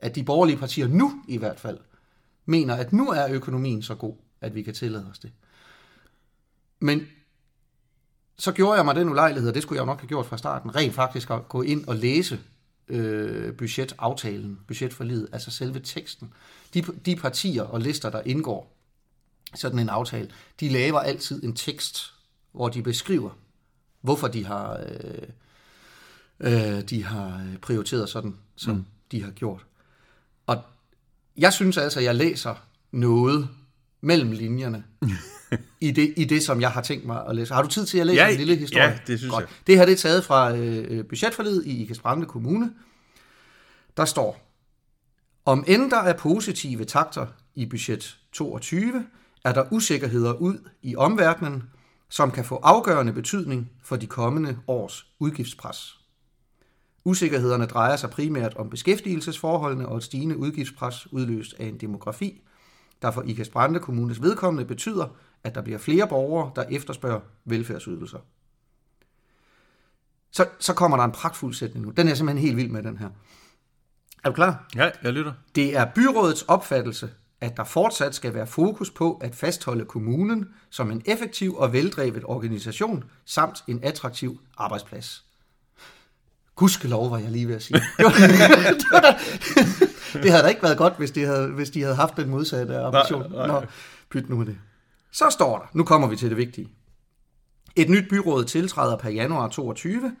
at 0.00 0.14
de 0.14 0.24
borgerlige 0.24 0.56
partier 0.56 0.86
nu 0.88 1.22
i 1.28 1.36
hvert 1.36 1.60
fald, 1.60 1.78
mener, 2.46 2.74
at 2.74 2.92
nu 2.92 3.08
er 3.10 3.28
økonomien 3.30 3.82
så 3.82 3.94
god, 3.94 4.14
at 4.40 4.54
vi 4.54 4.62
kan 4.62 4.74
tillade 4.74 5.06
os 5.10 5.18
det. 5.18 5.32
Men 6.80 7.06
så 8.38 8.52
gjorde 8.52 8.76
jeg 8.76 8.84
mig 8.84 8.94
den 8.94 9.08
ulejlighed, 9.08 9.48
og 9.48 9.54
det 9.54 9.62
skulle 9.62 9.76
jeg 9.76 9.80
jo 9.80 9.86
nok 9.86 10.00
have 10.00 10.08
gjort 10.08 10.26
fra 10.26 10.38
starten, 10.38 10.76
rent 10.76 10.94
faktisk 10.94 11.30
at 11.30 11.48
gå 11.48 11.62
ind 11.62 11.86
og 11.86 11.96
læse 11.96 12.40
øh, 12.88 13.54
budgetaftalen, 13.56 14.58
budgetforliget, 14.66 15.28
altså 15.32 15.50
selve 15.50 15.80
teksten. 15.80 16.32
De, 16.74 16.82
de 16.82 17.16
partier 17.16 17.62
og 17.62 17.80
lister, 17.80 18.10
der 18.10 18.22
indgår 18.26 18.76
sådan 19.54 19.78
en 19.78 19.88
aftale, 19.88 20.30
de 20.60 20.68
laver 20.68 21.00
altid 21.00 21.44
en 21.44 21.54
tekst, 21.54 22.12
hvor 22.52 22.68
de 22.68 22.82
beskriver, 22.82 23.30
hvorfor 24.00 24.28
de 24.28 24.44
har, 24.44 24.84
øh, 24.88 25.28
øh, 26.40 26.82
de 26.82 27.04
har 27.04 27.46
prioriteret 27.62 28.08
sådan, 28.08 28.36
som 28.56 28.76
mm. 28.76 28.84
de 29.12 29.22
har 29.22 29.30
gjort. 29.30 29.66
Og 30.46 30.62
jeg 31.36 31.52
synes 31.52 31.76
altså, 31.76 31.98
at 31.98 32.04
jeg 32.04 32.14
læser 32.14 32.54
noget 32.92 33.48
mellem 34.00 34.32
linjerne 34.32 34.84
i, 35.80 35.90
det, 35.90 36.14
i 36.16 36.24
det, 36.24 36.42
som 36.42 36.60
jeg 36.60 36.70
har 36.70 36.82
tænkt 36.82 37.06
mig 37.06 37.26
at 37.28 37.36
læse. 37.36 37.54
Har 37.54 37.62
du 37.62 37.68
tid 37.68 37.86
til 37.86 37.98
at 37.98 38.06
læse 38.06 38.22
Ja, 38.22 38.28
en 38.30 38.36
lille 38.36 38.56
historie? 38.56 38.84
ja, 38.84 38.98
det 39.06 39.18
synes 39.18 39.32
Godt. 39.32 39.42
jeg. 39.42 39.48
Det 39.66 39.76
her 39.76 39.84
det 39.84 39.92
er 39.92 39.96
taget 39.96 40.24
fra 40.24 40.56
øh, 40.56 41.04
budgetforledet 41.04 41.66
i 41.66 41.82
Ikast 41.82 42.02
Kommune. 42.28 42.72
Der 43.96 44.04
står, 44.04 44.52
om 45.44 45.64
end 45.66 45.90
der 45.90 45.96
er 46.00 46.12
positive 46.12 46.84
takter 46.84 47.26
i 47.54 47.66
budget 47.66 48.18
22, 48.32 49.06
er 49.44 49.52
der 49.52 49.72
usikkerheder 49.72 50.32
ud 50.32 50.58
i 50.82 50.96
omverdenen, 50.96 51.62
som 52.08 52.30
kan 52.30 52.44
få 52.44 52.56
afgørende 52.62 53.12
betydning 53.12 53.70
for 53.82 53.96
de 53.96 54.06
kommende 54.06 54.58
års 54.66 55.06
udgiftspres. 55.18 55.98
Usikkerhederne 57.06 57.66
drejer 57.66 57.96
sig 57.96 58.10
primært 58.10 58.54
om 58.54 58.70
beskæftigelsesforholdene 58.70 59.88
og 59.88 59.96
et 59.96 60.02
stigende 60.02 60.36
udgiftspres 60.36 61.12
udløst 61.12 61.54
af 61.58 61.64
en 61.66 61.76
demografi, 61.76 62.42
der 63.02 63.10
for 63.10 63.22
Ikast 63.22 63.52
Brande 63.52 63.80
Kommunes 63.80 64.22
vedkommende 64.22 64.64
betyder, 64.64 65.08
at 65.44 65.54
der 65.54 65.62
bliver 65.62 65.78
flere 65.78 66.08
borgere, 66.08 66.50
der 66.56 66.64
efterspørger 66.70 67.20
velfærdsydelser. 67.44 68.18
Så, 70.30 70.46
så 70.58 70.74
kommer 70.74 70.96
der 70.96 71.04
en 71.04 71.12
pragtfuld 71.12 71.54
sætning 71.54 71.86
nu. 71.86 71.92
Den 71.92 72.08
er 72.08 72.14
simpelthen 72.14 72.46
helt 72.46 72.56
vild 72.56 72.70
med, 72.70 72.82
den 72.82 72.98
her. 72.98 73.08
Er 74.24 74.28
du 74.28 74.34
klar? 74.34 74.68
Ja, 74.74 74.90
jeg 75.02 75.12
lytter. 75.12 75.32
Det 75.54 75.76
er 75.76 75.84
byrådets 75.94 76.42
opfattelse, 76.42 77.10
at 77.40 77.56
der 77.56 77.64
fortsat 77.64 78.14
skal 78.14 78.34
være 78.34 78.46
fokus 78.46 78.90
på 78.90 79.14
at 79.14 79.34
fastholde 79.34 79.84
kommunen 79.84 80.48
som 80.70 80.90
en 80.90 81.02
effektiv 81.04 81.56
og 81.56 81.72
veldrevet 81.72 82.24
organisation, 82.24 83.04
samt 83.24 83.64
en 83.68 83.84
attraktiv 83.84 84.40
arbejdsplads. 84.56 85.25
Gudskelov, 86.56 87.10
var 87.10 87.18
jeg 87.18 87.30
lige 87.30 87.48
ved 87.48 87.54
at 87.54 87.62
sige. 87.62 87.80
Det, 87.96 88.04
var, 88.04 88.10
det, 88.80 88.86
var, 88.92 89.00
da- 89.00 89.18
det 90.22 90.30
havde 90.30 90.42
da 90.42 90.48
ikke 90.48 90.62
været 90.62 90.78
godt, 90.78 90.94
hvis 90.98 91.10
de 91.10 91.24
havde, 91.24 91.48
hvis 91.48 91.70
de 91.70 91.82
havde 91.82 91.94
haft 91.94 92.16
den 92.16 92.28
modsatte 92.30 92.78
ambition. 92.78 93.20
Nej, 93.32 93.46
nej. 93.46 93.60
Nå, 93.60 93.66
pyt 94.10 94.28
nu 94.28 94.36
med 94.36 94.46
det. 94.46 94.56
Så 95.12 95.24
står 95.30 95.58
der, 95.58 95.66
nu 95.72 95.84
kommer 95.84 96.08
vi 96.08 96.16
til 96.16 96.28
det 96.28 96.36
vigtige. 96.36 96.68
Et 97.76 97.88
nyt 97.90 98.08
byråd 98.10 98.44
tiltræder 98.44 98.96
per 98.96 99.10
januar 99.10 99.48
22, 99.48 100.12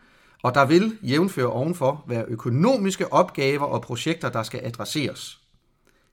og 0.42 0.54
der 0.54 0.64
vil 0.64 0.98
jævnføre 1.02 1.46
ovenfor 1.46 2.04
være 2.08 2.24
økonomiske 2.28 3.12
opgaver 3.12 3.64
og 3.64 3.82
projekter, 3.82 4.28
der 4.28 4.42
skal 4.42 4.60
adresseres. 4.64 5.38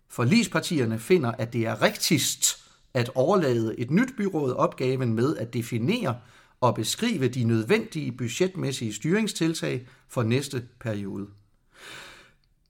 Forlispartierne 0.09 0.99
finder, 0.99 1.31
at 1.31 1.53
det 1.53 1.62
er 1.62 1.81
rigtigst 1.81 2.57
at 2.93 3.09
overlade 3.15 3.79
et 3.79 3.91
nyt 3.91 4.09
byråd 4.17 4.53
opgaven 4.53 5.13
med 5.13 5.38
at 5.38 5.53
definere 5.53 6.15
og 6.63 6.76
beskrive 6.76 7.28
de 7.28 7.43
nødvendige 7.43 8.12
budgetmæssige 8.12 8.93
styringstiltag 8.93 9.88
for 10.08 10.23
næste 10.23 10.67
periode. 10.80 11.28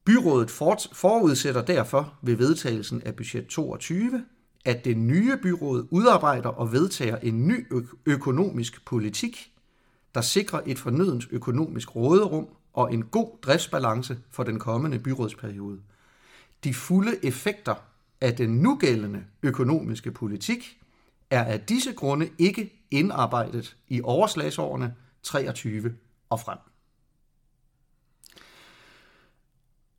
Byrådet 0.06 0.52
forudsætter 0.94 1.62
derfor 1.62 2.14
ved 2.22 2.36
vedtagelsen 2.36 3.02
af 3.02 3.16
budget 3.16 3.48
22, 3.48 4.26
at 4.66 4.86
det 4.86 4.98
nye 4.98 5.38
byråd 5.44 5.88
udarbejder 5.92 6.50
og 6.50 6.72
vedtager 6.72 7.18
en 7.18 7.48
ny 7.48 7.74
ø- 7.74 7.86
økonomisk 8.06 8.86
politik, 8.86 9.52
der 10.16 10.22
sikrer 10.22 10.62
et 10.66 10.80
fornødent 10.80 11.28
økonomisk 11.32 11.96
råderum 11.96 12.48
og 12.74 12.94
en 12.94 13.04
god 13.04 13.42
driftsbalance 13.42 14.18
for 14.32 14.44
den 14.44 14.60
kommende 14.60 15.00
byrådsperiode. 15.00 15.80
De 16.64 16.74
fulde 16.74 17.26
effekter 17.26 17.76
af 18.22 18.36
den 18.36 18.50
nugældende 18.50 19.24
økonomiske 19.44 20.12
politik 20.12 20.83
er 21.30 21.44
af 21.44 21.60
disse 21.60 21.94
grunde 21.94 22.30
ikke 22.38 22.88
indarbejdet 22.92 23.76
i 23.88 24.02
overslagsårene 24.04 24.94
23 25.24 25.94
og 26.30 26.40
frem. 26.40 26.58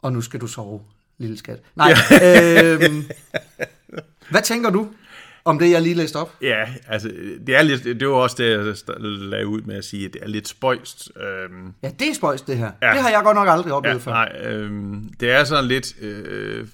Og 0.03 0.13
nu 0.13 0.21
skal 0.21 0.41
du 0.41 0.47
sove, 0.47 0.81
lille 1.19 1.37
skat. 1.39 1.63
Nej, 1.75 1.93
øhm, 2.25 3.03
hvad 4.31 4.43
tænker 4.43 4.71
du 4.71 4.89
om 5.45 5.59
det, 5.59 5.71
jeg 5.71 5.83
lige 5.83 5.95
læste 5.95 6.17
op? 6.17 6.35
Ja, 6.43 6.65
altså, 6.89 7.09
det 7.47 7.57
er 7.57 7.63
lidt, 7.63 7.85
det 7.85 8.09
var 8.09 8.15
også 8.15 8.37
det, 8.39 8.51
jeg 8.51 8.95
lagde 9.01 9.47
ud 9.47 9.61
med 9.63 9.77
at 9.77 9.85
sige, 9.85 10.07
at 10.07 10.13
det 10.13 10.23
er 10.23 10.29
lidt 10.29 10.49
spøjst. 10.49 11.11
Øhm, 11.17 11.73
Ja, 11.83 11.91
det 11.99 12.09
er 12.09 12.15
spøjst, 12.15 12.47
det 12.47 12.57
her. 12.59 12.71
Ja. 12.83 12.87
Ja. 12.89 12.93
Det 12.95 13.03
har 13.03 13.11
jeg 13.11 13.21
godt 13.25 13.35
nok 13.35 13.49
aldrig 13.49 13.73
oplevet 13.73 14.07
ja, 14.07 14.13
ja, 14.13 14.25
før. 14.25 14.43
nej, 14.43 14.53
øhm, 14.53 15.15
det 15.21 15.31
er 15.31 15.45
sådan 15.45 15.65
lidt, 15.65 16.01
øh, 16.01 16.69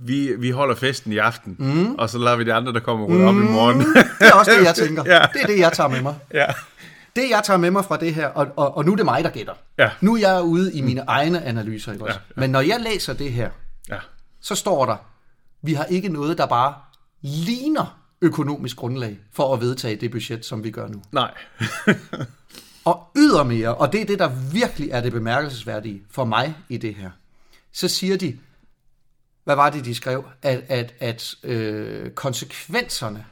vi, 0.00 0.34
vi 0.38 0.50
holder 0.50 0.74
festen 0.74 1.12
i 1.12 1.18
aften, 1.18 1.56
mm. 1.58 1.94
og 1.94 2.10
så 2.10 2.18
lader 2.18 2.36
vi 2.36 2.44
de 2.44 2.52
andre, 2.52 2.72
der 2.72 2.80
kommer 2.80 3.06
rundt 3.06 3.20
mm. 3.20 3.26
op 3.26 3.34
i 3.34 3.52
morgen. 3.52 3.78
Det 4.20 4.28
er 4.28 4.32
også 4.32 4.50
det, 4.58 4.64
jeg 4.64 4.74
tænker. 4.74 5.02
Ja. 5.06 5.26
Det 5.32 5.42
er 5.42 5.46
det, 5.46 5.58
jeg 5.58 5.72
tager 5.72 5.88
med 5.88 6.02
mig. 6.02 6.14
ja. 6.34 6.46
Det, 7.16 7.30
jeg 7.30 7.40
tager 7.44 7.58
med 7.58 7.70
mig 7.70 7.84
fra 7.84 7.96
det 7.96 8.14
her, 8.14 8.26
og, 8.26 8.46
og, 8.56 8.76
og 8.76 8.84
nu 8.84 8.92
er 8.92 8.96
det 8.96 9.04
mig, 9.04 9.24
der 9.24 9.30
gætter. 9.30 9.52
Ja. 9.78 9.90
Nu 10.00 10.14
er 10.14 10.18
jeg 10.18 10.42
ude 10.42 10.72
i 10.72 10.80
mine 10.80 11.00
egne 11.00 11.44
analyser. 11.44 11.92
Ikke 11.92 12.04
også? 12.04 12.18
Ja, 12.18 12.32
ja. 12.36 12.40
Men 12.40 12.50
når 12.50 12.60
jeg 12.60 12.80
læser 12.80 13.12
det 13.12 13.32
her, 13.32 13.50
ja. 13.88 13.98
så 14.40 14.54
står 14.54 14.86
der, 14.86 14.96
vi 15.62 15.74
har 15.74 15.84
ikke 15.84 16.08
noget, 16.08 16.38
der 16.38 16.46
bare 16.46 16.74
ligner 17.22 17.98
økonomisk 18.22 18.76
grundlag 18.76 19.18
for 19.32 19.54
at 19.54 19.60
vedtage 19.60 19.96
det 19.96 20.10
budget, 20.10 20.44
som 20.44 20.64
vi 20.64 20.70
gør 20.70 20.88
nu. 20.88 21.02
Nej. 21.12 21.30
Og 22.84 23.10
ydermere, 23.16 23.74
og 23.74 23.92
det 23.92 24.00
er 24.00 24.04
det, 24.04 24.18
der 24.18 24.28
virkelig 24.52 24.90
er 24.90 25.00
det 25.00 25.12
bemærkelsesværdige 25.12 26.02
for 26.10 26.24
mig 26.24 26.54
i 26.68 26.76
det 26.76 26.94
her, 26.94 27.10
så 27.72 27.88
siger 27.88 28.16
de, 28.16 28.38
hvad 29.44 29.54
var 29.54 29.70
det, 29.70 29.84
de 29.84 29.94
skrev, 29.94 30.24
at, 30.42 30.64
at, 30.68 30.94
at 31.00 31.34
øh, 31.42 32.10
konsekvenserne 32.10 33.26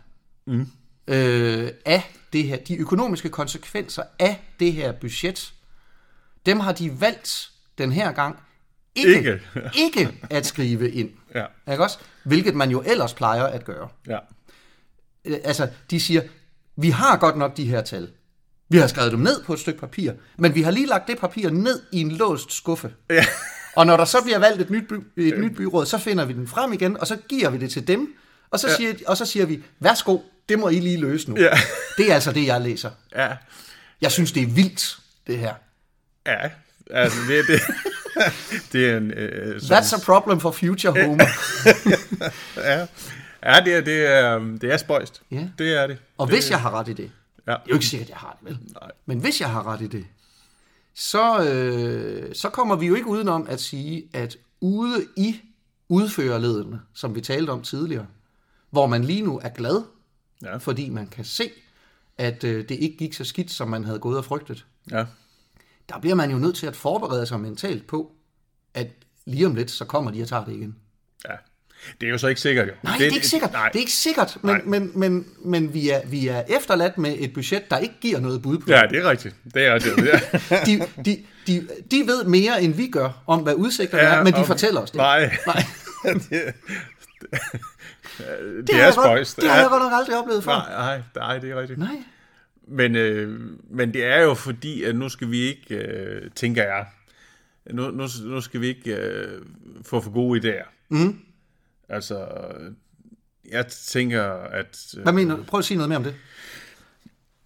mm. 0.46 0.66
øh, 1.06 1.70
af 1.84 2.12
det 2.32 2.44
her, 2.44 2.56
de 2.56 2.76
økonomiske 2.76 3.28
konsekvenser 3.28 4.02
af 4.18 4.44
det 4.60 4.72
her 4.72 4.92
budget, 4.92 5.52
dem 6.46 6.60
har 6.60 6.72
de 6.72 7.00
valgt 7.00 7.50
den 7.78 7.92
her 7.92 8.12
gang 8.12 8.36
ikke, 8.94 9.16
Ikke. 9.16 9.40
ikke 9.84 10.18
at 10.30 10.46
skrive 10.46 10.90
ind. 10.90 11.10
Ja. 11.34 11.44
Ikke 11.72 11.82
også? 11.82 11.98
Hvilket 12.24 12.54
man 12.54 12.70
jo 12.70 12.82
ellers 12.86 13.14
plejer 13.14 13.44
at 13.44 13.64
gøre. 13.64 13.88
Ja. 14.06 14.18
Øh, 15.24 15.38
altså, 15.44 15.68
de 15.90 16.00
siger, 16.00 16.22
vi 16.76 16.90
har 16.90 17.16
godt 17.16 17.36
nok 17.36 17.56
de 17.56 17.64
her 17.64 17.82
tal. 17.82 18.10
Vi 18.68 18.78
har 18.78 18.86
skrevet 18.86 19.12
dem 19.12 19.20
ned 19.20 19.44
på 19.44 19.52
et 19.52 19.58
stykke 19.58 19.80
papir, 19.80 20.12
men 20.36 20.54
vi 20.54 20.62
har 20.62 20.70
lige 20.70 20.86
lagt 20.86 21.08
det 21.08 21.18
papir 21.18 21.50
ned 21.50 21.82
i 21.92 22.00
en 22.00 22.12
låst 22.12 22.52
skuffe. 22.52 22.94
Ja. 23.10 23.24
Og 23.76 23.86
når 23.86 23.96
der 23.96 24.04
så 24.04 24.22
bliver 24.22 24.38
valgt 24.38 24.60
et 24.60 24.70
nyt, 24.70 24.88
by, 24.88 24.94
et 25.16 25.38
nyt 25.38 25.56
byråd, 25.56 25.86
så 25.86 25.98
finder 25.98 26.24
vi 26.24 26.32
den 26.32 26.48
frem 26.48 26.72
igen, 26.72 27.00
og 27.00 27.06
så 27.06 27.16
giver 27.28 27.50
vi 27.50 27.58
det 27.58 27.70
til 27.70 27.86
dem, 27.86 28.14
og 28.50 28.60
så, 28.60 28.68
ja. 28.68 28.76
siger, 28.76 28.94
og 29.06 29.16
så 29.16 29.26
siger 29.26 29.46
vi, 29.46 29.62
værsgo, 29.80 30.18
det 30.48 30.58
må 30.58 30.68
I 30.68 30.78
lige 30.80 31.00
løse 31.00 31.30
nu. 31.30 31.36
Ja. 31.40 31.50
Det 31.98 32.10
er 32.10 32.14
altså 32.14 32.32
det, 32.32 32.46
jeg 32.46 32.60
læser. 32.60 32.90
Ja. 33.16 33.28
Jeg 34.00 34.12
synes, 34.12 34.32
det 34.32 34.42
er 34.42 34.46
vildt, 34.46 34.98
det 35.26 35.38
her. 35.38 35.54
Ja. 36.26 36.50
Altså, 36.90 37.18
det, 37.28 37.44
det, 37.48 37.60
det 38.72 38.90
er 38.90 38.96
en... 38.96 39.10
Øh, 39.10 39.60
som, 39.60 39.76
That's 39.76 39.94
a 39.96 39.98
problem 40.04 40.40
for 40.40 40.50
future 40.50 41.04
Homer. 41.04 41.24
ja. 42.56 42.86
Ja, 43.44 43.60
det 43.64 43.74
er, 43.74 43.80
det 43.80 44.06
er, 44.06 44.38
det 44.38 44.72
er 44.72 44.76
spøjst. 44.76 45.22
Ja. 45.30 45.48
Det 45.58 45.82
er 45.82 45.86
det. 45.86 45.98
Og 46.18 46.26
hvis 46.26 46.50
jeg 46.50 46.60
har 46.60 46.70
ret 46.70 46.88
i 46.88 46.92
det, 46.92 47.10
Ja. 47.46 47.52
det 47.52 47.58
er 47.58 47.62
jo 47.68 47.74
ikke 47.74 47.86
sikkert, 47.86 48.08
jeg 48.08 48.16
har 48.16 48.36
det, 48.40 48.48
vel? 48.48 48.58
Nej. 48.80 48.90
Men 49.06 49.18
hvis 49.18 49.40
jeg 49.40 49.50
har 49.50 49.66
ret 49.72 49.80
i 49.80 49.86
det, 49.86 50.04
så, 50.94 51.44
øh, 51.50 52.34
så 52.34 52.48
kommer 52.50 52.76
vi 52.76 52.86
jo 52.86 52.94
ikke 52.94 53.06
udenom 53.08 53.46
at 53.48 53.60
sige, 53.60 54.08
at 54.12 54.36
ude 54.60 55.06
i 55.16 55.40
udførerledene, 55.88 56.80
som 56.94 57.14
vi 57.14 57.20
talte 57.20 57.50
om 57.50 57.62
tidligere, 57.62 58.06
hvor 58.70 58.86
man 58.86 59.04
lige 59.04 59.22
nu 59.22 59.38
er 59.42 59.48
glad, 59.48 59.82
Ja. 60.42 60.56
fordi 60.56 60.88
man 60.88 61.06
kan 61.06 61.24
se, 61.24 61.50
at 62.18 62.44
øh, 62.44 62.68
det 62.68 62.74
ikke 62.74 62.96
gik 62.96 63.14
så 63.14 63.24
skidt, 63.24 63.50
som 63.50 63.68
man 63.68 63.84
havde 63.84 63.98
gået 63.98 64.18
og 64.18 64.24
frygtet, 64.24 64.66
Ja. 64.90 65.06
der 65.88 65.98
bliver 66.00 66.14
man 66.14 66.30
jo 66.30 66.38
nødt 66.38 66.56
til 66.56 66.66
at 66.66 66.76
forberede 66.76 67.26
sig 67.26 67.40
mentalt 67.40 67.86
på, 67.86 68.12
at 68.74 68.88
lige 69.24 69.46
om 69.46 69.54
lidt, 69.54 69.70
så 69.70 69.84
kommer 69.84 70.10
de 70.10 70.22
og 70.22 70.28
tager 70.28 70.44
det 70.44 70.52
igen. 70.52 70.76
Ja. 71.28 71.34
Det 72.00 72.06
er 72.06 72.10
jo 72.10 72.18
så 72.18 72.26
ikke 72.28 72.40
sikkert, 72.40 72.68
jo. 72.68 72.72
Nej, 72.82 72.92
det, 72.92 73.00
det 73.00 73.08
er 73.10 73.14
ikke 73.14 73.26
sikkert. 73.26 73.52
Nej. 73.52 73.68
Det 73.68 73.76
er 73.76 73.80
ikke 73.80 73.92
sikkert, 73.92 74.36
men, 74.42 74.54
Nej. 74.54 74.62
men, 74.64 74.90
men, 74.94 75.26
men 75.44 75.74
vi, 75.74 75.90
er, 75.90 76.00
vi 76.06 76.28
er 76.28 76.42
efterladt 76.58 76.98
med 76.98 77.14
et 77.18 77.32
budget, 77.34 77.70
der 77.70 77.78
ikke 77.78 77.94
giver 78.00 78.20
noget 78.20 78.42
bud 78.42 78.58
på. 78.58 78.64
Ja, 78.68 78.82
det 78.90 78.98
er 78.98 79.10
rigtigt. 79.10 79.34
Det 79.54 79.66
er 79.66 79.74
rigtigt. 79.74 79.94
Ja. 80.06 80.20
De, 80.66 80.86
de, 81.04 81.22
de, 81.46 81.68
de 81.90 82.02
ved 82.06 82.24
mere, 82.24 82.62
end 82.62 82.74
vi 82.74 82.86
gør, 82.86 83.22
om 83.26 83.42
hvad 83.42 83.54
udsigterne 83.54 84.02
ja, 84.02 84.14
er, 84.14 84.24
men 84.24 84.32
de 84.32 84.38
og- 84.38 84.46
fortæller 84.46 84.80
os 84.80 84.90
det. 84.90 84.98
Nej. 84.98 85.36
Nej. 85.46 85.62
det, 86.30 86.54
Det, 88.18 88.66
det 88.66 88.74
har 88.74 88.82
er 88.82 88.90
spøjst. 88.90 89.36
Det 89.36 89.50
har 89.50 89.60
jeg 89.60 89.68
godt 89.70 89.82
nok 89.82 89.92
aldrig 89.94 90.18
oplevet 90.18 90.44
før. 90.44 90.50
Nej, 90.52 90.70
nej, 90.70 91.02
nej, 91.16 91.38
det 91.38 91.50
er 91.50 91.60
rigtigt. 91.60 91.78
Nej. 91.78 92.02
Men, 92.68 92.96
øh, 92.96 93.40
men 93.70 93.94
det 93.94 94.04
er 94.04 94.20
jo 94.22 94.34
fordi, 94.34 94.82
at 94.84 94.96
nu 94.96 95.08
skal 95.08 95.30
vi 95.30 95.40
ikke, 95.40 95.74
øh, 95.74 96.30
tænker 96.36 96.62
jeg, 96.62 96.86
nu, 97.72 97.90
nu, 97.90 98.06
nu 98.24 98.40
skal 98.40 98.60
vi 98.60 98.66
ikke 98.66 98.94
øh, 98.96 99.42
få 99.86 100.00
for 100.00 100.10
gode 100.10 100.40
idéer. 100.40 100.68
Mm. 100.88 101.18
Altså, 101.92 102.26
jeg 103.50 103.66
tænker, 103.66 104.22
at... 104.32 104.94
Øh, 104.96 105.02
Hvad 105.02 105.12
mener 105.12 105.36
du? 105.36 105.42
Prøv 105.42 105.58
at 105.58 105.64
sige 105.64 105.76
noget 105.78 105.88
mere 105.88 105.96
om 105.96 106.04
det. 106.04 106.14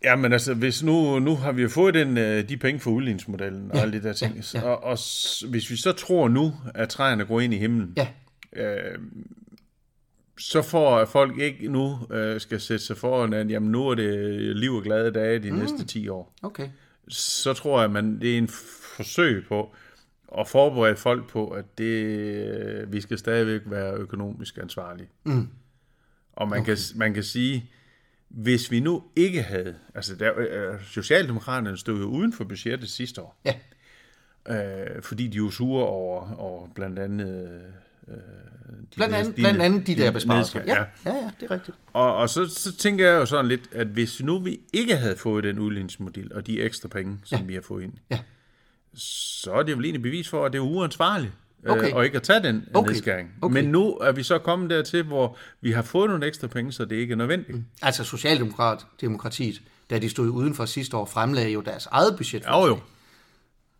Ja, 0.04 0.16
men 0.16 0.32
altså, 0.32 0.54
hvis 0.54 0.82
nu, 0.82 1.18
nu 1.18 1.36
har 1.36 1.52
vi 1.52 1.62
jo 1.62 1.68
fået 1.68 1.94
den, 1.94 2.18
øh, 2.18 2.48
de 2.48 2.56
penge 2.56 2.80
for 2.80 2.90
udligningsmodellen 2.90 3.70
og 3.70 3.76
Ja, 3.76 3.82
alle 3.82 3.98
de 4.00 4.02
der 4.02 4.12
ting. 4.12 4.36
ja, 4.54 4.60
ja. 4.60 4.64
Og, 4.66 4.84
og 4.84 4.98
hvis 5.50 5.70
vi 5.70 5.76
så 5.76 5.92
tror 5.92 6.28
nu, 6.28 6.52
at 6.74 6.88
træerne 6.88 7.24
går 7.24 7.40
ind 7.40 7.54
i 7.54 7.58
himlen, 7.58 7.94
Ja, 7.96 8.08
øh, 8.56 8.98
så 10.38 10.62
får 10.62 11.04
folk 11.04 11.38
ikke 11.38 11.68
nu 11.68 11.98
øh, 12.10 12.40
skal 12.40 12.60
sætte 12.60 12.84
sig 12.84 12.96
foran, 12.96 13.32
at 13.32 13.50
jamen, 13.50 13.70
nu 13.72 13.88
er 13.88 13.94
det 13.94 14.56
liv 14.56 14.72
og 14.74 14.82
glade 14.82 15.10
dage 15.10 15.38
de 15.38 15.50
mm. 15.52 15.58
næste 15.58 15.84
10 15.84 16.08
år. 16.08 16.34
okay. 16.42 16.68
Så 17.08 17.52
tror 17.54 17.78
jeg, 17.78 17.84
at 17.84 17.90
man, 17.90 18.20
det 18.20 18.34
er 18.34 18.38
en 18.38 18.48
forsøg 18.96 19.44
på 19.48 19.74
at 20.38 20.48
forberede 20.48 20.96
folk 20.96 21.28
på, 21.28 21.48
at 21.48 21.78
det, 21.78 21.84
øh, 22.04 22.92
vi 22.92 23.00
skal 23.00 23.18
stadigvæk 23.18 23.60
være 23.66 23.94
økonomisk 23.94 24.58
ansvarlige. 24.62 25.08
Mm. 25.24 25.48
Og 26.32 26.48
man, 26.48 26.60
okay. 26.60 26.66
kan, 26.74 26.78
man 26.96 27.14
kan 27.14 27.22
sige, 27.22 27.70
hvis 28.28 28.70
vi 28.70 28.80
nu 28.80 29.02
ikke 29.16 29.42
havde, 29.42 29.74
altså 29.94 30.14
der, 30.16 30.32
øh, 30.38 30.80
Socialdemokraterne 30.84 31.76
stod 31.76 31.98
jo 31.98 32.04
uden 32.06 32.32
for 32.32 32.44
budgettet 32.44 32.88
sidste 32.88 33.22
år, 33.22 33.40
Ja, 33.44 33.54
øh, 34.96 35.02
fordi 35.02 35.26
de 35.26 35.36
jo 35.36 35.50
sure 35.50 35.86
over, 35.86 36.34
over 36.34 36.68
blandt 36.74 36.98
andet... 36.98 37.50
Øh, 38.08 38.14
blandt 38.96 39.14
andet, 39.14 39.34
blandt 39.34 39.62
andet 39.62 39.86
de 39.86 39.96
der 39.96 40.10
besparelser. 40.10 40.60
nedskær- 40.60 40.72
Ja, 41.04 41.10
ja, 41.10 41.16
ja, 41.16 41.30
det 41.40 41.46
er 41.46 41.54
rigtigt. 41.54 41.76
Og, 41.92 42.16
og 42.16 42.28
så, 42.28 42.46
så 42.46 42.76
tænker 42.76 43.06
jeg 43.10 43.14
jo 43.20 43.26
sådan 43.26 43.46
lidt, 43.48 43.68
at 43.72 43.86
hvis 43.86 44.22
nu 44.22 44.38
vi 44.38 44.60
ikke 44.72 44.96
havde 44.96 45.16
fået 45.16 45.44
den 45.44 45.58
udligningsmodel 45.58 46.32
og 46.34 46.46
de 46.46 46.60
ekstra 46.62 46.88
penge, 46.88 47.18
som 47.24 47.38
ja. 47.40 47.44
vi 47.46 47.54
har 47.54 47.60
fået 47.60 47.82
ind, 47.82 47.92
Ja. 48.10 48.18
Så 48.96 49.52
er 49.52 49.62
det 49.62 49.72
jo 49.72 49.80
egentlig 49.80 50.02
bevis 50.02 50.28
for, 50.28 50.44
at 50.46 50.52
det 50.52 50.58
er 50.58 50.62
uansvarligt. 50.62 51.32
Okay. 51.68 51.88
Øh, 51.90 51.96
og 51.96 52.04
ikke 52.04 52.16
at 52.16 52.22
tage 52.22 52.42
den 52.42 52.64
Okay. 52.74 52.88
nedskæring. 52.90 53.30
Okay. 53.42 53.54
Men 53.54 53.64
nu 53.64 53.92
er 53.94 54.12
vi 54.12 54.22
så 54.22 54.38
kommet 54.38 54.70
dertil, 54.70 55.02
hvor 55.02 55.36
vi 55.60 55.70
har 55.72 55.82
fået 55.82 56.10
nogle 56.10 56.26
ekstra 56.26 56.46
penge, 56.46 56.72
så 56.72 56.84
det 56.84 56.96
ikke 56.96 57.12
er 57.12 57.16
nødvendigt. 57.16 57.56
Mm. 57.56 57.64
Altså 57.82 58.04
Socialdemokrat, 58.04 58.86
demokratiet, 59.00 59.62
da 59.90 59.98
de 59.98 60.08
stod 60.08 60.28
udenfor 60.28 60.64
sidste 60.64 60.96
år, 60.96 61.04
fremlagde 61.04 61.50
jo 61.50 61.60
deres 61.60 61.86
eget 61.86 62.14
budget, 62.16 62.44
Jo 62.50 62.66
jo. 62.66 62.78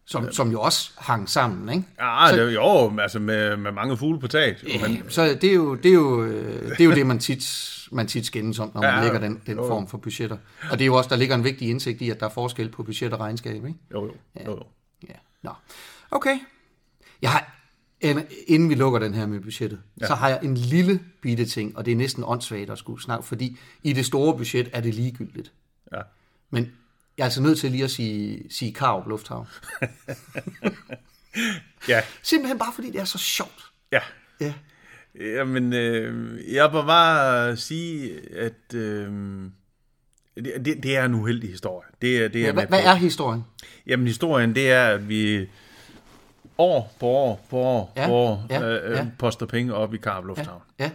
som, 0.07 0.33
som 0.33 0.51
jo 0.53 0.61
også 0.61 0.91
hang 0.99 1.29
sammen, 1.29 1.69
ikke? 1.77 1.89
Ja, 2.01 2.29
det, 2.33 2.41
er 2.41 2.51
jo, 2.51 3.01
altså 3.01 3.19
med, 3.19 3.57
med 3.57 3.73
mange 3.73 3.97
fugle 3.97 4.21
på 4.21 4.29
taget. 4.29 4.57
jo, 4.63 4.89
Men, 4.89 5.03
Så 5.09 5.39
det 5.41 5.45
er 5.51 5.55
jo 5.55 5.75
det, 5.75 5.87
er 5.89 5.95
jo, 5.95 6.25
øh, 6.25 6.69
det, 6.71 6.81
er 6.81 6.85
jo 6.85 6.93
det 6.95 7.07
man 7.07 7.19
tit, 7.19 7.73
man 7.93 8.07
tit 8.07 8.27
skændes 8.27 8.59
om, 8.59 8.71
når 8.75 8.81
man 8.83 8.95
Ja, 8.95 9.03
lægger 9.03 9.21
den, 9.21 9.41
den 9.47 9.57
jo. 9.57 9.67
form 9.69 9.89
for 9.89 9.99
budgetter. 9.99 10.37
Og 10.71 10.79
det 10.79 10.85
er 10.85 10.87
jo 10.87 10.95
også, 10.95 11.09
der 11.11 11.17
ligger 11.17 11.35
en 11.35 11.45
vigtig 11.45 11.69
indsigt 11.69 12.01
i, 12.03 12.11
at 12.11 12.21
der 12.21 12.27
er 12.27 12.31
forskel 12.31 12.69
på 12.69 12.83
budget 12.83 13.13
og 13.13 13.21
regnskab, 13.21 13.55
ikke? 13.55 13.79
jo, 13.93 14.05
jo, 14.07 14.13
jo, 14.47 14.51
jo. 14.51 14.63
Ja. 15.03 15.15
Nå. 15.43 15.51
Okay. 16.11 16.39
Jeg 17.23 17.31
har, 17.31 17.57
en- 18.01 18.27
inden 18.47 18.69
vi 18.69 18.75
lukker 18.75 18.99
den 18.99 19.15
her 19.15 19.27
med 19.27 19.41
budgettet, 19.41 19.83
ja. 20.01 20.07
så 20.07 20.15
har 20.15 20.29
jeg 20.29 20.41
en 20.43 20.57
lille 20.57 21.01
bitte 21.23 21.45
ting, 21.47 21.77
og 21.79 21.85
det 21.85 21.93
er 21.93 21.97
næsten 21.97 22.25
åndssvagt 22.27 22.71
at 22.71 22.79
skulle 22.79 23.03
snakke, 23.03 23.27
fordi 23.27 23.59
i 23.83 23.93
det 23.93 24.07
store 24.07 24.37
budget 24.37 24.69
er 24.73 24.81
det 24.81 24.95
ligegyldigt. 24.95 25.53
Ja. 25.93 26.01
Men 26.51 26.73
jeg 27.19 27.23
er 27.23 27.27
altså 27.27 27.43
nødt 27.43 27.59
til 27.59 27.71
lige 27.71 27.85
at 27.85 27.91
sige, 27.91 28.43
sige 28.51 28.73
Karup 28.75 29.07
Lufthavn. 29.07 29.47
Ja, 31.89 32.03
Simpelthen 32.23 32.59
bare 32.59 32.73
fordi 32.75 32.91
det 32.91 33.01
er 33.01 33.05
så 33.05 33.19
sjovt. 33.19 33.65
ja. 33.93 34.01
Ja. 34.41 34.55
Jamen, 35.21 35.73
øh, 35.73 36.39
jeg 36.55 36.71
må 36.73 36.83
bare 36.83 37.57
sige, 37.57 38.21
at 38.37 38.75
øh, 38.75 39.11
det, 40.37 40.53
det, 40.65 40.83
det 40.83 40.97
er 40.97 41.05
en 41.05 41.15
uheldig 41.15 41.51
historie. 41.51 41.89
Det, 42.03 42.33
det 42.33 42.41
er 42.41 42.47
ja 42.47 42.53
hvad, 42.53 42.67
hvad 42.67 42.81
er 42.85 42.95
historien? 42.95 43.45
Jamen, 43.87 44.07
historien, 44.07 44.55
det 44.55 44.71
er, 44.71 44.87
at 44.89 45.09
vi 45.09 45.47
år 46.59 46.95
på 47.01 47.07
år 47.07 47.47
på 47.51 47.57
år 47.59 47.93
Ja, 47.97 48.07
på 48.07 48.13
år 48.13 48.47
ja, 48.51 48.63
øh, 48.63 48.93
ja. 48.93 49.01
øh, 49.01 49.07
poster 49.19 49.47
penge 49.47 49.75
op 49.75 49.95
i 49.95 49.97
Karup 49.97 50.25
Lufthavn. 50.25 50.63
Ja. 50.79 50.91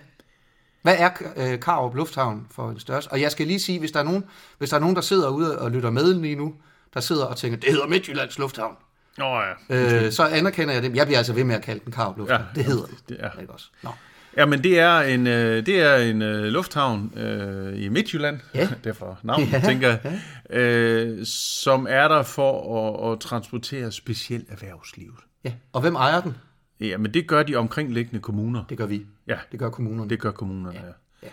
Hvad 0.81 0.95
er 0.97 1.09
øh, 1.35 1.59
Karup 1.59 1.95
Lufthavn 1.95 2.47
for 2.51 2.69
en 2.69 2.79
størrelse? 2.79 3.11
Og 3.11 3.21
jeg 3.21 3.31
skal 3.31 3.47
lige 3.47 3.59
sige, 3.59 3.79
hvis 3.79 3.91
der 3.91 3.99
er 3.99 4.03
nogen, 4.03 4.23
hvis 4.57 4.69
der 4.69 4.75
er 4.75 4.79
nogen 4.81 4.95
der 4.95 5.01
sidder 5.01 5.29
ude 5.29 5.59
og 5.59 5.71
lytter 5.71 5.89
med 5.89 6.13
lige 6.13 6.35
nu, 6.35 6.53
der 6.93 6.99
sidder 6.99 7.25
og 7.25 7.37
tænker, 7.37 7.57
det 7.57 7.69
hedder 7.71 7.87
Midtjyllands 7.87 8.39
Lufthavn, 8.39 8.75
Nå 9.17 9.25
ja. 9.69 10.05
øh, 10.05 10.11
så 10.11 10.23
anerkender 10.23 10.73
jeg 10.73 10.83
det. 10.83 10.95
Jeg 10.95 11.05
bliver 11.05 11.17
altså 11.17 11.33
ved 11.33 11.43
med 11.43 11.55
at 11.55 11.61
kalde 11.61 11.81
den 11.85 11.91
Karup 11.91 12.17
Lufthavn. 12.17 12.41
Ja, 12.41 12.47
det 12.55 12.65
hedder 12.65 12.85
den. 12.85 12.97
det 13.09 13.17
er. 13.19 13.29
Ikke 13.41 13.53
også? 13.53 13.65
Nå. 13.83 13.89
Jamen, 14.37 14.63
det 14.63 14.79
er 14.79 14.99
en, 14.99 15.27
øh, 15.27 15.65
det 15.65 15.81
er 15.81 15.95
en 15.95 16.21
øh, 16.21 16.43
lufthavn 16.43 17.13
øh, 17.17 17.83
i 17.83 17.89
Midtjylland, 17.89 18.39
Ja. 18.55 18.69
derfor 18.83 19.19
navnet, 19.23 19.51
Ja, 19.51 19.57
ja, 19.63 19.65
tænker 19.65 19.87
jeg, 19.87 20.21
øh, 20.61 21.25
som 21.25 21.87
er 21.89 22.07
der 22.07 22.23
for 22.23 22.77
at, 22.79 23.11
at 23.13 23.19
transportere 23.19 23.91
specielt 23.91 24.49
erhvervslivet. 24.51 25.15
Ja. 25.43 25.53
Og 25.73 25.81
hvem 25.81 25.95
ejer 25.95 26.21
den? 26.21 26.35
Jamen, 26.79 27.13
det 27.13 27.27
gør 27.27 27.43
de 27.43 27.55
omkringliggende 27.55 28.19
kommuner. 28.21 28.63
Det 28.69 28.77
gør 28.77 28.85
vi. 28.85 29.05
Ja, 29.27 29.37
Det 29.51 29.59
gør 29.59 29.69
kommunerne. 29.69 30.09
det 30.09 30.19
gør 30.19 30.31
kommunerne, 30.31 30.79
ja. 30.79 31.27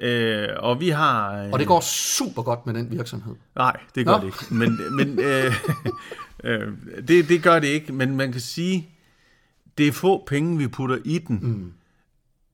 ja. 0.00 0.08
Øh, 0.08 0.48
og 0.58 0.80
vi 0.80 0.88
har... 0.88 1.42
Øh, 1.44 1.50
Og 1.52 1.58
det 1.58 1.66
går 1.66 1.80
super 1.80 2.42
godt 2.42 2.66
med 2.66 2.74
den 2.74 2.90
virksomhed. 2.90 3.34
Nej, 3.56 3.76
det 3.94 4.06
gør 4.06 4.12
Nå. 4.12 4.18
det 4.18 4.26
ikke. 4.26 4.54
Men, 4.54 4.96
men 4.96 5.18
øh, 5.20 5.52
øh, 6.44 6.72
det, 7.08 7.28
det 7.28 7.42
gør 7.42 7.58
det 7.58 7.66
ikke, 7.66 7.92
men 7.92 8.16
man 8.16 8.32
kan 8.32 8.40
sige, 8.40 8.88
det 9.78 9.88
er 9.88 9.92
få 9.92 10.24
penge, 10.26 10.58
vi 10.58 10.68
putter 10.68 10.98
i 11.04 11.18
den, 11.18 11.38
mm. 11.42 11.72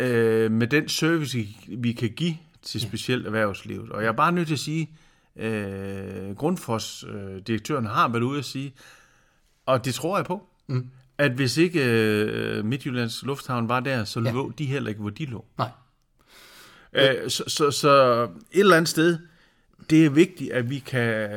Øh, 0.00 0.50
med 0.50 0.66
den 0.66 0.88
service, 0.88 1.46
vi 1.68 1.92
kan 1.92 2.10
give 2.10 2.36
til 2.62 2.80
specielt 2.80 3.26
erhvervslivet. 3.26 3.90
Og 3.90 4.02
jeg 4.02 4.08
er 4.08 4.12
bare 4.12 4.32
nødt 4.32 4.46
til 4.46 4.54
at 4.54 4.60
sige, 4.60 4.90
øh, 5.36 6.36
Grundfos, 6.36 7.04
øh, 7.08 7.38
direktøren, 7.46 7.86
har 7.86 8.08
været 8.08 8.22
ude 8.22 8.38
at 8.38 8.44
sige, 8.44 8.74
og 9.66 9.84
det 9.84 9.94
tror 9.94 10.18
jeg 10.18 10.26
på, 10.26 10.46
mm. 10.66 10.86
at 11.18 11.32
hvis 11.32 11.56
ikke 11.56 11.84
øh, 11.84 12.64
Midtjyllands 12.64 13.22
Lufthavn 13.22 13.68
var 13.68 13.80
der, 13.80 14.04
så 14.04 14.20
Ja. 14.20 14.30
lå 14.32 14.50
de 14.58 14.64
heller 14.66 14.88
ikke, 14.88 15.00
hvor 15.00 15.10
de 15.10 15.24
lå. 15.26 15.44
Nej. 15.58 15.68
Øh, 16.92 17.30
så, 17.30 17.44
så, 17.46 17.70
så 17.70 18.22
et 18.52 18.60
eller 18.60 18.76
andet 18.76 18.88
sted, 18.88 19.18
det 19.90 20.06
er 20.06 20.10
vigtigt, 20.10 20.52
at 20.52 20.70
vi 20.70 20.78
kan, 20.78 21.28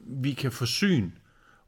vi 0.00 0.32
kan 0.32 0.52
forsyne 0.52 1.12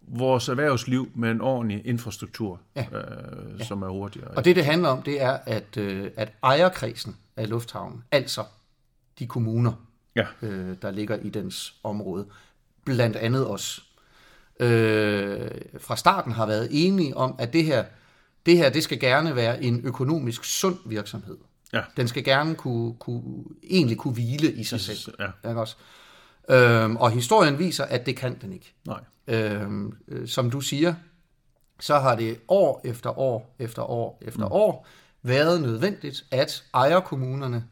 vores 0.07 0.49
erhvervsliv 0.49 1.11
med 1.15 1.31
en 1.31 1.41
ordentlig 1.41 1.83
infrastruktur, 1.87 2.61
Ja. 2.77 2.87
øh, 2.93 3.65
som 3.65 3.83
er 3.83 3.89
hurtigere. 3.89 4.29
Og 4.29 4.45
det, 4.45 4.57
det 4.57 4.65
handler 4.65 4.89
om, 4.89 5.03
det 5.03 5.23
er, 5.23 5.39
at, 5.47 5.77
øh, 5.77 6.11
at 6.17 6.33
ejerkredsen 6.43 7.17
af 7.37 7.49
lufthavnen, 7.49 8.05
altså 8.11 8.45
de 9.19 9.27
kommuner, 9.27 9.73
Ja, 10.17 10.27
øh, 10.43 10.77
der 10.83 10.91
ligger 10.91 11.17
i 11.17 11.29
dens 11.31 11.75
område, 11.85 12.27
blandt 12.85 13.17
andet 13.17 13.47
os, 13.51 13.85
øh, 14.61 15.51
fra 15.81 15.97
starten 15.97 16.33
har 16.33 16.47
været 16.47 16.69
enige 16.71 17.17
om, 17.17 17.35
at 17.39 17.53
det 17.53 17.65
her, 17.65 17.85
det 18.47 18.57
her, 18.57 18.71
det 18.71 18.83
skal 18.83 19.01
gerne 19.01 19.37
være 19.37 19.63
en 19.63 19.81
økonomisk 19.85 20.45
sund 20.45 20.77
virksomhed. 20.87 21.37
ja, 21.73 21.81
Den 21.97 22.09
skal 22.09 22.25
gerne 22.25 22.55
kunne, 22.55 22.95
kunne, 22.95 23.23
egentlig 23.71 23.97
kunne 23.97 24.15
hvile 24.15 24.53
i 24.53 24.65
sig 24.65 24.81
selv. 24.81 25.15
ja, 25.21 25.49
Ikke 25.49 25.61
også? 25.61 25.77
Øhm, 26.51 26.97
og 26.97 27.11
historien 27.11 27.59
viser, 27.59 27.85
at 27.85 28.07
det 28.07 28.17
kan 28.17 28.39
den 28.41 28.53
ikke. 28.53 28.75
nej, 28.87 29.01
Øhm, 29.27 29.93
øh, 30.09 30.29
som 30.29 30.51
du 30.51 30.61
siger, 30.61 30.95
så 31.81 31.99
har 31.99 32.17
det 32.17 32.39
år 32.49 32.81
efter 32.85 33.19
år 33.19 33.55
efter 33.59 33.83
år 33.83 34.19
efter 34.23 34.47
mm. 34.47 34.53
år 34.53 34.87
været 35.23 35.61
nødvendigt, 35.63 36.25
at 36.31 36.65
ejerkommunerne 36.75 37.65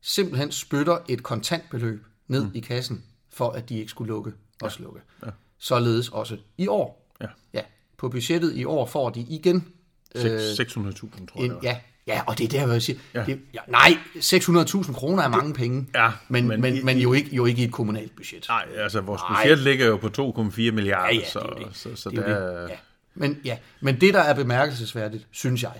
simpelthen 0.00 0.52
spytter 0.52 0.98
et 1.08 1.22
kontantbeløb 1.22 2.06
ned 2.28 2.44
mm. 2.44 2.50
i 2.54 2.60
kassen, 2.60 3.04
for 3.30 3.50
at 3.50 3.68
de 3.68 3.78
ikke 3.78 3.90
skulle 3.90 4.08
lukke 4.08 4.32
og 4.62 4.72
slukke. 4.72 5.00
Ja. 5.26 5.30
Således 5.58 6.08
også 6.08 6.36
i 6.58 6.66
år. 6.66 7.12
ja. 7.20 7.26
Ja, 7.52 7.62
på 7.96 8.08
budgettet 8.08 8.54
i 8.54 8.64
år 8.64 8.86
får 8.86 9.10
de 9.10 9.20
igen 9.20 9.68
Seks- 10.16 10.60
600.000, 10.60 11.26
tror 11.26 11.42
jeg. 11.42 11.44
en, 11.44 11.56
ja, 11.62 11.80
ja, 12.06 12.22
og 12.26 12.38
det 12.38 12.44
er 12.44 12.48
der, 12.48 12.64
hvor 12.64 12.72
jeg 12.72 12.82
siger, 12.82 12.98
Ja. 13.14 13.24
Det, 13.24 13.40
ja, 13.54 13.60
nej, 13.68 13.98
600.000 14.16 14.92
kroner 14.92 15.22
er 15.22 15.28
mange 15.28 15.54
penge, 15.54 15.86
Ja, 15.94 16.10
men, 16.28 16.48
men 16.48 16.60
men, 16.60 16.84
men, 16.84 16.98
jo, 16.98 17.12
ikke, 17.12 17.36
jo 17.36 17.46
ikke 17.46 17.62
i 17.62 17.64
et 17.64 17.72
kommunalt 17.72 18.16
budget. 18.16 18.44
Nej, 18.48 18.66
altså 18.76 19.00
vores 19.00 19.22
Nej. 19.30 19.42
budget 19.42 19.58
ligger 19.58 19.86
jo 19.86 19.96
på 19.96 20.06
2,4 20.06 20.70
milliarder, 20.70 21.14
Ja, 21.14 21.20
ja, 21.20 21.28
så, 21.30 21.38
det 21.38 21.62
er 21.62 21.68
det. 21.68 21.76
så, 21.76 21.96
så 21.96 22.10
det 22.10 22.18
der 22.18 22.24
er 22.24 22.60
det. 22.62 22.70
Ja. 22.70 22.76
Men, 23.14 23.40
ja. 23.44 23.58
Men 23.80 24.00
det, 24.00 24.14
der 24.14 24.20
er 24.20 24.34
bemærkelsesværdigt, 24.34 25.26
synes 25.30 25.62
jeg, 25.62 25.72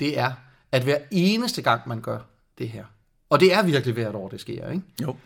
det 0.00 0.18
er, 0.18 0.32
at 0.72 0.82
hver 0.82 0.98
eneste 1.10 1.62
gang, 1.62 1.80
man 1.88 2.00
gør 2.00 2.18
det 2.58 2.68
her, 2.68 2.84
og 3.30 3.40
det 3.40 3.54
er 3.54 3.62
virkelig 3.62 3.94
hvert 3.94 4.14
år, 4.14 4.28
det 4.28 4.40
sker, 4.40 4.70
ikke? 4.70 4.82
Jo, 5.02 5.16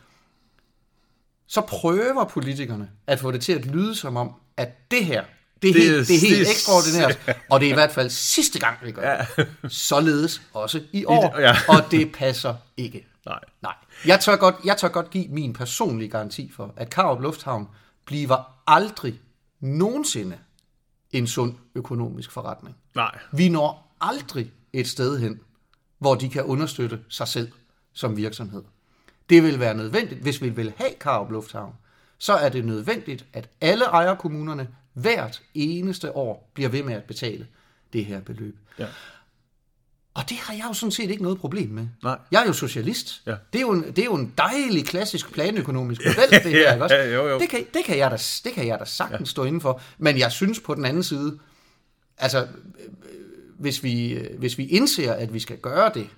så 1.46 1.60
prøver 1.60 2.24
politikerne 2.24 2.90
at 3.06 3.20
få 3.20 3.30
det 3.32 3.40
til 3.42 3.52
at 3.52 3.66
lyde 3.66 3.94
som 3.94 4.16
om, 4.16 4.32
at 4.56 4.90
det 4.90 5.04
her, 5.04 5.24
Det 5.62 5.70
er, 5.70 5.72
Det 5.74 5.82
helt, 5.82 6.08
det 6.08 6.16
er 6.16 6.20
helt 6.20 6.36
sidst- 6.36 6.50
ekstraordinært, 6.50 7.36
og 7.50 7.60
det 7.60 7.66
er 7.66 7.70
i 7.70 7.74
hvert 7.74 7.92
fald 7.92 8.10
sidste 8.10 8.58
gang, 8.58 8.76
vi 8.82 8.92
gør 8.92 9.24
det. 9.36 9.48
Således 9.72 10.42
også 10.54 10.80
i 10.92 11.04
år, 11.04 11.38
ja. 11.40 11.56
og 11.68 11.90
det 11.90 12.12
passer 12.12 12.54
ikke. 12.76 13.06
Nej. 13.26 13.38
Nej. 13.62 13.74
Jeg 14.06 14.20
tør, 14.20 14.36
godt, 14.36 14.54
jeg 14.64 14.76
tør 14.76 14.88
godt 14.88 15.10
give 15.10 15.28
min 15.28 15.52
personlige 15.52 16.08
garanti 16.10 16.50
for, 16.56 16.74
at 16.76 16.90
Karup 16.90 17.20
Lufthavn 17.20 17.68
bliver 18.06 18.56
aldrig 18.66 19.20
nogensinde 19.60 20.38
en 21.10 21.26
sund 21.26 21.54
økonomisk 21.74 22.30
forretning. 22.30 22.76
Nej. 22.94 23.18
Vi 23.32 23.48
når 23.48 23.96
aldrig 24.00 24.52
et 24.72 24.88
sted 24.88 25.18
hen, 25.18 25.40
hvor 25.98 26.14
de 26.14 26.28
kan 26.28 26.42
understøtte 26.42 26.98
sig 27.08 27.28
selv 27.28 27.52
som 27.92 28.16
virksomhed. 28.16 28.62
Det 29.30 29.42
vil 29.42 29.60
være 29.60 29.74
nødvendigt, 29.74 30.20
hvis 30.20 30.42
vi 30.42 30.48
vil 30.48 30.72
have 30.76 30.90
Karup 31.00 31.30
Lufthavn, 31.30 31.72
så 32.18 32.32
er 32.32 32.48
det 32.48 32.64
nødvendigt, 32.64 33.24
at 33.32 33.48
alle 33.60 33.84
ejerkommunerne 33.84 34.68
hvert 34.92 35.42
eneste 35.54 36.16
år 36.16 36.50
bliver 36.54 36.68
ved 36.68 36.82
med 36.82 36.94
at 36.94 37.04
betale 37.04 37.46
det 37.92 38.04
her 38.04 38.20
beløb. 38.20 38.56
Ja. 38.78 38.86
Og 40.14 40.22
det 40.28 40.36
har 40.36 40.54
jeg 40.54 40.64
jo 40.68 40.72
sådan 40.72 40.90
set 40.90 41.10
ikke 41.10 41.22
noget 41.22 41.38
problem 41.38 41.68
med. 41.68 41.86
Nej. 42.02 42.18
Jeg 42.32 42.42
er 42.42 42.46
jo 42.46 42.52
socialist. 42.52 43.22
Ja. 43.26 43.30
Det, 43.52 43.58
er 43.58 43.60
jo 43.62 43.70
en, 43.70 43.82
det 43.82 43.98
er 43.98 44.04
jo 44.04 44.14
en 44.14 44.34
dejlig 44.38 44.84
klassisk 44.84 45.32
planøkonomisk 45.32 46.00
model, 46.06 46.30
det 46.44 46.52
her, 46.52 46.60
Ja, 46.60 46.72
ikke 46.72 46.84
også? 46.84 46.96
ja, 46.96 47.14
jo, 47.14 47.28
jo. 47.28 47.38
Det, 47.38 47.48
kan, 47.48 47.66
det, 47.74 47.84
kan 47.84 47.98
jeg 47.98 48.10
da, 48.10 48.16
det 48.44 48.52
kan 48.52 48.66
jeg 48.66 48.78
da 48.80 48.84
sagtens 48.84 49.20
ja. 49.20 49.30
stå 49.30 49.44
inden 49.44 49.60
for. 49.60 49.80
Men 49.98 50.18
jeg 50.18 50.32
synes 50.32 50.60
på 50.60 50.74
den 50.74 50.84
anden 50.84 51.02
side, 51.02 51.38
altså, 52.18 52.48
hvis 53.58 53.82
vi, 53.82 54.18
hvis 54.38 54.58
vi 54.58 54.66
indser, 54.66 55.12
at 55.12 55.34
vi 55.34 55.40
skal 55.40 55.56
gøre 55.58 55.90
det, 55.94 56.08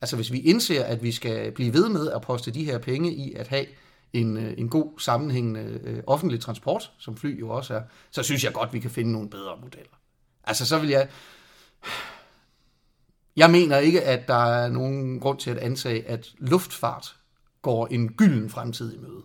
altså 0.00 0.16
hvis 0.16 0.32
vi 0.32 0.40
indser, 0.40 0.84
at 0.84 1.02
vi 1.02 1.12
skal 1.12 1.52
blive 1.52 1.72
ved 1.74 1.88
med 1.88 2.10
at 2.10 2.22
poste 2.22 2.50
de 2.50 2.64
her 2.64 2.78
penge 2.78 3.12
i 3.14 3.34
at 3.34 3.48
have 3.48 3.66
en, 4.12 4.36
øh, 4.36 4.54
en 4.58 4.68
god 4.68 5.00
sammenhængende 5.00 5.80
øh, 5.84 6.02
offentlig 6.06 6.40
transport, 6.40 6.92
som 6.98 7.16
fly 7.16 7.40
jo 7.40 7.48
også 7.48 7.74
er, 7.74 7.82
så 8.10 8.22
synes 8.22 8.44
jeg 8.44 8.52
godt, 8.52 8.72
vi 8.72 8.80
kan 8.80 8.90
finde 8.90 9.12
nogle 9.12 9.30
bedre 9.30 9.56
modeller. 9.62 9.98
Altså 10.44 10.66
så 10.66 10.78
vil 10.78 10.88
jeg... 10.88 11.08
Jeg 13.36 13.50
mener 13.50 13.78
ikke, 13.78 14.02
at 14.02 14.28
der 14.28 14.44
er 14.44 14.68
nogen 14.68 15.20
grund 15.20 15.38
til 15.38 15.50
at 15.50 15.58
antage, 15.58 16.08
at 16.08 16.32
luftfart 16.38 17.16
går 17.62 17.86
en 17.86 18.12
gylden 18.12 18.50
fremtid 18.50 18.94
i 18.94 18.98
møde. 18.98 19.22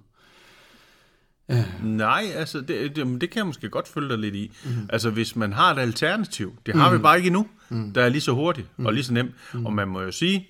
Nej, 1.83 2.23
altså, 2.35 2.61
det, 2.61 2.95
det, 2.95 3.21
det 3.21 3.29
kan 3.29 3.37
jeg 3.37 3.45
måske 3.45 3.69
godt 3.69 3.87
følge 3.87 4.09
dig 4.09 4.17
lidt 4.17 4.35
i. 4.35 4.51
Mm. 4.65 4.89
Altså, 4.89 5.09
hvis 5.09 5.35
man 5.35 5.53
har 5.53 5.73
et 5.73 5.79
alternativ, 5.79 6.55
det 6.65 6.75
har 6.75 6.89
mm. 6.89 6.97
vi 6.97 7.01
bare 7.01 7.17
ikke 7.17 7.27
endnu, 7.27 7.47
mm. 7.69 7.93
der 7.93 8.03
er 8.03 8.09
lige 8.09 8.21
så 8.21 8.31
hurtigt 8.31 8.67
mm. 8.77 8.85
og 8.85 8.93
lige 8.93 9.03
så 9.03 9.13
nemt. 9.13 9.31
Mm. 9.53 9.65
Og 9.65 9.73
man 9.73 9.87
må 9.87 10.01
jo 10.01 10.11
sige, 10.11 10.49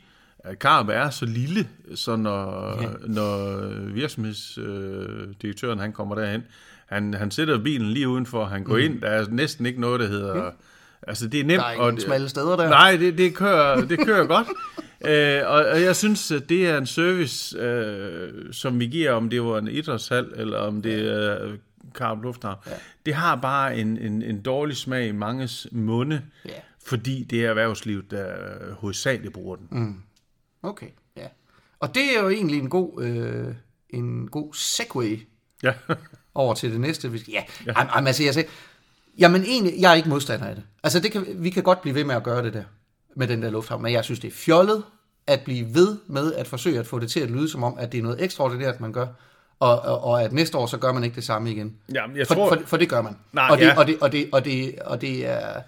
at 0.50 0.90
er 0.90 1.10
så 1.10 1.26
lille, 1.26 1.68
så 1.96 2.16
når, 2.16 2.78
ja. 2.82 2.88
når 3.08 3.60
virksomhedsdirektøren 3.94 5.80
han 5.80 5.94
kommer 5.94 6.16
derhen, 6.16 6.44
han, 6.86 7.14
han 7.14 7.32
sætter 7.32 7.58
bilen 7.64 7.90
lige 7.90 8.08
udenfor, 8.10 8.46
han 8.46 8.64
går 8.64 8.74
mm. 8.74 8.80
ind, 8.80 9.02
der 9.02 9.08
er 9.08 9.26
næsten 9.30 9.66
ikke 9.66 9.82
noget, 9.82 10.00
der 10.00 10.08
hedder... 10.08 10.44
Ja. 10.44 10.50
Altså, 11.08 11.28
det 11.28 11.40
er 11.40 11.44
nemt. 11.44 11.60
Der 11.60 11.66
er 11.68 11.74
ingen 11.88 12.02
smalle 12.02 12.30
steder 12.30 12.56
der. 12.56 12.70
Nej, 12.70 12.96
det, 12.96 13.18
det 13.18 13.36
kører, 13.36 13.86
det 13.86 14.00
kører 14.06 14.26
godt. 14.36 14.48
Øh, 15.06 15.42
og, 15.46 15.66
og 15.66 15.82
jeg 15.82 15.96
synes, 15.96 16.32
at 16.32 16.50
det 16.50 16.68
er 16.70 16.78
en 16.78 16.86
service, 16.86 17.58
øh, 17.58 18.54
som 18.54 18.80
vi 18.80 18.86
giver, 18.88 19.12
om 19.12 19.30
det 19.30 19.44
var 19.44 19.58
en 19.58 19.68
idrætshal, 19.68 20.26
eller 20.36 20.58
om 20.58 20.82
det 20.82 21.14
er 21.14 21.44
øh, 21.46 21.54
Karup 21.96 22.24
Lufthavn. 22.24 22.58
Ja. 22.68 22.72
Det 23.06 23.14
har 23.14 23.36
bare 23.36 23.78
en, 23.78 23.98
en, 23.98 24.22
en 24.22 24.42
dårlig 24.42 24.78
smag 24.78 25.08
i 25.08 25.12
manges 25.12 25.68
munde, 25.72 26.22
Ja. 26.46 26.52
fordi 26.86 27.24
det 27.24 27.46
er 27.46 27.50
erhvervslivet, 27.50 28.12
der 28.12 28.26
hovedsageligt 28.74 29.34
bruger 29.34 29.56
den. 29.56 29.68
Mm. 29.72 29.96
Okay, 30.64 30.88
ja. 31.18 31.28
Og 31.80 31.96
det 31.96 32.18
er 32.18 32.22
jo 32.22 32.30
egentlig 32.30 32.60
en 32.60 32.70
god, 32.70 33.04
øh, 33.04 33.56
en 33.90 34.28
god 34.28 34.54
segue 34.54 35.20
Ja. 35.64 35.74
over 36.36 36.54
til 36.54 36.72
det 36.72 36.80
næste. 36.80 37.12
Ja, 37.28 37.44
ja. 37.66 37.74
Jamen, 37.78 38.08
altså, 38.08 38.24
jeg 38.24 38.34
siger, 38.34 38.48
jamen 39.18 39.44
egentlig, 39.44 39.74
jeg 39.80 39.92
er 39.92 39.96
ikke 39.96 40.10
modstander 40.10 40.46
af 40.46 40.56
det. 40.56 40.64
Altså, 40.84 41.00
det 41.00 41.12
kan, 41.12 41.26
vi 41.36 41.50
kan 41.50 41.64
godt 41.64 41.82
blive 41.82 41.96
ved 41.96 42.04
med 42.04 42.16
at 42.16 42.24
gøre 42.24 42.44
det 42.44 42.54
der, 42.54 42.64
med 43.16 43.28
den 43.28 43.42
der 43.42 43.50
lufthavn, 43.50 43.82
men 43.82 43.94
jeg 43.94 44.04
synes, 44.04 44.20
det 44.20 44.28
er 44.28 44.32
fjollet 44.32 44.84
at 45.28 45.42
blive 45.42 45.74
ved 45.74 45.98
med 46.08 46.34
at 46.34 46.48
forsøge 46.48 46.80
at 46.80 46.88
få 46.88 47.00
det 47.00 47.12
til 47.12 47.20
at 47.20 47.30
lyde 47.30 47.50
som 47.50 47.64
om, 47.64 47.78
at 47.78 47.92
det 47.92 47.98
er 47.98 48.04
noget 48.04 48.24
ekstraordinært, 48.24 48.82
man 48.82 48.94
gør, 48.94 49.08
og, 49.60 49.80
og, 49.80 50.04
og 50.04 50.24
at 50.24 50.34
næste 50.34 50.58
år, 50.58 50.66
så 50.66 50.78
gør 50.78 50.92
man 50.92 51.04
ikke 51.04 51.16
det 51.16 51.24
samme 51.24 51.52
igen. 51.52 51.78
Jamen, 51.94 52.18
jeg 52.18 52.28
for, 52.28 52.34
tror... 52.34 52.50
for, 52.50 52.62
for 52.66 52.78
det 52.78 52.90
gør 52.90 53.02
man. 53.02 53.18
Nej, 53.34 53.48
og, 53.52 53.58
det, 53.58 53.66
ja. 53.66 53.78
og, 53.78 53.88
det, 53.88 53.98
og, 54.02 54.12
det, 54.12 54.30
og, 54.32 54.46
det, 54.46 54.80
og 54.80 55.02
det 55.02 55.28
er... 55.28 55.62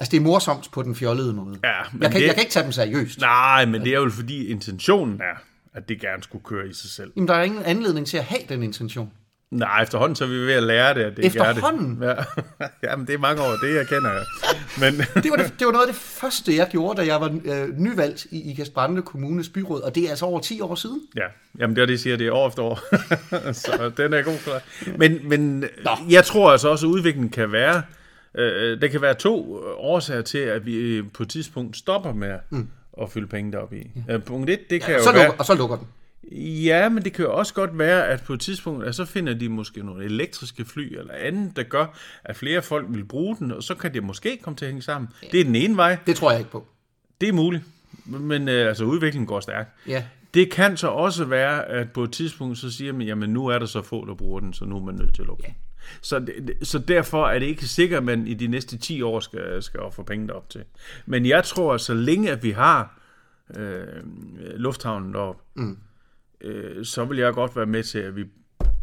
Altså, 0.00 0.10
det 0.10 0.16
er 0.16 0.20
morsomt 0.20 0.68
på 0.72 0.82
den 0.82 0.94
fjollede 0.94 1.32
måde. 1.32 1.58
Ja, 1.64 1.70
men 1.92 2.02
jeg, 2.02 2.10
kan, 2.10 2.20
det- 2.20 2.26
jeg 2.26 2.34
kan 2.34 2.42
ikke 2.42 2.52
tage 2.52 2.64
dem 2.64 2.72
seriøst. 2.72 3.20
Nej, 3.20 3.64
men 3.64 3.80
det 3.84 3.90
er 3.94 4.00
jo 4.00 4.10
fordi 4.10 4.46
intentionen 4.46 5.20
er, 5.20 5.38
at 5.74 5.88
det 5.88 6.00
gerne 6.00 6.22
skulle 6.22 6.44
køre 6.44 6.68
i 6.68 6.72
sig 6.72 6.90
selv. 6.90 7.12
Jamen, 7.16 7.28
der 7.28 7.34
er 7.34 7.42
ingen 7.42 7.62
anledning 7.64 8.06
til 8.06 8.16
at 8.16 8.24
have 8.24 8.40
den 8.48 8.62
intention. 8.62 9.10
Nej, 9.50 9.82
efterhånden 9.82 10.16
så 10.16 10.24
er 10.24 10.28
vi 10.28 10.34
ved 10.34 10.52
at 10.52 10.62
lære 10.62 10.94
det, 10.94 11.00
at 11.02 11.16
det 11.16 11.24
ikke 11.24 11.38
er 11.38 11.42
det. 11.44 11.50
Efterhånden? 11.50 12.02
Ja. 12.02 12.14
Jamen, 12.90 13.06
det 13.06 13.14
er 13.14 13.18
mange 13.18 13.42
år, 13.42 13.50
det 13.62 13.74
jeg 13.74 13.86
kender 13.88 14.10
jeg. 14.12 14.24
Men, 14.80 14.94
Det 15.22 15.30
var, 15.30 15.36
det, 15.36 15.54
det 15.58 15.66
var 15.66 15.72
noget 15.72 15.86
af 15.86 15.92
det 15.92 16.02
første, 16.02 16.56
jeg 16.56 16.68
gjorde, 16.70 17.00
da 17.00 17.06
jeg 17.06 17.20
var 17.20 17.38
øh, 17.44 17.68
nyvalgt 17.78 18.26
i 18.30 18.50
Ikast 18.50 18.74
Brande 18.74 19.02
Kommunes 19.02 19.48
byråd, 19.48 19.80
og 19.80 19.94
det 19.94 20.04
er 20.04 20.10
altså 20.10 20.24
over 20.26 20.40
10 20.40 20.60
år 20.60 20.74
siden. 20.74 21.00
ja, 21.16 21.22
jamen 21.58 21.76
det 21.76 21.82
er 21.82 21.86
det, 21.86 21.92
jeg 21.92 22.00
siger, 22.00 22.16
det 22.16 22.26
er 22.26 22.32
år 22.32 22.48
efter 22.48 22.62
år. 22.62 22.80
så 23.52 23.90
den 23.96 24.12
er 24.14 24.22
god 24.22 24.38
for 24.38 24.52
Men, 24.98 25.18
men 25.28 25.64
jeg 26.10 26.24
tror 26.24 26.52
altså 26.52 26.68
også, 26.68 26.86
at 26.86 26.90
udviklingen 26.90 27.30
kan 27.30 27.52
være, 27.52 27.82
øh, 28.34 28.80
der 28.80 28.88
kan 28.88 29.02
være 29.02 29.14
to 29.14 29.62
øh, 29.64 29.72
årsager 29.76 30.22
til, 30.22 30.38
at 30.38 30.66
vi 30.66 30.76
øh, 30.76 31.04
på 31.14 31.22
et 31.22 31.28
tidspunkt 31.28 31.76
stopper 31.76 32.12
med 32.12 32.38
mm. 32.50 32.68
at 33.02 33.10
fylde 33.10 33.26
penge 33.26 33.52
derop 33.52 33.72
i. 33.72 33.90
Ja. 34.08 34.18
punkt 34.18 34.50
1, 34.50 34.70
det 34.70 34.82
kan 34.82 34.94
Og 34.94 35.00
jo 35.00 35.04
så, 35.04 35.12
være... 35.12 35.24
lukker, 35.24 35.38
og 35.38 35.44
så 35.44 35.54
lukker 35.54 35.76
den. 35.76 35.86
Ja, 36.64 36.88
men 36.88 37.04
det 37.04 37.12
kan 37.12 37.24
jo 37.24 37.34
også 37.34 37.54
godt 37.54 37.78
være, 37.78 38.08
at 38.08 38.22
på 38.22 38.32
et 38.32 38.40
tidspunkt, 38.40 38.84
at 38.84 38.94
så 38.94 39.04
finder 39.04 39.34
de 39.34 39.48
måske 39.48 39.82
nogle 39.86 40.04
elektriske 40.04 40.64
fly 40.64 40.98
eller 40.98 41.14
andet, 41.14 41.56
der 41.56 41.62
gør, 41.62 41.98
at 42.24 42.36
flere 42.36 42.62
folk 42.62 42.86
vil 42.88 43.04
bruge 43.04 43.36
den, 43.38 43.52
og 43.52 43.62
så 43.62 43.74
kan 43.74 43.94
det 43.94 44.02
måske 44.04 44.38
komme 44.42 44.56
til 44.56 44.64
at 44.64 44.68
hænge 44.70 44.82
sammen. 44.82 45.08
Ja. 45.22 45.28
Det 45.32 45.40
er 45.40 45.44
den 45.44 45.54
ene 45.56 45.76
vej. 45.76 45.96
Det 46.06 46.16
tror 46.16 46.30
jeg 46.30 46.40
ikke 46.40 46.50
på. 46.50 46.66
Det 47.20 47.28
er 47.28 47.32
muligt. 47.32 47.62
Men 48.04 48.48
øh, 48.48 48.68
altså, 48.68 48.84
udviklingen 48.84 49.26
går 49.26 49.40
stærkt. 49.40 49.70
Ja. 49.88 50.04
Det 50.34 50.52
kan 50.52 50.76
så 50.76 50.88
også 50.88 51.24
være, 51.24 51.64
at 51.68 51.92
på 51.92 52.04
et 52.04 52.12
tidspunkt, 52.12 52.58
så 52.58 52.70
siger 52.70 52.92
man, 52.92 53.06
jamen 53.06 53.30
nu 53.30 53.46
er 53.46 53.58
der 53.58 53.66
så 53.66 53.82
få, 53.82 54.06
der 54.06 54.14
bruger 54.14 54.40
den, 54.40 54.52
så 54.52 54.64
nu 54.64 54.76
er 54.76 54.84
man 54.84 54.94
nødt 54.94 55.14
til 55.14 55.22
at 55.22 55.26
lukke 55.26 55.42
den. 55.42 55.54
Så, 56.00 56.26
så 56.62 56.78
derfor 56.78 57.26
er 57.28 57.38
det 57.38 57.46
ikke 57.46 57.66
sikkert, 57.66 57.98
at 57.98 58.04
man 58.04 58.26
i 58.26 58.34
de 58.34 58.46
næste 58.46 58.78
10 58.78 59.02
år 59.02 59.20
skal, 59.20 59.62
skal 59.62 59.80
få 59.92 60.02
penge 60.02 60.32
op 60.32 60.50
til. 60.50 60.64
Men 61.06 61.26
jeg 61.26 61.44
tror, 61.44 61.74
at 61.74 61.80
så 61.80 61.94
længe 61.94 62.30
at 62.30 62.42
vi 62.42 62.50
har 62.50 63.00
øh, 63.56 63.86
lufthavnen 64.56 65.16
op, 65.16 65.42
mm. 65.54 65.78
øh, 66.40 66.84
så 66.84 67.04
vil 67.04 67.18
jeg 67.18 67.34
godt 67.34 67.56
være 67.56 67.66
med 67.66 67.82
til, 67.82 67.98
at 67.98 68.16
vi 68.16 68.24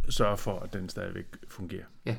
sørger 0.09 0.35
for, 0.35 0.59
at 0.59 0.73
den 0.73 0.89
stadigvæk 0.89 1.25
fungerer. 1.47 1.85
ja. 2.05 2.15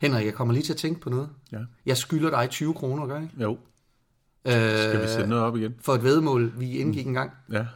Henrik, 0.00 0.26
jeg 0.26 0.34
kommer 0.34 0.54
lige 0.54 0.64
til 0.64 0.72
at 0.72 0.76
tænke 0.76 1.00
på 1.00 1.10
noget. 1.10 1.28
Ja. 1.52 1.58
Jeg 1.86 1.96
skylder 1.96 2.30
dig 2.30 2.50
20 2.50 2.74
kroner, 2.74 3.06
gør 3.06 3.14
jeg 3.14 3.22
ikke? 3.22 3.42
Jo. 3.42 3.58
Øh, 4.44 4.52
Skal 4.78 5.02
vi 5.02 5.08
sætte 5.08 5.26
noget 5.26 5.44
op 5.44 5.56
igen? 5.56 5.74
For 5.80 5.94
et 5.94 6.02
vedmål, 6.02 6.52
vi 6.58 6.78
indgik 6.78 7.06
en 7.06 7.14
gang. 7.14 7.30
Ja. 7.52 7.66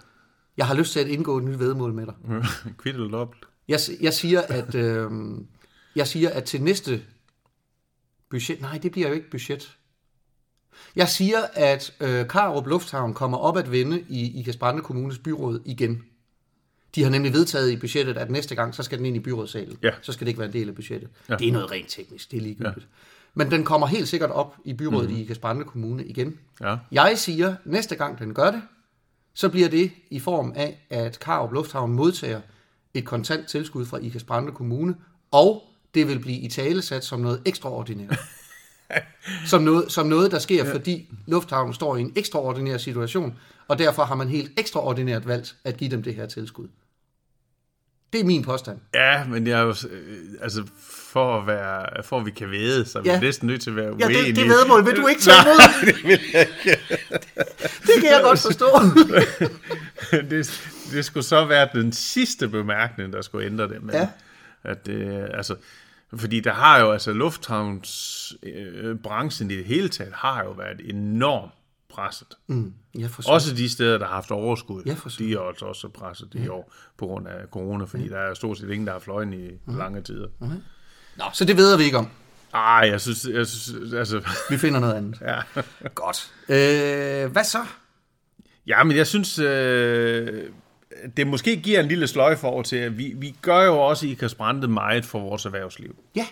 Jeg 0.56 0.66
har 0.66 0.74
lyst 0.74 0.92
til 0.92 1.00
at 1.00 1.06
indgå 1.06 1.38
et 1.38 1.44
nyt 1.44 1.58
vedmål 1.58 1.92
med 1.92 2.06
dig. 2.06 2.14
Kvitt 2.78 2.96
eller 2.96 3.10
dobbelt? 3.10 3.44
Jeg, 3.68 3.80
jeg 4.00 4.14
siger, 4.14 4.40
at 4.48 4.74
øh, 4.74 5.10
jeg 5.96 6.06
siger, 6.06 6.30
at 6.30 6.44
til 6.44 6.62
næste 6.62 7.02
budget, 8.30 8.60
nej, 8.60 8.78
det 8.82 8.92
bliver 8.92 9.08
jo 9.08 9.14
ikke 9.14 9.30
budget. 9.30 9.76
Jeg 10.96 11.08
siger, 11.08 11.38
at 11.54 11.94
øh, 12.00 12.28
Karup 12.28 12.66
Lufthavn 12.66 13.14
kommer 13.14 13.38
op 13.38 13.56
at 13.56 13.70
vende 13.72 14.04
i 14.08 14.40
Ikast 14.40 14.58
Brande 14.58 14.82
Kommunes 14.82 15.18
byråd 15.18 15.60
igen. 15.64 16.02
De 16.94 17.02
har 17.02 17.10
nemlig 17.10 17.32
vedtaget 17.32 17.70
i 17.70 17.76
budgettet, 17.76 18.16
at 18.16 18.30
næste 18.30 18.54
gang, 18.54 18.74
så 18.74 18.82
skal 18.82 18.98
den 18.98 19.06
ind 19.06 19.16
i 19.16 19.20
byrådssalen. 19.20 19.78
Ja. 19.82 19.90
Så 20.02 20.12
skal 20.12 20.24
det 20.24 20.28
ikke 20.28 20.38
være 20.38 20.48
en 20.48 20.52
del 20.52 20.68
af 20.68 20.74
budgettet. 20.74 21.08
Ja. 21.28 21.36
Det 21.36 21.48
er 21.48 21.52
noget 21.52 21.70
rent 21.70 21.88
teknisk, 21.88 22.30
det 22.30 22.36
er 22.36 22.40
ligegyldigt. 22.40 22.76
Ja. 22.78 22.82
Men 23.34 23.50
den 23.50 23.64
kommer 23.64 23.86
helt 23.86 24.08
sikkert 24.08 24.30
op 24.30 24.56
i 24.64 24.72
byrådet 24.72 25.08
mm-hmm. 25.08 25.20
i 25.20 25.22
Ikast 25.22 25.40
Kommune 25.66 26.04
igen. 26.04 26.38
Ja. 26.60 26.76
Jeg 26.92 27.18
siger, 27.18 27.54
næste 27.64 27.96
gang 27.96 28.18
den 28.18 28.34
gør 28.34 28.50
det, 28.50 28.62
så 29.34 29.48
bliver 29.48 29.68
det 29.68 29.90
i 30.10 30.20
form 30.20 30.52
af, 30.56 30.86
at 30.90 31.18
Karup 31.18 31.52
Lufthavn 31.52 31.92
modtager 31.92 32.40
et 32.94 33.04
kontant 33.04 33.48
tilskud 33.48 33.86
fra 33.86 33.98
Ikast 33.98 34.26
Kommune, 34.54 34.94
og 35.30 35.62
det 35.94 36.08
vil 36.08 36.18
blive 36.18 36.38
i 36.38 36.48
tale 36.48 36.82
sat 36.82 37.04
som 37.04 37.20
noget 37.20 37.42
ekstraordinært. 37.44 38.18
som, 39.50 39.62
noget, 39.62 39.92
som 39.92 40.06
noget, 40.06 40.30
der 40.30 40.38
sker, 40.38 40.64
ja. 40.64 40.74
fordi 40.74 41.08
lufthavnen 41.26 41.74
står 41.74 41.96
i 41.96 42.00
en 42.00 42.12
ekstraordinær 42.16 42.76
situation, 42.76 43.38
og 43.68 43.78
derfor 43.78 44.04
har 44.04 44.14
man 44.14 44.28
helt 44.28 44.60
ekstraordinært 44.60 45.26
valgt 45.26 45.56
at 45.64 45.76
give 45.76 45.90
dem 45.90 46.02
det 46.02 46.14
her 46.14 46.26
tilskud. 46.26 46.68
Det 48.12 48.20
er 48.20 48.24
min 48.24 48.42
påstand. 48.42 48.78
Ja, 48.94 49.24
men 49.24 49.46
jeg 49.46 49.60
er 49.60 49.86
øh, 49.90 50.18
altså 50.40 50.64
for 51.14 51.38
at, 51.40 51.46
være, 51.46 52.02
for 52.04 52.18
at 52.20 52.26
vi 52.26 52.30
kan 52.30 52.50
vide, 52.50 52.84
så 52.86 52.98
er 52.98 53.02
vi 53.02 53.08
Ja. 53.08 53.14
ja. 53.14 53.20
næsten 53.20 53.46
nødt 53.48 53.60
til 53.62 53.70
at 53.70 53.76
være 53.76 53.96
Ja, 54.00 54.06
uenige. 54.06 54.24
det, 54.26 54.36
det 54.36 54.44
vedmål 54.44 54.86
vil 54.86 54.96
du 54.96 55.06
ikke 55.06 55.20
tage 55.20 55.36
imod. 55.42 55.58
Nej, 55.58 55.72
det 55.94 56.04
vil 56.04 56.20
jeg 56.32 56.46
ikke. 56.58 56.80
Det 57.86 57.94
kan 58.00 58.10
jeg 58.10 58.20
godt 58.22 58.38
forstå. 58.38 58.66
det, 60.30 60.60
det 60.92 61.04
skulle 61.04 61.24
så 61.24 61.44
være 61.44 61.68
den 61.74 61.92
sidste 61.92 62.48
bemærkning, 62.48 63.12
der 63.12 63.22
skulle 63.22 63.46
ændre 63.46 63.68
det. 63.68 63.82
Men, 63.82 63.94
Ja. 63.94 64.08
At, 64.64 64.88
øh, 64.88 65.24
altså, 65.34 65.56
fordi 66.16 66.40
der 66.40 66.52
har 66.52 66.80
jo, 66.80 66.92
altså 66.92 67.12
lufthavnsbranchen 67.12 69.50
øh, 69.50 69.54
i 69.54 69.58
det 69.58 69.66
hele 69.66 69.88
taget, 69.88 70.12
har 70.14 70.44
jo 70.44 70.50
været 70.50 70.80
enormt 70.84 71.52
presset. 71.90 72.28
Mm. 72.46 72.72
Ja, 72.98 73.06
for 73.06 73.30
Også 73.30 73.54
de 73.54 73.68
steder, 73.68 73.98
der 73.98 74.06
har 74.06 74.14
haft 74.14 74.30
overskud, 74.30 74.82
Ja, 74.86 74.94
for 74.94 75.08
de 75.08 75.34
er 75.34 75.40
altså 75.40 75.64
også 75.64 75.88
presset 75.88 76.28
i 76.34 76.48
år 76.48 76.72
på 76.98 77.06
grund 77.06 77.28
af 77.28 77.46
corona, 77.50 77.84
fordi 77.84 78.08
der 78.08 78.18
er 78.18 78.34
stort 78.34 78.58
set 78.58 78.70
ingen, 78.70 78.86
der 78.86 78.92
har 78.92 79.00
fløjen 79.00 79.32
i 79.32 79.50
lange 79.68 80.02
tider. 80.02 80.28
Nå, 81.16 81.24
så 81.32 81.44
det 81.44 81.56
ved 81.56 81.76
vi 81.78 81.84
ikke 81.84 81.98
om. 81.98 82.08
Ej, 82.54 82.88
jeg 82.90 83.00
synes, 83.00 83.26
jeg 83.32 83.46
synes 83.46 83.92
altså, 83.94 84.22
Vi 84.50 84.58
finder 84.58 84.80
noget 84.80 84.94
andet. 84.94 85.18
ja. 85.20 85.40
Godt. 85.94 86.32
Øh, 86.48 87.32
hvad 87.32 87.44
så? 87.44 87.58
ja, 88.66 88.84
men 88.84 88.96
jeg 88.96 89.06
synes, 89.06 89.38
øh, 89.38 90.42
det 91.16 91.26
måske 91.26 91.56
giver 91.56 91.80
en 91.80 91.88
lille 91.88 92.06
sløjfe 92.06 92.46
over 92.46 92.62
til, 92.62 92.76
at 92.76 92.98
vi, 92.98 93.12
vi 93.16 93.34
gør 93.42 93.62
jo 93.64 93.78
også 93.78 94.06
i 94.06 94.12
Kasprande 94.14 94.68
meget 94.68 95.04
for 95.04 95.18
vores 95.20 95.44
erhvervsliv. 95.44 95.96
Ja. 96.16 96.26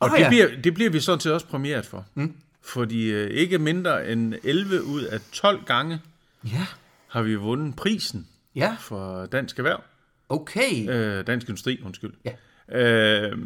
Og 0.00 0.10
det, 0.10 0.18
ja. 0.18 0.28
bliver, 0.28 0.48
det 0.64 0.74
bliver 0.74 0.90
vi 0.90 1.00
sådan 1.00 1.20
set 1.20 1.32
også 1.32 1.46
premieret 1.46 1.86
for. 1.86 2.06
Mm. 2.14 2.34
Fordi 2.62 3.10
øh, 3.10 3.30
ikke 3.30 3.58
mindre 3.58 4.08
end 4.08 4.34
11 4.44 4.82
ud 4.84 5.02
af 5.02 5.20
12 5.32 5.64
gange 5.64 6.00
Ja. 6.44 6.66
har 7.08 7.22
vi 7.22 7.34
vundet 7.34 7.76
prisen 7.76 8.28
Ja. 8.56 8.76
for 8.80 9.26
Dansk 9.26 9.58
Erhverv. 9.58 9.82
Okay. 10.28 10.88
Øh, 10.90 11.26
Dansk 11.26 11.48
Industri, 11.48 11.80
undskyld. 11.84 12.12
Ja. 12.24 12.30
Øh, 12.72 13.38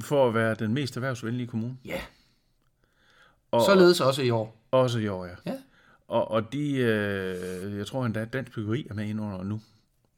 for 0.00 0.28
at 0.28 0.34
være 0.34 0.54
den 0.54 0.74
mest 0.74 0.96
erhvervsvenlige 0.96 1.46
kommune. 1.46 1.76
Ja. 1.84 2.00
Og, 3.50 3.62
Således 3.62 4.00
også 4.00 4.22
i 4.22 4.30
år. 4.30 4.56
Også 4.70 4.98
i 4.98 5.08
år, 5.08 5.26
ja. 5.26 5.34
Ja. 5.46 5.58
Og, 6.08 6.30
og 6.30 6.52
de, 6.52 6.74
øh, 6.74 7.78
jeg 7.78 7.86
tror 7.86 8.06
endda, 8.06 8.20
at 8.20 8.32
Dansk 8.32 8.52
Byggeri 8.52 8.86
er 8.90 8.94
med 8.94 9.08
ind 9.08 9.20
under 9.20 9.42
nu. 9.42 9.60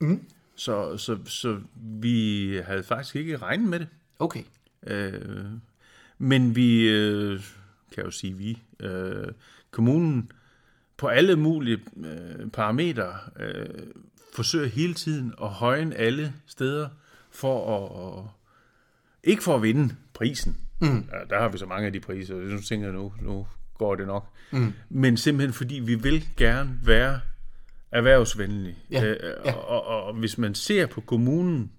Mm. 0.01 0.24
Så, 0.55 0.96
så, 0.96 1.18
så 1.24 1.61
vi 1.74 2.57
havde 2.64 2.82
faktisk 2.82 3.16
ikke 3.16 3.36
regnet 3.36 3.68
med 3.68 3.80
det. 3.80 3.88
Okay. 4.18 4.42
Øh, 4.86 5.44
men 6.18 6.57
vi, 6.57 6.88
øh, 6.88 7.40
kan 7.92 8.05
jo 8.05 8.11
sige 8.11 8.34
vi, 8.34 8.62
øh, 8.80 9.28
kommunen 9.70 10.32
på 10.96 11.09
alle 11.09 11.36
mulige 11.36 11.78
øh, 11.96 12.51
parametre 12.51 13.12
øh, 13.36 13.86
forsøger 14.34 14.68
hele 14.68 14.94
tiden 14.94 15.34
at 15.42 15.48
højne 15.48 15.94
alle 15.94 16.34
steder 16.46 16.88
for 17.30 17.76
at 17.76 18.24
ikke 19.24 19.42
for 19.42 19.56
at 19.56 19.62
vinde 19.62 19.94
prisen. 20.14 20.56
Mm. 20.80 21.08
Ja, 21.12 21.18
der 21.30 21.40
har 21.40 21.48
vi 21.48 21.58
så 21.58 21.66
mange 21.66 21.86
af 21.86 21.92
de 21.92 22.00
priser, 22.00 22.34
og 22.34 22.40
nu 22.40 22.60
tænker 22.60 22.86
jeg, 22.86 22.94
nu, 22.94 23.12
nu 23.22 23.46
går 23.78 23.94
det 23.94 24.06
nok. 24.06 24.26
Mm. 24.50 24.72
Men 24.88 25.16
simpelthen 25.16 25.52
fordi 25.52 25.74
vi 25.74 25.94
vil 25.94 26.24
gerne 26.36 26.78
være 26.82 27.20
erhvervsvenlige. 27.92 28.76
Ja, 28.90 29.04
Øh, 29.04 29.16
ja. 29.44 29.52
Og, 29.52 29.86
og, 29.86 30.04
og 30.04 30.14
hvis 30.14 30.38
man 30.38 30.54
ser 30.54 30.86
på 30.86 31.00
kommunen 31.00 31.72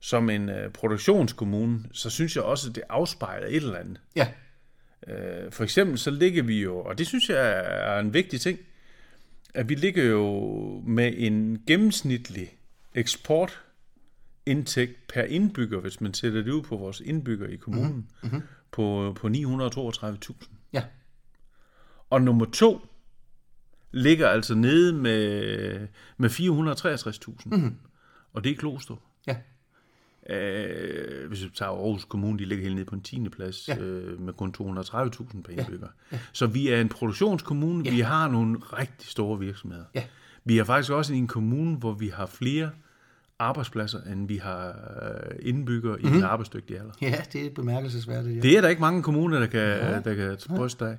som 0.00 0.30
en 0.30 0.48
øh, 0.48 0.70
produktionskommune, 0.70 1.80
så 1.92 2.10
synes 2.10 2.36
jeg 2.36 2.44
også, 2.44 2.68
at 2.68 2.74
det 2.74 2.82
afspejler 2.88 3.46
et 3.46 3.56
eller 3.56 3.78
andet. 3.78 4.00
Ja. 4.16 4.28
Øh, 5.08 5.52
for 5.52 5.64
eksempel 5.64 5.98
så 5.98 6.10
ligger 6.10 6.42
vi 6.42 6.62
jo, 6.62 6.78
og 6.78 6.98
det 6.98 7.06
synes 7.06 7.28
jeg 7.28 7.64
er 7.66 8.00
en 8.00 8.14
vigtig 8.14 8.40
ting, 8.40 8.58
at 9.54 9.68
vi 9.68 9.74
ligger 9.74 10.04
jo 10.04 10.82
med 10.86 11.12
en 11.16 11.62
gennemsnitlig 11.66 12.56
eksportindtægt 14.46 15.08
per 15.08 15.22
indbygger, 15.22 15.80
hvis 15.80 16.00
man 16.00 16.14
sætter 16.14 16.42
det 16.42 16.52
ud 16.52 16.62
på 16.62 16.76
vores 16.76 17.00
indbygger 17.00 17.46
i 17.46 17.56
kommunen, 17.56 18.08
mm-hmm. 18.22 18.42
på, 18.72 19.16
på 19.20 19.26
932.000. 19.28 20.48
Ja. 20.72 20.84
Og 22.10 22.22
nummer 22.22 22.44
to 22.44 22.80
ligger 23.92 24.28
altså 24.28 24.54
nede 24.54 24.92
med, 24.92 25.88
med 26.16 26.30
463.000. 26.30 27.56
Mm-hmm. 27.56 27.76
Og 28.32 28.44
det 28.44 28.52
er 28.52 28.56
Klostrup. 28.56 28.98
Ja. 29.26 29.36
Øh, 30.30 31.28
hvis 31.28 31.44
vi 31.44 31.50
tager 31.54 31.72
Aarhus 31.72 32.04
Kommune, 32.04 32.38
de 32.38 32.44
ligger 32.44 32.62
helt 32.62 32.74
nede 32.74 32.86
på 32.86 32.94
en 32.94 33.02
10. 33.02 33.28
plads 33.28 33.68
Ja. 33.68 33.74
ja. 33.74 33.80
øh, 33.80 34.20
med 34.20 34.32
kun 34.32 34.54
230.000 34.58 35.42
per 35.42 35.50
indbygger. 35.50 35.88
Ja. 36.12 36.18
Så 36.32 36.46
vi 36.46 36.68
er 36.68 36.80
en 36.80 36.88
produktionskommune, 36.88 37.84
ja. 37.84 37.90
vi 37.90 38.00
har 38.00 38.28
nogle 38.28 38.58
rigtig 38.58 39.08
store 39.08 39.38
virksomheder. 39.38 39.84
Ja. 39.94 40.04
Vi 40.44 40.58
er 40.58 40.64
faktisk 40.64 40.92
også 40.92 41.14
i 41.14 41.16
en 41.16 41.26
kommune, 41.26 41.76
hvor 41.76 41.92
vi 41.92 42.08
har 42.08 42.26
flere 42.26 42.70
arbejdspladser, 43.38 44.02
end 44.02 44.28
vi 44.28 44.36
har 44.36 44.68
øh, 45.02 45.36
indbyggere 45.40 45.96
mm-hmm. 45.96 46.14
i 46.14 46.18
en 46.18 46.24
arbejdsdygtig 46.24 46.78
alder. 46.78 46.92
Ja, 47.02 47.22
det 47.32 47.46
er 47.46 47.50
bemærkelsesværdigt. 47.50 48.36
Ja. 48.36 48.40
Det 48.40 48.56
er 48.56 48.60
der 48.60 48.68
ikke 48.68 48.80
mange 48.80 49.02
kommuner, 49.02 49.38
der 49.38 49.46
kan, 49.46 49.60
ja. 49.60 50.00
der 50.00 50.14
kan 50.14 50.56
bryste 50.56 50.86
af. 50.86 50.96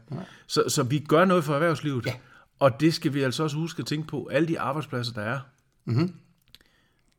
Så, 0.47 0.63
så 0.67 0.83
vi 0.83 0.99
gør 0.99 1.25
noget 1.25 1.43
for 1.43 1.53
erhvervslivet. 1.53 2.05
Ja. 2.05 2.13
Og 2.59 2.79
det 2.79 2.93
skal 2.93 3.13
vi 3.13 3.21
altså 3.21 3.43
også 3.43 3.57
huske 3.57 3.79
at 3.79 3.85
tænke 3.85 4.07
på. 4.07 4.29
Alle 4.31 4.47
de 4.47 4.59
arbejdspladser, 4.59 5.13
der 5.13 5.21
er, 5.21 5.39
mm-hmm. 5.85 6.13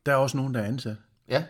der 0.05 0.11
er 0.11 0.15
også 0.15 0.37
nogen, 0.37 0.53
der 0.53 0.61
er 0.61 0.65
ansat. 0.65 0.97
Ja. 1.29 1.43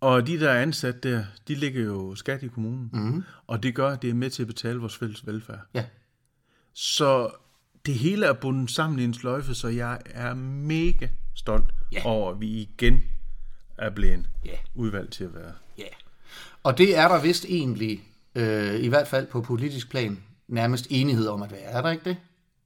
Og 0.00 0.26
de, 0.26 0.40
der 0.40 0.50
er 0.50 0.62
ansat 0.62 1.02
der, 1.02 1.24
de 1.48 1.54
ligger 1.54 1.82
jo 1.82 2.14
skat 2.14 2.42
i 2.42 2.48
kommunen. 2.48 2.90
Mm-hmm. 2.92 3.22
Og 3.46 3.62
det 3.62 3.74
gør, 3.74 3.90
at 3.90 4.02
det 4.02 4.10
er 4.10 4.14
med 4.14 4.30
til 4.30 4.42
at 4.42 4.46
betale 4.46 4.78
vores 4.78 4.96
fælles 4.96 5.26
velfærd. 5.26 5.60
Ja. 5.74 5.84
Så 6.72 7.30
det 7.86 7.94
hele 7.94 8.26
er 8.26 8.32
bundet 8.32 8.70
sammen 8.70 8.98
i 8.98 9.04
en 9.04 9.14
sløjfe, 9.14 9.54
så 9.54 9.68
jeg 9.68 9.98
er 10.06 10.34
mega 10.34 11.08
stolt 11.34 11.64
Ja. 11.92 12.02
over, 12.04 12.30
at 12.32 12.40
vi 12.40 12.46
igen 12.48 13.02
er 13.78 13.90
blevet 13.90 14.26
Ja. 14.44 14.50
udvalgt 14.74 15.12
til 15.12 15.24
at 15.24 15.34
være. 15.34 15.52
Ja. 15.78 15.82
Og 16.62 16.78
det 16.78 16.96
er 16.98 17.08
der 17.08 17.20
vist 17.22 17.44
egentlig, 17.48 18.02
øh, 18.34 18.74
i 18.80 18.88
hvert 18.88 19.08
fald 19.08 19.26
på 19.26 19.40
politisk 19.40 19.90
plan, 19.90 20.22
nærmest 20.48 20.86
enighed 20.90 21.26
om 21.26 21.42
at 21.42 21.50
være. 21.52 21.60
Er 21.60 21.82
der 21.82 21.90
ikke 21.90 22.04
det? 22.04 22.16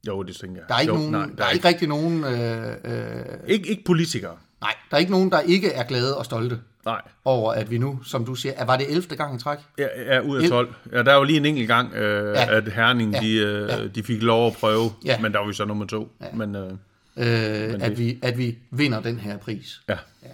Jo, 0.07 0.23
det 0.23 0.35
tænker 0.35 0.55
jeg. 0.61 0.65
Der 0.69 0.75
er 0.75 0.79
ikke, 0.79 0.93
jo, 0.93 0.97
nogen, 0.99 1.11
nej, 1.11 1.29
der 1.37 1.45
er 1.45 1.49
ikke 1.51 1.67
rigtig 1.67 1.87
nogen, 1.87 2.23
øh, 2.23 2.75
øh, 2.83 3.25
ikke, 3.47 3.69
ikke 3.69 3.83
politikere. 3.83 4.37
nej, 4.61 4.75
der 4.91 4.95
er 4.97 4.99
ikke 4.99 5.11
nogen, 5.11 5.31
der 5.31 5.39
ikke 5.39 5.71
er 5.71 5.83
glade 5.83 6.17
og 6.17 6.25
stolte 6.25 6.59
Nej. 6.85 7.01
over, 7.25 7.51
at 7.53 7.71
vi 7.71 7.77
nu, 7.77 8.03
som 8.03 8.25
du 8.25 8.35
siger, 8.35 8.65
var 8.65 8.77
det 8.77 8.91
11. 8.91 9.15
gang 9.15 9.35
i 9.35 9.39
træk? 9.43 9.57
Ja, 9.77 9.87
ja 10.13 10.19
ud 10.19 10.37
af 10.37 10.41
El- 10.43 10.49
12. 10.49 10.73
Ja, 10.91 11.03
der 11.03 11.11
er 11.11 11.17
jo 11.17 11.23
lige 11.23 11.37
en 11.37 11.45
enkelt 11.45 11.67
gang, 11.67 11.93
øh, 11.93 12.35
Ja. 12.35 12.55
at 12.57 12.71
Herning, 12.73 13.13
Ja. 13.13 13.19
de, 13.19 13.35
øh, 13.35 13.69
Ja. 13.69 13.87
de 13.87 14.03
fik 14.03 14.21
lov 14.21 14.47
at 14.47 14.53
prøve, 14.53 14.91
Ja. 15.05 15.19
men 15.21 15.31
der 15.33 15.39
var 15.39 15.47
vi 15.47 15.53
så 15.53 15.65
nummer 15.65 15.85
to. 15.85 16.11
Ja. 16.21 16.25
Men 16.33 16.55
øh, 16.55 16.71
Øh, 17.17 17.25
Men 17.71 17.81
at, 17.81 17.89
det- 17.89 17.97
vi, 17.99 18.19
at 18.21 18.37
vi 18.37 18.57
vinder 18.71 19.01
den 19.01 19.19
her 19.19 19.37
pris. 19.37 19.81
ja. 19.89 19.97
Ja. 20.23 20.29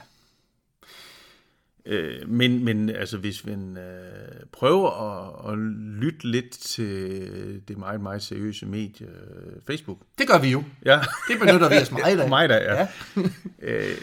Øh, 1.85 2.29
men, 2.29 2.65
men 2.65 2.89
altså, 2.89 3.17
hvis 3.17 3.45
man 3.45 3.77
øh, 3.77 4.45
prøver 4.51 4.89
at, 4.91 5.51
at 5.53 5.57
lytte 6.01 6.27
lidt 6.27 6.51
til 6.51 7.61
det 7.67 7.77
meget, 7.77 8.01
meget 8.01 8.21
seriøse 8.23 8.65
medie 8.65 9.07
øh, 9.07 9.53
Facebook. 9.67 9.97
Det 10.17 10.27
gør 10.27 10.39
vi 10.39 10.49
jo. 10.49 10.63
Ja, 10.85 10.99
Det 11.29 11.39
benytter 11.39 11.69
vi 11.69 11.75
os 11.75 11.91
meget 11.91 12.19
af. 12.19 12.49
der, 12.49 12.55
ja. 12.55 12.73
Ja. 12.73 12.87
ja. 13.17 13.27
øh, 13.61 13.97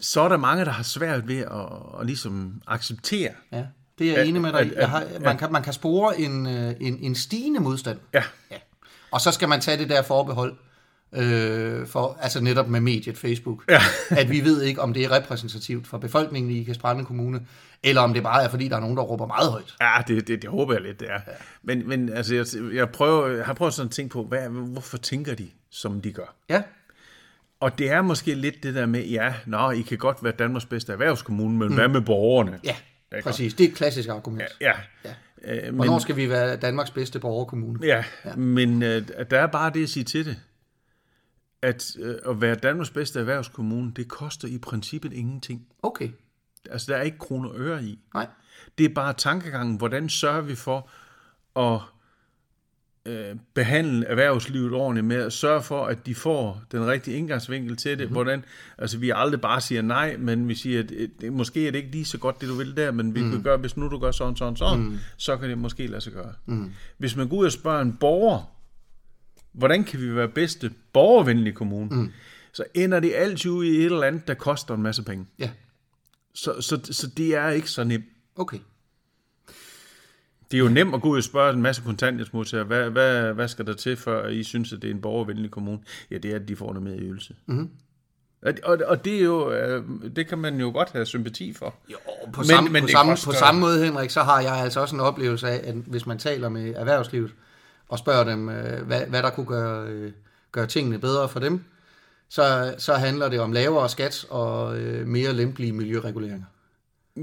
så 0.00 0.20
er 0.20 0.28
der 0.28 0.36
mange, 0.36 0.64
der 0.64 0.70
har 0.70 0.82
svært 0.82 1.28
ved 1.28 1.38
at, 1.38 2.00
at 2.00 2.06
ligesom 2.06 2.62
acceptere. 2.66 3.30
Ja, 3.52 3.64
det 3.98 4.06
er 4.06 4.10
jeg 4.12 4.20
At- 4.20 4.28
enig 4.28 4.42
med 4.42 4.52
dig 4.52 4.60
at- 4.60 4.72
Jeg 4.76 4.88
har, 4.90 5.00
at- 5.00 5.22
man, 5.22 5.38
kan, 5.38 5.52
man 5.52 5.62
kan 5.62 5.72
spore 5.72 6.20
en, 6.20 6.46
øh, 6.46 6.74
en, 6.80 6.98
en 7.00 7.14
stigende 7.14 7.60
modstand. 7.60 7.98
Ja, 8.14 8.22
Ja. 8.50 8.56
Og 9.10 9.20
så 9.20 9.32
skal 9.32 9.48
man 9.48 9.60
tage 9.60 9.78
det 9.78 9.88
der 9.88 10.02
forbehold, 10.02 10.56
øh, 11.12 11.86
for, 11.86 12.18
altså 12.20 12.40
netop 12.40 12.68
med 12.68 12.80
mediet 12.80 13.18
Facebook, 13.18 13.64
Ja. 13.70 13.80
at 14.10 14.30
vi 14.30 14.40
ved 14.44 14.62
ikke, 14.62 14.80
om 14.82 14.94
det 14.94 15.04
er 15.04 15.10
repræsentativt 15.10 15.86
for 15.86 15.98
befolkningen 15.98 16.52
i 16.52 16.64
Kasprande 16.64 17.04
Kommune, 17.04 17.46
eller 17.82 18.00
om 18.02 18.14
det 18.14 18.22
bare 18.22 18.42
er, 18.44 18.48
fordi 18.48 18.68
der 18.68 18.76
er 18.76 18.80
nogen, 18.80 18.96
der 18.96 19.02
råber 19.02 19.26
meget 19.26 19.50
højt. 19.50 19.74
Ja, 19.80 19.90
det, 20.08 20.28
det, 20.28 20.42
det 20.42 20.50
håber 20.50 20.72
jeg 20.72 20.82
lidt, 20.82 21.00
det 21.00 21.08
er. 21.10 21.20
Ja. 21.26 21.32
Men, 21.62 21.88
men 21.88 22.08
altså, 22.12 22.34
jeg, 22.34 22.46
jeg, 22.74 22.88
prøver, 22.90 23.26
jeg 23.28 23.46
har 23.46 23.54
prøvet 23.54 23.74
sådan 23.74 23.86
at 23.88 23.92
tænke 23.92 24.12
på, 24.12 24.24
hvad, 24.24 24.48
hvorfor 24.48 24.96
tænker 24.98 25.34
de, 25.34 25.48
som 25.70 26.00
de 26.00 26.12
gør? 26.12 26.34
Ja, 26.48 26.62
Og 27.60 27.78
det 27.78 27.90
er 27.90 28.02
måske 28.02 28.34
lidt 28.34 28.62
det 28.62 28.74
der 28.74 28.86
med, 28.86 29.04
ja, 29.06 29.34
nå, 29.46 29.70
I 29.70 29.80
kan 29.82 29.98
godt 29.98 30.24
være 30.24 30.32
Danmarks 30.32 30.66
bedste 30.66 30.92
erhvervskommune, 30.92 31.58
men 31.58 31.68
mm. 31.68 31.74
hvad 31.74 31.88
med 31.88 32.00
borgerne? 32.00 32.60
ja, 32.64 32.76
Ikke? 33.16 33.24
præcis. 33.24 33.54
Det 33.54 33.64
er 33.64 33.68
et 33.68 33.76
klassisk 33.76 34.08
argument. 34.08 34.48
Ja. 34.60 34.72
Ja. 35.04 35.14
Øh, 35.44 35.62
men, 35.64 35.74
Hvornår 35.74 35.98
skal 35.98 36.16
vi 36.16 36.28
være 36.28 36.56
Danmarks 36.56 36.90
bedste 36.90 37.18
borgerkommune? 37.20 37.86
ja, 37.86 38.04
ja. 38.24 38.36
men 38.36 38.82
øh, 38.82 39.08
der 39.30 39.40
er 39.40 39.46
bare 39.46 39.70
det 39.70 39.82
at 39.82 39.88
sige 39.88 40.04
til 40.04 40.26
det, 40.26 40.36
at 41.62 41.96
øh, 42.00 42.14
at 42.28 42.40
være 42.40 42.54
Danmarks 42.54 42.90
bedste 42.90 43.20
erhvervskommune, 43.20 43.92
det 43.96 44.08
koster 44.08 44.48
i 44.48 44.58
princippet 44.58 45.12
ingenting. 45.12 45.66
Okay, 45.82 46.08
Altså, 46.70 46.92
der 46.92 46.98
er 46.98 47.02
ikke 47.02 47.18
kroner 47.18 47.48
og 47.48 47.54
øre 47.58 47.84
i. 47.84 47.98
nej. 48.14 48.26
Det 48.78 48.86
er 48.90 48.94
bare 48.94 49.12
tankegangen, 49.12 49.76
hvordan 49.76 50.08
sørger 50.08 50.40
vi 50.40 50.54
for 50.54 50.90
at 51.56 51.80
øh, 53.08 53.36
behandle 53.54 54.06
erhvervslivet 54.06 54.72
ordentligt 54.72 55.06
med 55.06 55.16
at 55.16 55.32
sørge 55.32 55.62
for, 55.62 55.86
at 55.86 56.06
de 56.06 56.14
får 56.14 56.62
den 56.72 56.86
rigtige 56.86 57.16
indgangsvinkel 57.16 57.76
til 57.76 57.90
det. 57.90 57.98
Mm-hmm. 57.98 58.12
Hvordan, 58.12 58.44
altså 58.78 58.98
vi 58.98 59.12
aldrig 59.14 59.40
bare 59.40 59.60
siger 59.60 59.82
nej, 59.82 60.16
men 60.16 60.48
vi 60.48 60.54
siger, 60.54 60.80
at 60.80 60.92
det, 61.20 61.32
måske 61.32 61.66
er 61.66 61.70
det 61.70 61.78
ikke 61.78 61.90
lige 61.90 62.04
så 62.04 62.18
godt, 62.18 62.40
det 62.40 62.48
du 62.48 62.54
vil 62.54 62.76
der, 62.76 62.90
men 62.90 63.14
vi 63.14 63.22
mm. 63.22 63.30
kan 63.30 63.42
gøre, 63.42 63.56
hvis 63.56 63.76
nu 63.76 63.88
du 63.88 63.98
gør 63.98 64.10
sådan, 64.10 64.36
sådan, 64.36 64.56
sådan, 64.56 64.80
mm. 64.80 64.98
så 65.16 65.36
kan 65.36 65.48
det 65.48 65.58
måske 65.58 65.86
lade 65.86 66.00
sig 66.00 66.12
gøre. 66.12 66.32
Mm. 66.46 66.72
Hvis 66.98 67.16
man 67.16 67.28
går 67.28 67.36
ud 67.36 67.46
og 67.46 67.52
spørger 67.52 67.80
en 67.80 67.96
borger, 68.00 68.54
hvordan 69.52 69.84
kan 69.84 70.00
vi 70.00 70.14
være 70.14 70.28
bedste 70.28 70.70
borgervenlige 70.92 71.54
kommune, 71.54 71.88
mm. 71.90 72.10
så 72.52 72.64
ender 72.74 73.00
det 73.00 73.12
altid 73.14 73.50
ud 73.50 73.64
i 73.64 73.76
et 73.78 73.84
eller 73.84 74.02
andet, 74.02 74.28
der 74.28 74.34
koster 74.34 74.74
en 74.74 74.82
masse 74.82 75.02
penge. 75.02 75.26
Ja, 75.38 75.50
Så, 76.34 76.60
så, 76.60 76.80
så 76.90 77.06
det 77.16 77.34
er 77.34 77.48
ikke 77.48 77.70
så 77.70 77.84
nemt. 77.84 78.04
okay. 78.36 78.58
Det 80.50 80.56
er 80.56 80.58
jo 80.62 80.68
nemt 80.68 80.94
at 80.94 81.02
gå 81.02 81.08
ud 81.08 81.16
og 81.16 81.24
spørge 81.24 81.52
en 81.52 81.62
masse 81.62 81.82
kontanthjælpsmodtagere, 81.82 82.64
hvad, 82.66 82.90
hvad, 82.90 83.32
hvad 83.34 83.48
skal 83.48 83.66
der 83.66 83.72
til, 83.74 83.96
før 83.96 84.28
I 84.28 84.42
synes, 84.42 84.72
at 84.72 84.82
det 84.82 84.90
er 84.90 84.94
en 84.94 85.00
borgervenlig 85.00 85.50
kommune? 85.50 85.78
Ja, 86.10 86.18
det 86.18 86.30
er, 86.30 86.36
at 86.36 86.48
de 86.48 86.56
får 86.56 86.66
noget 86.72 86.82
med 86.82 86.94
i 86.94 87.00
ydelse. 87.00 87.34
Mm-hmm. 87.46 87.70
Og, 88.42 88.52
og, 88.64 88.78
og 88.86 89.04
det 89.04 89.16
er 89.18 89.24
jo, 89.24 89.52
øh, 89.52 89.84
det 90.16 90.26
kan 90.28 90.38
man 90.38 90.60
jo 90.60 90.70
godt 90.70 90.90
have 90.92 91.06
sympati 91.06 91.52
for. 91.52 91.74
Jo, 91.92 91.96
på, 92.32 92.40
Men- 92.40 92.44
samme, 92.46 92.70
men 92.70 92.82
på, 92.82 92.88
samme, 92.88 93.12
koster- 93.12 93.26
på 93.30 93.32
samme 93.36 93.60
måde, 93.60 93.84
Henrik, 93.84 94.10
så 94.10 94.22
har 94.22 94.40
jeg 94.40 94.52
altså 94.56 94.80
også 94.80 94.94
en 94.96 95.00
oplevelse 95.00 95.48
af, 95.48 95.68
at 95.68 95.74
hvis 95.74 96.06
man 96.06 96.18
taler 96.18 96.48
med 96.48 96.74
erhvervslivet, 96.76 97.30
og 97.88 97.98
spørger 97.98 98.24
dem, 98.24 98.48
øh, 98.48 98.86
hvad, 98.86 99.00
hvad 99.00 99.22
der 99.22 99.30
kunne 99.30 99.46
gøre, 99.46 99.86
øh, 99.88 100.12
gøre 100.52 100.66
tingene 100.66 100.98
bedre 100.98 101.28
for 101.28 101.40
dem, 101.40 101.64
så, 102.28 102.74
så 102.78 102.94
handler 102.94 103.28
det 103.28 103.40
om 103.40 103.52
lavere 103.52 103.88
skat 103.88 104.24
og 104.30 104.76
mere 105.06 105.32
lempelige 105.32 105.72
miljøreguleringer. 105.72 106.46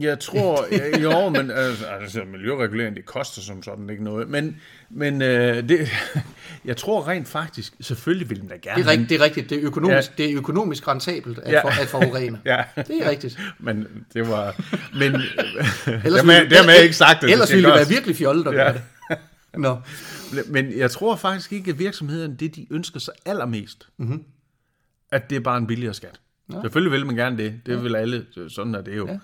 Jeg 0.02 0.20
tror, 0.20 0.66
ja, 0.72 1.00
jo, 1.00 1.30
men 1.40 1.52
altså, 1.52 1.86
altså, 1.86 2.24
miljøregulering, 2.32 2.96
det 2.96 3.06
koster 3.06 3.42
som 3.42 3.64
sådan 3.64 3.90
ikke 3.90 4.04
noget. 4.04 4.30
Men, 4.30 4.62
men 4.90 5.22
øh, 5.22 5.70
det, 5.70 5.90
jeg 6.66 6.78
tror 6.78 7.08
rent 7.08 7.28
faktisk, 7.28 7.74
selvfølgelig 7.82 8.30
vil 8.30 8.40
man 8.40 8.48
da 8.48 8.56
gerne... 8.56 8.84
Det 8.84 8.88
er, 8.88 8.92
rigtigt, 8.92 9.10
det 9.10 9.20
er 9.20 9.24
rigtigt. 9.24 9.50
Det 9.50 9.58
er 9.58 9.66
økonomisk, 9.66 10.12
ja. 10.20 10.24
det 10.24 10.32
er 10.32 10.38
økonomisk 10.38 10.88
rentabelt 10.88 11.40
at, 11.40 11.52
Ja. 11.52 11.64
for, 11.64 11.82
at 11.82 11.88
forurene. 11.88 12.40
Ja, 12.46 12.64
Det 12.76 13.06
er 13.06 13.10
rigtigt. 13.10 13.40
men 13.60 13.88
det 14.14 14.30
var... 14.30 14.62
Men 15.00 15.14
Ellers 15.14 15.24
dermed, 15.88 16.40
ville- 16.40 16.56
dermed 16.56 16.84
ikke 16.84 16.96
sagt, 16.96 17.22
det 17.22 17.32
Ellers 17.32 17.52
ville 17.54 17.70
det 17.70 17.76
være 17.76 17.88
virkelig 17.90 18.16
fjollet 18.16 18.48
at 18.48 18.54
Ja. 18.54 18.58
gøre 18.64 18.74
det. 18.74 18.82
Nå. 19.58 19.78
Men 20.48 20.78
jeg 20.78 20.92
tror 20.92 21.16
faktisk 21.16 21.54
ikke, 21.54 21.72
at 21.72 21.80
virksomhederne, 21.80 22.36
det 22.36 22.56
de 22.56 22.68
ønsker 22.72 23.00
sig 23.00 23.14
allermest, 23.26 23.88
mm-hmm. 23.98 24.24
at 25.12 25.30
det 25.30 25.36
er 25.36 25.40
bare 25.40 25.58
en 25.58 25.68
billigere 25.68 25.94
skat. 25.94 26.20
Ja. 26.54 26.62
Selvfølgelig 26.62 26.92
vil 26.92 27.06
man 27.06 27.16
gerne 27.16 27.38
det. 27.38 27.62
Det 27.66 27.72
ja. 27.76 27.80
vil 27.80 27.96
alle. 27.96 28.26
Sådan 28.50 28.76
er 28.76 28.82
det 28.82 28.98
jo. 28.98 29.08
Ja. 29.08 29.18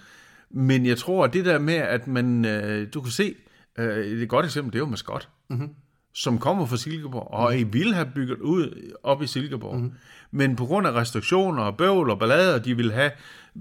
Men 0.53 0.85
jeg 0.85 0.97
tror, 0.97 1.23
at 1.25 1.33
det 1.33 1.45
der 1.45 1.59
med, 1.59 1.73
at 1.73 2.07
man... 2.07 2.45
Øh, 2.45 2.87
du 2.93 3.01
kan 3.01 3.11
se, 3.11 3.35
øh, 3.77 4.05
et 4.05 4.29
godt 4.29 4.45
eksempel, 4.45 4.73
det 4.73 4.77
er 4.77 4.83
jo 4.83 4.89
Mascot. 4.89 5.29
Mm-hmm. 5.49 5.69
Som 6.13 6.37
kommer 6.39 6.65
fra 6.65 6.77
Silkeborg, 6.77 7.27
og 7.33 7.59
I 7.59 7.63
ville 7.63 7.93
have 7.93 8.11
bygget 8.15 8.37
ud 8.39 8.91
op 9.03 9.21
i 9.23 9.27
Silkeborg. 9.27 9.75
Mm-hmm. 9.75 9.93
Men 10.31 10.55
på 10.55 10.65
grund 10.65 10.87
af 10.87 10.91
restriktioner 10.91 11.63
og 11.63 11.77
bøvl 11.77 12.09
og 12.09 12.19
ballader, 12.19 12.59
de 12.59 12.75
ville 12.75 12.91
have 12.93 13.11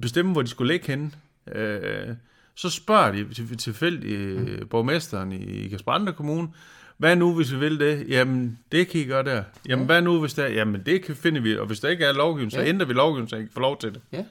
bestemme, 0.00 0.32
hvor 0.32 0.42
de 0.42 0.48
skulle 0.48 0.72
ligge 0.72 0.86
henne, 0.86 1.10
øh, 1.54 2.14
så 2.54 2.70
spørger 2.70 3.12
de 3.12 3.34
til- 3.34 3.58
tilfældigt 3.58 4.60
mm. 4.60 4.68
borgmesteren 4.68 5.32
i 5.32 5.68
Kasperandre 5.68 6.12
Kommune, 6.12 6.48
hvad 6.98 7.16
nu, 7.16 7.34
hvis 7.36 7.52
vi 7.52 7.58
vil 7.58 7.80
det? 7.80 8.04
Jamen, 8.08 8.58
det 8.72 8.88
kan 8.88 9.00
I 9.00 9.04
gøre 9.04 9.24
der. 9.24 9.42
Jamen, 9.68 9.86
hvad 9.86 10.02
nu, 10.02 10.20
hvis 10.20 10.34
der 10.34 10.46
Jamen, 10.48 10.82
det 10.86 11.04
kan 11.04 11.16
finde 11.16 11.42
vi. 11.42 11.56
Og 11.58 11.66
hvis 11.66 11.80
der 11.80 11.88
ikke 11.88 12.04
er 12.04 12.12
lovgivning, 12.12 12.52
så 12.52 12.60
Ja. 12.60 12.66
ændrer 12.68 12.86
vi 12.86 12.92
lovgivningen, 12.92 13.28
så 13.28 13.36
I 13.36 13.40
kan 13.40 13.48
få 13.54 13.60
lov 13.60 13.78
til 13.80 13.94
det. 13.94 14.00
Ja. 14.12 14.24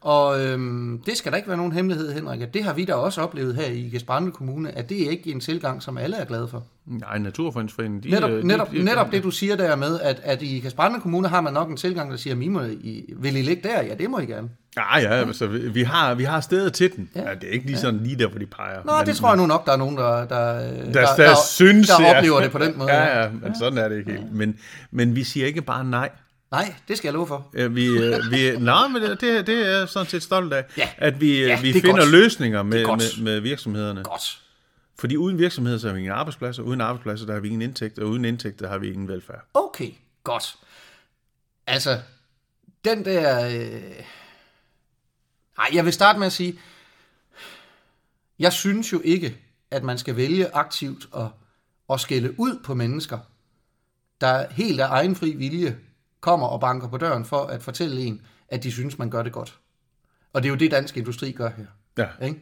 Og 0.00 0.40
øhm, 0.44 1.02
det 1.06 1.16
skal 1.16 1.32
der 1.32 1.36
ikke 1.36 1.48
være 1.48 1.56
nogen 1.56 1.72
hemmelighed, 1.72 2.12
Henrik, 2.12 2.40
at 2.40 2.54
det 2.54 2.64
har 2.64 2.72
vi 2.72 2.84
da 2.84 2.94
også 2.94 3.20
oplevet 3.20 3.54
her 3.54 3.66
i 3.66 3.88
Gesbrande 3.92 4.32
Kommune, 4.32 4.78
at 4.78 4.88
det 4.88 5.06
er 5.06 5.10
ikke 5.10 5.30
en 5.30 5.40
tilgang, 5.40 5.82
som 5.82 5.98
alle 5.98 6.16
er 6.16 6.24
glade 6.24 6.48
for. 6.48 6.64
Nej, 6.86 7.18
Naturfredningsforeningen, 7.18 8.02
de... 8.02 8.10
Netop, 8.10 8.30
øh, 8.30 8.42
de, 8.42 8.46
netop, 8.46 8.70
de, 8.70 8.84
netop 8.84 9.12
det, 9.12 9.22
du 9.22 9.30
siger 9.30 9.56
der 9.56 9.76
med, 9.76 10.00
at, 10.00 10.20
at 10.24 10.42
i 10.42 10.60
Gesbrande 10.60 11.00
Kommune 11.00 11.28
har 11.28 11.40
man 11.40 11.52
nok 11.52 11.70
en 11.70 11.76
tilgang, 11.76 12.10
der 12.10 12.16
siger, 12.16 12.36
I 12.40 12.48
må, 12.48 12.62
I, 12.62 13.14
vil 13.16 13.36
I 13.36 13.42
ligge 13.42 13.68
der? 13.68 13.82
Ja, 13.82 13.94
det 13.94 14.10
må 14.10 14.18
I 14.18 14.26
gerne. 14.26 14.48
Nej, 14.76 15.00
ja, 15.02 15.08
altså, 15.08 15.46
vi, 15.46 15.82
har, 15.82 16.14
vi 16.14 16.24
har 16.24 16.40
stedet 16.40 16.72
til 16.72 16.96
den. 16.96 17.10
Ja. 17.14 17.20
Ja. 17.20 17.28
Ja, 17.28 17.34
det 17.34 17.48
er 17.48 17.52
ikke 17.52 17.66
lige 17.66 17.78
sådan 17.78 18.00
lige 18.00 18.18
der, 18.18 18.28
hvor 18.28 18.38
de 18.38 18.46
peger. 18.46 18.82
Nå, 18.84 18.92
det 19.06 19.16
tror 19.16 19.28
jeg 19.28 19.36
nu 19.36 19.46
nok, 19.46 19.66
der 19.66 19.72
er 19.72 19.76
nogen, 19.76 19.96
der, 19.96 20.24
der, 20.24 20.26
der, 20.26 20.92
der, 20.92 21.06
der, 21.16 21.34
synes, 21.50 21.88
der 21.88 22.04
ja. 22.04 22.16
oplever 22.16 22.40
det 22.40 22.50
på 22.50 22.58
den 22.58 22.74
måde. 22.78 22.92
Ja, 22.92 23.22
ja, 23.22 23.30
men 23.42 23.54
sådan 23.58 23.78
er 23.78 23.88
det 23.88 23.98
ikke 23.98 24.12
helt. 24.12 24.32
Men, 24.32 24.58
men 24.90 25.16
vi 25.16 25.24
siger 25.24 25.46
ikke 25.46 25.62
bare 25.62 25.84
nej. 25.84 26.10
Nej, 26.50 26.74
det 26.88 26.96
skal 26.98 27.08
jeg 27.08 27.14
love 27.14 27.26
for. 27.26 27.50
Øh, 27.54 27.74
Vi, 27.74 27.86
øh, 27.86 28.30
vi, 28.30 28.58
nej, 28.58 28.88
men 28.88 29.02
det, 29.02 29.20
det 29.20 29.48
er 29.48 29.78
jeg 29.78 29.88
sådan 29.88 30.06
set 30.08 30.22
stolt 30.22 30.52
af, 30.52 30.64
Ja. 30.76 30.90
at 30.96 31.20
vi, 31.20 31.40
Ja, 31.40 31.46
ja, 31.46 31.60
vi 31.60 31.68
er 31.70 31.72
finder 31.72 31.90
godt. 31.96 32.10
løsninger 32.10 32.62
med, 32.62 32.86
med, 32.86 33.22
med 33.22 33.40
virksomhederne. 33.40 34.02
Godt. 34.04 34.42
Fordi 34.98 35.16
uden 35.16 35.38
virksomheder, 35.38 35.78
så 35.78 35.86
har 35.86 35.94
vi 35.94 35.98
ingen 36.00 36.12
arbejdspladser. 36.12 36.62
Uden 36.62 36.80
arbejdspladser, 36.80 37.26
der 37.26 37.32
har 37.32 37.40
vi 37.40 37.48
ingen 37.48 37.62
indtægter. 37.62 38.02
Og 38.02 38.08
uden 38.08 38.24
indtægter 38.24 38.68
har 38.68 38.78
vi 38.78 38.92
ingen 38.92 39.08
velfærd. 39.08 39.44
Okay, 39.54 39.90
godt. 40.24 40.56
Altså, 41.66 42.00
den 42.84 43.04
der... 43.04 43.46
Øh... 43.46 44.04
Ej, 45.58 45.66
jeg 45.72 45.84
vil 45.84 45.92
starte 45.92 46.18
med 46.18 46.26
at 46.26 46.32
sige, 46.32 46.58
jeg 48.38 48.52
synes 48.52 48.92
jo 48.92 49.00
ikke, 49.04 49.36
at 49.70 49.82
man 49.82 49.98
skal 49.98 50.16
vælge 50.16 50.54
aktivt 50.54 51.06
at, 51.16 51.26
at 51.92 52.00
skælde 52.00 52.34
ud 52.40 52.58
på 52.64 52.74
mennesker, 52.74 53.18
der 54.20 54.46
helt 54.50 54.80
af 54.80 54.88
egen 54.88 55.16
fri 55.16 55.30
vilje 55.34 55.78
kommer 56.20 56.46
og 56.46 56.60
banker 56.60 56.88
på 56.88 56.96
døren 56.96 57.24
for 57.24 57.44
at 57.44 57.62
fortælle 57.62 58.00
en, 58.00 58.22
at 58.48 58.62
de 58.62 58.72
synes, 58.72 58.98
man 58.98 59.10
gør 59.10 59.22
det 59.22 59.32
godt. 59.32 59.58
Og 60.32 60.42
det 60.42 60.48
er 60.48 60.50
jo 60.50 60.56
det, 60.56 60.70
dansk 60.70 60.96
industri 60.96 61.32
gør 61.32 61.50
her. 61.56 61.66
Ja. 61.98 62.26
Ikke? 62.26 62.40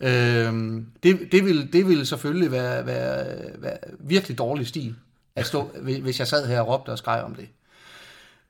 Øhm, 0.00 0.86
det, 1.02 1.32
det, 1.32 1.44
ville, 1.44 1.66
det 1.66 1.88
ville 1.88 2.06
selvfølgelig 2.06 2.52
være, 2.52 2.86
være, 2.86 3.62
være 3.62 3.78
virkelig 3.98 4.38
dårlig 4.38 4.66
stil, 4.66 4.96
at 5.36 5.46
stå, 5.46 5.62
hvis 6.02 6.18
jeg 6.18 6.28
sad 6.28 6.46
her 6.46 6.60
og 6.60 6.68
råbte 6.68 6.90
og 6.90 6.98
skreg 6.98 7.22
om 7.22 7.34
det. 7.34 7.48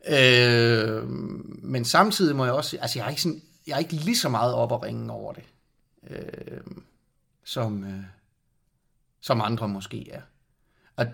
Øhm, 0.09 1.59
men 1.63 1.85
samtidig 1.85 2.37
må 2.37 2.45
jeg 2.45 2.55
også 2.55 2.79
altså 2.81 2.99
jeg 2.99 3.07
er 3.07 3.11
ikke, 3.11 3.23
sådan, 3.23 3.43
jeg 3.67 3.75
er 3.75 3.79
ikke 3.79 3.93
lige 3.93 4.17
så 4.17 4.29
meget 4.29 4.55
op 4.55 4.73
at 4.73 4.83
ringe 4.83 5.13
over 5.13 5.33
det, 5.33 5.45
øhm, 6.11 6.83
som, 7.45 7.85
øh, 7.85 8.05
som 9.21 9.41
andre 9.41 9.69
måske 9.69 10.11
er. 10.11 10.21
Og 10.97 11.07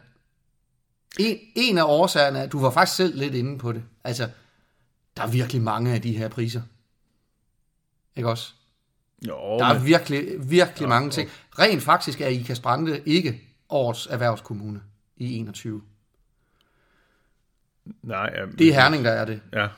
en, 1.18 1.38
en 1.54 1.78
af 1.78 1.84
årsagerne 1.84 2.38
er, 2.38 2.46
du 2.46 2.60
var 2.60 2.70
faktisk 2.70 2.96
selv 2.96 3.18
lidt 3.18 3.34
inde 3.34 3.58
på 3.58 3.72
det, 3.72 3.82
altså 4.04 4.28
der 5.16 5.22
er 5.22 5.26
virkelig 5.26 5.62
mange 5.62 5.94
af 5.94 6.02
de 6.02 6.16
her 6.16 6.28
priser. 6.28 6.62
Ikke 8.16 8.28
også? 8.28 8.52
Jo, 9.28 9.58
Der 9.58 9.64
er 9.64 9.74
men, 9.74 9.86
virkelig, 9.86 10.50
virkelig 10.50 10.88
mange 10.88 11.10
ting. 11.10 11.30
Rent 11.58 11.82
faktisk 11.82 12.20
er 12.20 12.26
Ikast 12.26 12.62
Brande 12.62 13.02
ikke 13.06 13.40
årets 13.68 14.06
erhvervskommune 14.06 14.80
i 15.16 15.36
21. 15.36 15.82
nej, 18.02 18.30
ja, 18.34 18.46
Det 18.58 18.68
er 18.68 18.72
Herning, 18.72 19.04
der 19.04 19.10
er 19.10 19.24
det. 19.24 19.40
Ja, 19.52 19.68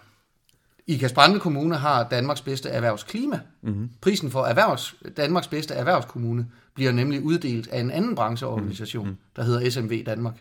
Ikast 0.87 1.15
Brande 1.15 1.41
Kommune 1.41 1.77
har 1.77 2.09
Danmarks 2.09 2.41
bedste 2.41 2.69
erhvervsklima. 2.69 3.41
Mm-hmm. 3.63 3.91
Prisen 4.01 4.31
for 4.31 4.45
erhvervs, 4.45 4.95
Danmarks 5.17 5.49
bedste 5.49 5.75
erhvervskommune 5.75 6.51
bliver 6.75 6.93
nemlig 6.93 7.23
uddelt 7.23 7.69
af 7.69 7.81
en 7.81 7.91
anden 7.91 8.15
brancheorganisation, 8.15 9.05
mm-hmm. 9.07 9.19
der 9.37 9.43
hedder 9.43 9.71
SMV 9.71 10.05
Danmark. 10.07 10.35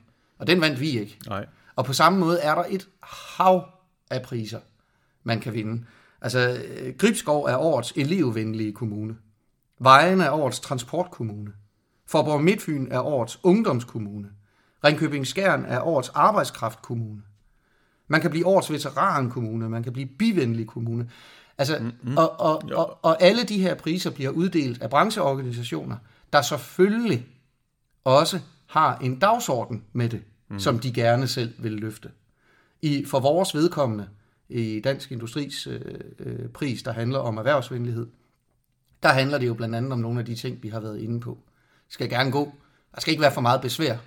Og 0.44 0.48
den 0.48 0.62
vandt 0.62 0.80
vi 0.80 1.00
ikke. 1.00 1.20
nej. 1.28 1.46
Og 1.76 1.86
på 1.86 1.94
samme 1.94 2.20
måde 2.20 2.39
er 2.39 2.56
der 2.56 2.64
et 2.70 2.88
hav 3.38 3.66
af 4.12 4.22
priser, 4.22 4.60
man 5.24 5.39
kan 5.39 5.54
vinde. 5.54 5.84
Altså, 6.22 6.64
øh, 6.68 6.94
Gribskov 6.98 7.44
er 7.44 7.58
årets 7.58 7.94
elevvenlige 7.96 8.74
kommune. 8.74 9.16
Vejene 9.80 10.24
er 10.24 10.32
årets 10.32 10.60
transportkommune. 10.60 11.52
Forborg 12.08 12.44
Midtfyn 12.44 12.88
er 12.91 13.00
årets 13.00 13.39
ungdomskommune. 13.44 14.30
Ringkøbing 14.84 15.28
Skjern 15.28 15.66
er 15.66 15.82
årets 15.82 16.10
arbejdskraftkommune. 16.10 17.22
Man 18.08 18.22
kan 18.22 18.30
blive 18.30 18.46
årets 18.46 18.72
veterankommune, 18.72 19.70
man 19.70 19.84
kan 19.84 19.94
blive 19.94 20.08
bivenlig 20.20 20.68
kommune. 20.68 21.10
Altså, 21.58 21.78
mm-hmm. 21.80 22.18
og, 22.18 22.39
og, 22.39 22.64
og, 22.72 23.00
og 23.02 23.22
alle 23.22 23.44
de 23.44 23.62
her 23.62 23.76
priser 23.76 24.12
bliver 24.12 24.30
uddelt 24.30 24.82
af 24.82 24.89
brancheorganisationer, 24.89 25.98
der 26.34 26.41
selvfølgelig 26.41 27.28
også 28.04 28.39
har 28.68 28.98
en 28.98 29.20
dagsorden 29.20 29.84
med 29.94 30.10
det, 30.10 30.22
mm. 30.54 30.60
som 30.60 30.80
de 30.80 30.93
gerne 30.93 31.28
selv 31.28 31.54
vil 31.58 31.72
løfte. 31.72 32.12
I, 32.82 33.06
for 33.06 33.20
vores 33.20 33.56
vedkommende, 33.56 34.08
i 34.49 34.82
Dansk 34.84 35.12
Industris 35.12 35.68
øh, 35.68 35.82
øh, 36.20 36.49
pris, 36.49 36.84
der 36.84 36.91
handler 36.91 37.20
om 37.20 37.38
erhvervsvenlighed, 37.38 38.08
der 39.04 39.10
handler 39.10 39.38
det 39.38 39.47
jo 39.47 39.54
blandt 39.54 39.76
andet 39.76 39.91
om 39.91 39.99
nogle 39.99 40.20
af 40.20 40.26
de 40.26 40.36
ting, 40.36 40.64
vi 40.64 40.70
har 40.70 40.80
været 40.80 40.99
inde 40.99 41.20
på. 41.20 41.38
Det 41.88 41.93
skal 41.93 42.10
gerne 42.10 42.32
gå. 42.32 42.54
Der 42.95 43.01
skal 43.01 43.12
ikke 43.12 43.22
være 43.22 43.34
for 43.34 43.41
meget 43.41 43.62
besvær 43.62 43.97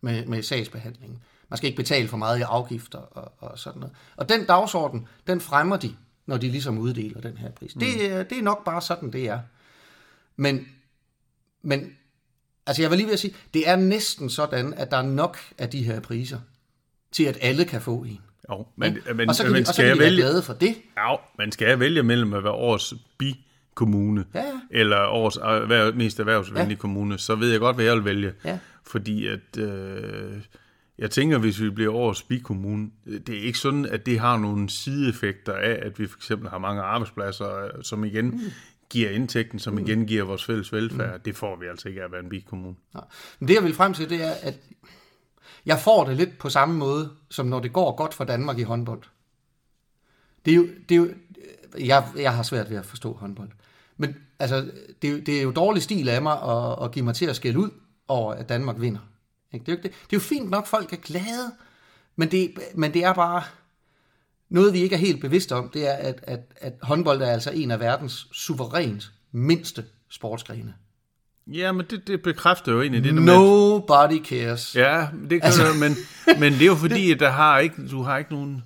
med, 0.00 0.26
med 0.26 0.42
sagsbehandlingen. 0.42 1.18
Man 1.48 1.56
skal 1.56 1.66
ikke 1.68 1.76
betale 1.76 2.08
for 2.08 2.16
meget 2.16 2.38
i 2.38 2.42
afgifter 2.42 2.98
og, 2.98 3.32
og 3.38 3.58
sådan 3.58 3.80
noget. 3.80 3.96
Og 4.16 4.28
den 4.28 4.46
dagsorden, 4.46 5.06
den 5.26 5.40
fremmer 5.40 5.76
de, 5.76 5.96
når 6.26 6.36
de 6.36 6.48
ligesom 6.48 6.78
uddeler 6.78 7.20
den 7.20 7.36
her 7.36 7.50
pris. 7.50 7.74
Mm. 7.76 7.80
Det, 7.80 8.12
er- 8.12 8.22
det 8.22 8.38
er 8.38 8.42
nok 8.42 8.64
bare 8.64 8.82
sådan, 8.82 9.12
det 9.12 9.28
er. 9.28 9.40
Men, 10.36 10.68
men 11.62 11.96
altså 12.66 12.82
jeg 12.82 12.90
vil 12.90 12.96
lige 12.96 13.06
ved 13.06 13.12
at 13.12 13.20
sige, 13.20 13.34
det 13.54 13.68
er 13.68 13.76
næsten 13.76 14.30
sådan, 14.30 14.74
at 14.74 14.90
der 14.90 14.96
er 14.96 15.02
nok 15.02 15.38
af 15.58 15.68
de 15.70 15.82
her 15.82 16.00
priser, 16.00 16.38
til 17.12 17.24
at 17.24 17.38
alle 17.40 17.64
kan 17.64 17.80
få 17.80 17.96
en. 17.96 18.20
Jo, 18.50 18.66
men, 18.76 18.98
men, 19.14 19.28
og 19.28 19.34
så 19.34 19.42
kan, 19.42 19.52
men 19.52 19.56
vi, 19.56 19.60
og 19.62 19.66
så 19.66 19.72
skal 19.72 19.82
kan 19.82 19.88
jeg 19.88 19.98
være 19.98 20.06
vælge... 20.06 20.22
glade 20.22 20.42
for 20.42 20.52
det. 20.52 20.74
Ja, 20.96 21.14
man 21.38 21.52
skal 21.52 21.68
jeg 21.68 21.80
vælge 21.80 22.02
mellem 22.02 22.32
at 22.34 22.44
være 22.44 22.52
årets 22.52 22.94
bi-kommune, 23.18 24.24
Ja, 24.34 24.40
ja. 24.40 24.52
eller 24.70 25.06
årets 25.06 25.36
erhverv, 25.36 25.94
mest 25.94 26.20
erhvervsvenlige 26.20 26.68
ja. 26.68 26.74
kommune, 26.74 27.18
så 27.18 27.34
ved 27.34 27.50
jeg 27.50 27.60
godt, 27.60 27.76
hvad 27.76 27.84
jeg 27.84 27.94
vil 27.94 28.04
vælge. 28.04 28.32
Ja. 28.44 28.58
Fordi 28.86 29.26
at, 29.26 29.58
øh, 29.58 30.32
jeg 30.98 31.10
tænker, 31.10 31.38
hvis 31.38 31.62
vi 31.62 31.70
bliver 31.70 31.94
årets 31.94 32.22
bi-kommune, 32.22 32.90
det 33.26 33.28
er 33.28 33.42
ikke 33.42 33.58
sådan, 33.58 33.86
at 33.86 34.06
det 34.06 34.20
har 34.20 34.38
nogle 34.38 34.70
sideeffekter 34.70 35.52
af, 35.52 35.78
at 35.82 35.98
vi 35.98 36.06
for 36.06 36.18
eksempel 36.18 36.48
har 36.48 36.58
mange 36.58 36.82
arbejdspladser, 36.82 37.64
øh, 37.64 37.70
som 37.82 38.04
igen 38.04 38.24
mm. 38.30 38.40
Giver 38.94 39.10
indtægten, 39.10 39.58
som 39.58 39.78
igen 39.78 40.06
giver 40.06 40.24
vores 40.24 40.44
fælles 40.44 40.72
velfærd. 40.72 41.14
Mm. 41.14 41.20
Det 41.20 41.36
får 41.36 41.56
vi 41.56 41.66
altså 41.66 41.88
ikke 41.88 42.00
af 42.00 42.04
at 42.04 42.12
være 42.12 42.20
en 42.20 42.28
bi-kommune. 42.28 42.76
Nej. 42.94 43.04
Men 43.38 43.48
det 43.48 43.54
jeg 43.54 43.64
vil 43.64 43.74
frem 43.74 43.94
til, 43.94 44.10
det 44.10 44.22
er, 44.24 44.30
at 44.42 44.54
jeg 45.66 45.78
får 45.78 46.04
det 46.04 46.16
lidt 46.16 46.38
på 46.38 46.48
samme 46.48 46.74
måde, 46.78 47.10
som 47.30 47.46
når 47.46 47.60
det 47.60 47.72
går 47.72 47.96
godt 47.96 48.14
for 48.14 48.24
Danmark 48.24 48.58
i 48.58 48.62
håndbold. 48.62 49.02
Det 50.44 50.50
er 50.50 50.54
jo, 50.56 50.66
det 50.88 50.94
er 50.94 50.98
jo 50.98 51.08
jeg, 51.78 52.04
jeg 52.16 52.34
har 52.36 52.42
svært 52.42 52.70
ved 52.70 52.76
at 52.76 52.86
forstå 52.86 53.12
håndbold. 53.12 53.48
Men 53.96 54.16
altså, 54.38 54.70
det, 55.02 55.08
er 55.08 55.12
jo- 55.12 55.20
det 55.20 55.38
er 55.38 55.42
jo 55.42 55.50
dårlig 55.50 55.82
stil 55.82 56.08
af 56.08 56.22
mig 56.22 56.42
at, 56.42 56.84
at 56.84 56.92
give 56.92 57.04
mig 57.04 57.14
til 57.14 57.26
at 57.26 57.36
skælde 57.36 57.58
ud 57.58 57.70
over, 58.08 58.34
at 58.34 58.48
Danmark 58.48 58.80
vinder. 58.80 59.00
Ikke? 59.52 59.64
Det, 59.66 59.72
er 59.72 59.76
jo, 59.76 59.76
ikke 59.78 59.88
det, 59.88 59.96
det 60.10 60.16
er 60.16 60.20
jo 60.20 60.20
fint 60.20 60.50
nok, 60.50 60.66
folk 60.66 60.92
er 60.92 60.96
glade, 60.96 61.52
men 62.16 62.30
det, 62.30 62.54
men 62.74 62.94
det 62.94 63.04
er 63.04 63.12
bare 63.14 63.42
noget, 64.54 64.72
vi 64.72 64.78
ikke 64.78 64.94
er 64.94 64.98
helt 64.98 65.20
bevidste 65.20 65.54
om, 65.54 65.68
det 65.68 65.88
er, 65.88 65.92
at, 65.92 66.20
at, 66.22 66.40
at 66.56 66.72
håndbold 66.82 67.22
er 67.22 67.26
altså 67.26 67.50
en 67.50 67.70
af 67.70 67.80
verdens 67.80 68.26
suverænt 68.32 69.10
mindste 69.32 69.84
sportsgrene. 70.10 70.74
Ja, 71.46 71.72
men 71.72 71.86
det, 71.90 72.06
det 72.06 72.22
bekræfter 72.22 72.72
jo 72.72 72.80
egentlig 72.80 73.04
det, 73.04 73.14
der 73.14 73.20
med, 73.20 73.34
Nobody 73.34 74.24
cares. 74.24 74.76
Ja, 74.76 75.06
det 75.30 75.30
kan 75.30 75.42
altså... 75.42 75.62
men, 75.80 75.96
men 76.40 76.52
det 76.52 76.62
er 76.62 76.66
jo 76.66 76.74
fordi, 76.86 77.12
at 77.12 77.20
der 77.20 77.30
har 77.30 77.58
ikke, 77.58 77.88
du 77.90 78.02
har 78.02 78.18
ikke 78.18 78.32
nogen 78.32 78.62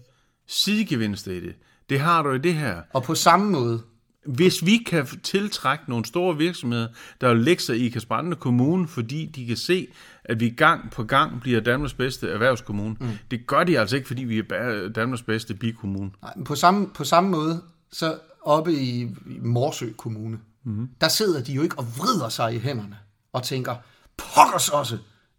sidegevinster 0.47 1.33
i 1.33 1.41
det. 1.41 1.55
Det 1.91 2.01
har 2.01 2.23
du 2.23 2.33
i 2.33 2.39
det 2.39 2.55
her. 2.55 2.81
Og 2.93 3.03
på 3.03 3.15
samme 3.15 3.51
måde, 3.51 3.83
Hvis 4.29 4.67
vi 4.67 4.77
kan 4.77 5.07
tiltrække 5.23 5.85
nogle 5.89 6.05
store 6.05 6.37
virksomheder, 6.37 6.89
der 7.21 7.29
vil 7.29 7.45
lægge 7.45 7.63
sig 7.63 7.81
i 7.81 7.89
Kasperande 7.89 8.37
Kommune, 8.37 8.89
fordi 8.89 9.27
de 9.27 9.47
kan 9.47 9.57
se, 9.57 9.87
at 10.25 10.41
vi 10.41 10.49
gang 10.49 10.91
på 10.91 11.05
gang 11.05 11.41
bliver 11.41 11.61
Danmarks 11.61 11.95
bedste 11.95 12.29
erhvervskommune. 12.29 12.97
Mm. 13.01 13.09
Det 13.31 13.47
gør 13.47 13.65
de 13.65 13.79
altså 13.79 13.97
ikke, 13.97 14.09
fordi 14.09 14.25
vi 14.25 14.39
er 14.39 14.89
Danmarks 14.89 15.23
bedste 15.23 15.55
bikommune. 15.55 16.11
nej, 16.23 16.33
men 16.37 16.45
på 16.45 16.55
samme, 16.55 16.91
på 16.95 17.05
samme 17.05 17.31
måde, 17.31 17.63
så 17.93 18.19
oppe 18.43 18.73
i, 18.73 19.01
i 19.03 19.39
Morsø 19.43 19.93
Kommune, 19.97 20.39
mm. 20.65 20.89
der 21.01 21.09
sidder 21.09 21.43
de 21.43 21.53
jo 21.53 21.63
ikke 21.63 21.79
og 21.79 21.87
vrider 21.99 22.29
sig 22.29 22.55
i 22.55 22.59
hænderne 22.59 22.97
og 23.33 23.43
tænker, 23.43 23.75
pokkers 24.17 24.69
også, 24.69 24.99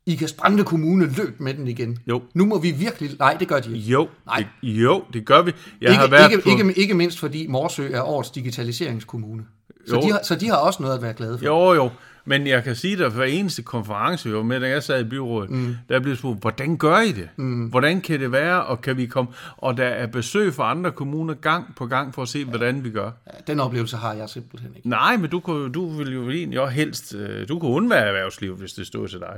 I 0.10 0.16
kan 0.16 0.28
sprænde 0.28 0.64
kommune, 0.64 1.14
løb 1.18 1.40
med 1.40 1.54
den 1.54 1.68
igen. 1.68 1.98
Jo. 2.08 2.22
Nu 2.34 2.46
må 2.46 2.60
vi 2.60 2.72
virkelig... 2.72 3.12
Nej, 3.20 3.34
det 3.40 3.48
gør 3.48 3.60
de 3.60 3.76
ikke. 3.76 3.90
Jo, 3.90 4.08
Nej. 4.26 4.46
det, 4.62 4.68
jo, 4.68 5.04
det 5.14 5.26
gør 5.26 5.42
vi. 5.42 5.52
Jeg 5.82 5.90
ikke, 5.90 6.00
har 6.02 6.08
været 6.08 6.32
ikke, 6.32 6.44
på... 6.44 6.50
ikke, 6.50 6.80
ikke 6.80 6.94
mindst 6.94 7.20
fordi 7.20 7.48
Morsø 7.48 7.90
er 7.94 8.02
årets 8.02 8.30
digitaliseringskommune. 8.30 9.44
Så 9.88 9.96
Jo. 9.96 10.02
de, 10.02 10.12
har, 10.12 10.20
så 10.24 10.36
de 10.36 10.48
har 10.48 10.56
også 10.56 10.84
noget 10.84 10.96
at 10.96 11.02
være 11.02 11.14
glade 11.14 11.38
for. 11.38 11.46
Jo, 11.46 11.74
jo. 11.74 11.90
Men 12.26 12.48
jeg 12.48 12.64
kan 12.64 12.76
sige 12.76 12.98
dig, 12.98 13.10
hver 13.10 13.24
eneste 13.26 13.62
konference, 13.62 14.34
var 14.34 14.44
med, 14.44 14.60
da 14.60 14.70
jeg 14.70 14.84
sad 14.84 15.02
i 15.06 15.10
byrådet, 15.10 15.50
mm. 15.50 15.76
der 15.90 16.00
blev 16.00 16.16
spurgt, 16.16 16.42
hvordan 16.42 16.78
gør 16.78 17.00
I 17.00 17.12
det? 17.12 17.30
Mm. 17.36 17.66
Hvordan 17.66 18.02
kan 18.02 18.20
det 18.20 18.32
være, 18.32 18.64
og 18.66 18.82
kan 18.82 18.98
vi 18.98 19.06
komme? 19.06 19.32
Og 19.58 19.78
der 19.78 19.86
er 19.86 20.08
besøg 20.08 20.54
fra 20.54 20.72
andre 20.72 20.92
kommuner 20.92 21.34
gang 21.34 21.74
på 21.76 21.86
gang 21.86 22.14
for 22.14 22.22
at 22.22 22.28
se, 22.28 22.46
hvordan 22.46 22.84
vi 22.84 22.90
gør. 22.90 23.12
Ja, 23.28 23.32
Den 23.48 23.60
oplevelse 23.60 23.98
har 23.98 24.14
jeg 24.14 24.30
simpelthen 24.30 24.72
ikke. 24.76 24.90
Nej, 24.90 25.18
men 25.18 25.30
du, 25.30 25.40
kunne, 25.40 25.72
du 25.72 25.90
vil 25.90 26.14
jo 26.14 26.30
egentlig 26.30 26.60
også 26.60 26.74
helst, 26.74 27.16
øh, 27.16 27.48
du 27.48 27.60
kunne 27.60 27.72
undvære 27.72 28.08
erhvervsliv, 28.08 28.56
hvis 28.56 28.74
det 28.74 28.88
stod 28.88 29.08
til 29.08 29.20
dig. 29.20 29.38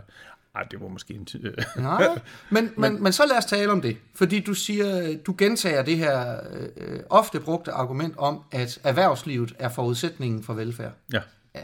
Ej, 0.56 0.64
det 0.64 0.82
var 0.82 0.88
måske 0.88 1.14
en 1.14 1.26
tid. 1.26 1.54
Nej, 1.78 2.20
men, 2.52 2.72
men, 2.78 3.04
men 3.04 3.14
så 3.14 3.26
lad 3.26 3.38
os 3.38 3.46
tale 3.46 3.72
om 3.72 3.82
det. 3.82 3.98
Fordi 4.16 4.40
du 4.40 4.54
siger, 4.54 5.18
du 5.18 5.36
gentager 5.38 5.84
det 5.84 5.98
her 5.98 6.40
øh, 6.78 7.00
ofte 7.10 7.40
brugte 7.40 7.72
argument 7.72 8.18
om, 8.18 8.44
at 8.52 8.80
erhvervslivet 8.84 9.56
er 9.60 9.70
forudsætningen 9.70 10.44
for 10.44 10.54
velfærd. 10.54 10.94
ja. 11.14 11.22
Ja. 11.56 11.64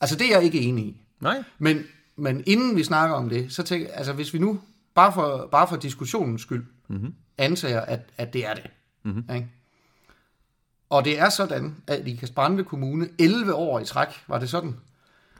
Altså 0.00 0.16
det 0.16 0.26
er 0.26 0.36
jeg 0.36 0.44
ikke 0.44 0.60
enig 0.60 0.84
i. 0.84 1.00
Nej. 1.20 1.44
Men, 1.58 1.84
men 2.16 2.42
inden 2.46 2.76
vi 2.76 2.84
snakker 2.84 3.16
om 3.16 3.28
det, 3.28 3.52
så 3.52 3.62
tænker 3.62 3.86
jeg, 3.86 3.96
altså 3.96 4.12
hvis 4.12 4.34
vi 4.34 4.38
nu, 4.38 4.60
bare 4.94 5.12
for, 5.12 5.48
bare 5.52 5.68
for 5.68 5.76
diskussionens 5.76 6.42
skyld, 6.42 6.66
mm-hmm. 6.88 7.14
antager, 7.38 7.80
at, 7.80 8.00
at 8.18 8.32
det 8.32 8.46
er 8.46 8.54
det. 8.54 8.70
Mm-hmm. 9.02 9.34
Ikke? 9.34 9.48
Og 10.90 11.04
det 11.04 11.18
er 11.18 11.28
sådan, 11.28 11.76
at 11.86 12.06
i 12.06 12.16
Kasbrande 12.16 12.64
Kommune, 12.64 13.08
11 13.18 13.54
år 13.54 13.80
i 13.80 13.84
træk, 13.84 14.08
var 14.28 14.38
det 14.38 14.50
sådan? 14.50 14.76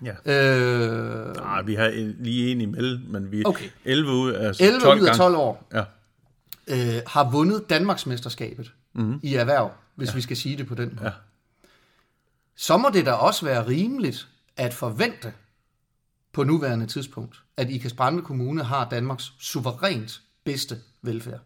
Ja. 0.05 0.15
Øh, 0.25 1.37
Nej, 1.37 1.63
vi 1.63 1.75
har 1.75 1.87
en, 1.87 2.17
lige 2.19 2.53
en 2.53 2.61
imellem, 2.61 3.01
men 3.09 3.33
vi 3.33 3.41
er 3.41 3.47
Okay. 3.49 3.69
11 3.85 4.13
ud 4.13 4.33
af 4.33 4.53
11 4.61 4.81
12 4.81 5.01
ud 5.01 5.07
af 5.07 5.07
gange. 5.07 5.17
12 5.19 5.37
år 5.37 5.69
Ja. 5.73 5.85
øh, 6.69 7.03
har 7.07 7.31
vundet 7.31 7.71
Danmarksmesterskabet 7.71 8.73
mm-hmm. 8.95 9.21
i 9.23 9.35
erhverv, 9.35 9.73
hvis 9.95 10.09
ja. 10.09 10.15
vi 10.15 10.21
skal 10.21 10.37
sige 10.37 10.57
det 10.57 10.67
på 10.67 10.75
den 10.75 10.89
måde. 10.97 11.05
Ja. 11.07 11.13
Så 12.57 12.77
må 12.77 12.89
det 12.93 13.07
da 13.07 13.13
også 13.13 13.45
være 13.45 13.67
rimeligt 13.67 14.29
at 14.57 14.75
forvente 14.75 15.33
på 16.33 16.45
nuværende 16.45 16.87
tidspunkt, 16.87 17.43
at 17.57 17.71
Ikast 17.71 17.97
Brande 17.97 18.23
Kommune 18.23 18.65
har 18.65 18.89
Danmarks 18.89 19.33
suverænt 19.39 20.21
bedste 20.45 20.77
velfærd. 21.03 21.41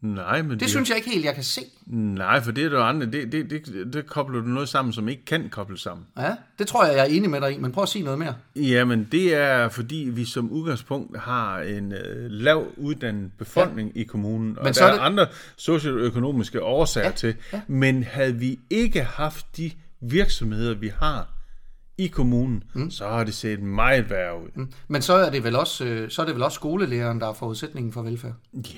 Nej, 0.00 0.42
men 0.42 0.60
Det 0.60 0.70
synes 0.70 0.88
jeg 0.88 0.96
ikke 0.96 1.10
helt, 1.10 1.24
jeg 1.24 1.34
kan 1.34 1.44
se. 1.44 1.60
Nej, 1.86 2.40
for 2.42 2.52
det 2.52 2.64
er 2.64 2.68
det 2.68 2.76
andre. 2.76 3.06
Det, 3.06 3.32
det, 3.32 3.50
det, 3.50 3.92
det 3.92 4.06
kobler 4.06 4.40
du 4.40 4.46
noget 4.46 4.68
sammen, 4.68 4.92
som 4.92 5.08
ikke 5.08 5.24
kan 5.24 5.48
kobles 5.48 5.80
sammen. 5.80 6.06
Ja, 6.18 6.34
det 6.58 6.66
tror 6.66 6.84
jeg, 6.84 6.94
jeg 6.96 7.00
er 7.00 7.04
enig 7.08 7.30
med 7.30 7.40
dig 7.40 7.52
i, 7.54 7.58
men 7.58 7.72
prøv 7.72 7.82
at 7.82 7.88
sige 7.88 8.04
noget 8.04 8.18
mere. 8.18 8.34
Jamen, 8.56 9.08
det 9.12 9.34
er 9.34 9.68
fordi, 9.68 9.96
vi 10.12 10.24
som 10.24 10.50
udgangspunkt 10.50 11.18
har 11.18 11.58
en 11.60 11.92
øh, 11.92 12.30
lav 12.30 12.66
uddannet 12.76 13.30
befolkning 13.38 13.92
ja. 13.94 14.00
i 14.00 14.04
kommunen, 14.04 14.58
og 14.58 14.64
Men 14.64 14.66
der 14.66 14.72
så 14.72 14.84
er 14.84 14.88
er, 14.88 14.92
det- 14.92 15.00
andre 15.00 15.26
socioøkonomiske 15.56 16.62
årsager 16.62 17.06
ja. 17.06 17.12
til. 17.12 17.34
Ja. 17.52 17.60
Men 17.68 18.02
havde 18.02 18.34
vi 18.36 18.58
ikke 18.70 19.02
haft 19.02 19.56
de 19.56 19.70
virksomheder, 20.00 20.74
vi 20.74 20.90
har 20.98 21.28
i 21.98 22.06
kommunen, 22.06 22.64
mm. 22.74 22.90
så 22.90 23.08
har 23.08 23.24
det 23.24 23.34
set 23.34 23.62
meget 23.62 24.10
værre 24.10 24.42
ud. 24.44 24.48
Mm. 24.54 24.72
Men 24.88 25.02
så 25.02 25.12
er 25.14 25.30
det 25.30 25.44
vel 25.44 25.56
også, 25.56 25.84
øh, 25.84 26.10
så 26.10 26.22
er 26.22 26.26
det 26.26 26.34
vel 26.34 26.42
også 26.42 26.54
skolelæreren, 26.54 27.20
der 27.20 27.28
er 27.28 27.32
forudsætningen 27.32 27.92
for 27.92 28.02
velfærd. 28.02 28.32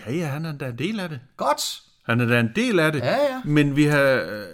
Ja, 0.07 0.13
ja, 0.13 0.27
han 0.27 0.45
er 0.45 0.53
da 0.59 0.67
en 0.67 0.79
del 0.79 1.01
af 1.01 1.09
det. 1.09 1.21
Godt. 1.37 1.81
Han 2.03 2.21
er 2.21 2.27
da 2.27 2.41
en 2.41 2.51
del 2.57 2.79
af 2.79 2.93
det. 2.93 3.01
Ja, 3.01 3.17
ja. 3.17 3.43
Men 3.45 3.77
vi 3.77 3.85
har, 3.85 4.01
øh, 4.03 4.45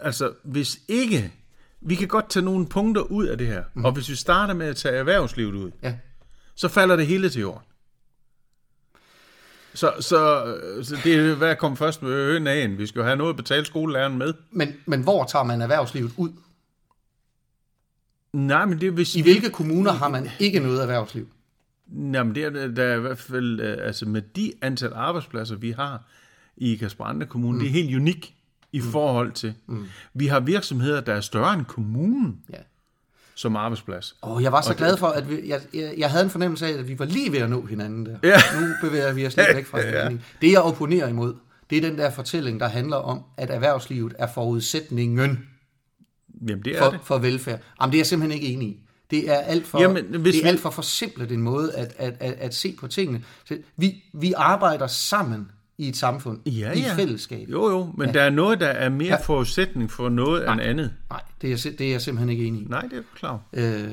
altså, 0.00 0.32
hvis 0.44 0.78
ikke, 0.88 1.32
vi 1.80 1.94
kan 1.94 2.08
godt 2.08 2.30
tage 2.30 2.44
nogle 2.44 2.66
punkter 2.66 3.02
ud 3.02 3.26
af 3.26 3.38
det 3.38 3.46
her. 3.46 3.62
Mm. 3.74 3.84
Og 3.84 3.92
hvis 3.92 4.08
vi 4.08 4.14
starter 4.14 4.54
med 4.54 4.66
at 4.66 4.76
tage 4.76 4.94
erhvervslivet 4.96 5.54
ud, 5.54 5.70
Ja. 5.82 5.94
så 6.54 6.68
falder 6.68 6.96
det 6.96 7.06
hele 7.06 7.30
til 7.30 7.40
jorden. 7.40 7.62
Så, 9.74 9.92
så, 10.00 10.54
så 10.82 10.96
det 11.04 11.14
er, 11.30 11.34
hvad 11.34 11.56
kom 11.56 11.76
først 11.76 12.02
med 12.02 12.10
øen 12.10 12.46
af 12.46 12.64
en. 12.64 12.78
Vi 12.78 12.86
skal 12.86 12.98
jo 12.98 13.04
have 13.04 13.16
noget 13.16 13.30
at 13.30 13.36
betale 13.36 13.64
skolelæreren 13.64 14.18
med. 14.18 14.34
Men, 14.50 14.72
men 14.86 15.02
hvor 15.02 15.24
tager 15.24 15.42
man 15.42 15.62
erhvervslivet 15.62 16.12
ud? 16.16 16.30
Nej, 18.32 18.64
men 18.64 18.80
det 18.80 18.92
hvis... 18.92 19.16
I 19.16 19.22
hvilke 19.22 19.50
kommuner 19.50 19.92
har 19.92 20.08
man 20.08 20.28
ikke 20.38 20.60
noget 20.60 20.80
erhvervsliv? 20.82 21.28
Jamen, 21.92 22.34
det 22.34 22.44
er 22.44 22.50
der, 22.68 22.84
er 22.84 22.96
i 22.96 23.00
hvert 23.00 23.18
fald, 23.18 23.60
øh, 23.60 23.86
altså 23.86 24.06
med 24.08 24.22
de 24.36 24.52
antal 24.62 24.92
arbejdspladser, 24.94 25.56
vi 25.56 25.70
har 25.70 26.02
i 26.56 26.76
Kasperande 26.76 27.26
Kommune, 27.26 27.52
mm. 27.54 27.60
det 27.60 27.68
er 27.68 27.72
helt 27.72 27.96
unik 27.96 28.34
i 28.72 28.78
mm. 28.80 28.84
forhold 28.84 29.32
til. 29.32 29.54
Mm. 29.66 29.84
Vi 30.14 30.26
har 30.26 30.40
virksomheder, 30.40 31.00
der 31.00 31.14
er 31.14 31.20
større 31.20 31.54
end 31.54 31.64
kommunen 31.64 32.38
Ja. 32.52 32.56
som 33.34 33.56
arbejdsplads. 33.56 34.16
Og 34.20 34.42
jeg 34.42 34.52
var 34.52 34.60
så 34.60 34.74
glad 34.74 34.96
for, 34.96 35.06
at 35.06 35.30
vi, 35.30 35.48
jeg, 35.48 35.60
jeg, 35.74 35.94
jeg 35.98 36.10
havde 36.10 36.24
en 36.24 36.30
fornemmelse 36.30 36.66
af, 36.66 36.78
at 36.78 36.88
vi 36.88 36.98
var 36.98 37.04
lige 37.04 37.32
ved 37.32 37.38
at 37.38 37.50
nå 37.50 37.66
hinanden 37.66 38.06
der. 38.06 38.16
Ja. 38.22 38.36
Nu 38.60 38.88
bevæger 38.88 39.12
vi 39.12 39.26
os 39.26 39.36
lidt 39.36 39.48
væk 39.54 39.66
fra 39.66 39.80
hinanden. 39.86 40.22
Det, 40.40 40.52
jeg 40.52 40.60
opponerer 40.60 41.08
imod, 41.08 41.34
det 41.70 41.78
er 41.78 41.82
den 41.90 41.98
der 41.98 42.10
fortælling, 42.10 42.60
der 42.60 42.68
handler 42.68 42.96
om, 42.96 43.22
at 43.36 43.50
erhvervslivet 43.50 44.14
er 44.18 44.26
forudsætningen 44.34 45.46
Jamen, 46.48 46.64
det 46.64 46.74
er 46.76 46.78
for, 46.84 46.90
det. 46.90 47.00
for 47.04 47.18
velfærd. 47.18 47.60
Jamen, 47.80 47.92
det 47.92 47.96
er 47.96 48.00
jeg 48.00 48.06
simpelthen 48.06 48.42
ikke 48.42 48.54
enig 48.54 48.68
i. 48.68 48.76
Det 49.10 49.30
er 49.30 49.34
alt 49.38 49.66
for, 49.66 49.80
Jamen, 49.80 50.04
hvis 50.04 50.34
det 50.34 50.38
er 50.40 50.42
vi- 50.44 50.48
alt 50.48 50.60
for 50.60 50.70
forsimplet 50.70 51.32
en 51.32 51.42
måde 51.42 51.74
at, 51.74 51.94
at, 51.98 52.14
at, 52.20 52.32
at 52.32 52.54
se 52.54 52.76
på 52.80 52.86
tingene. 52.88 53.22
Så 53.44 53.58
vi, 53.76 54.04
vi 54.14 54.32
arbejder 54.36 54.86
sammen 54.86 55.50
i 55.78 55.88
et 55.88 55.96
samfund, 55.96 56.38
Ja, 56.46 56.72
i 56.72 56.78
et 56.78 56.82
ja. 56.84 56.94
fællesskab. 56.94 57.48
Jo, 57.50 57.70
jo, 57.70 57.92
men 57.98 58.06
ja. 58.06 58.12
der 58.12 58.22
er 58.22 58.30
noget, 58.30 58.60
der 58.60 58.66
er 58.66 58.88
mere 58.88 59.08
ja. 59.08 59.16
forudsætning 59.20 59.90
for 59.90 60.08
noget 60.08 60.50
end 60.50 60.60
andet. 60.60 60.92
Nej, 61.10 61.20
det 61.42 61.52
er, 61.52 61.70
det 61.78 61.86
er 61.86 61.90
jeg 61.90 62.00
simpelthen 62.02 62.30
ikke 62.30 62.44
enig 62.44 62.62
i. 62.62 62.64
Nej, 62.64 62.80
det 62.82 62.92
er 62.92 62.96
du 62.96 63.06
klar. 63.16 63.30
over. 63.30 63.40
Øh, 63.52 63.88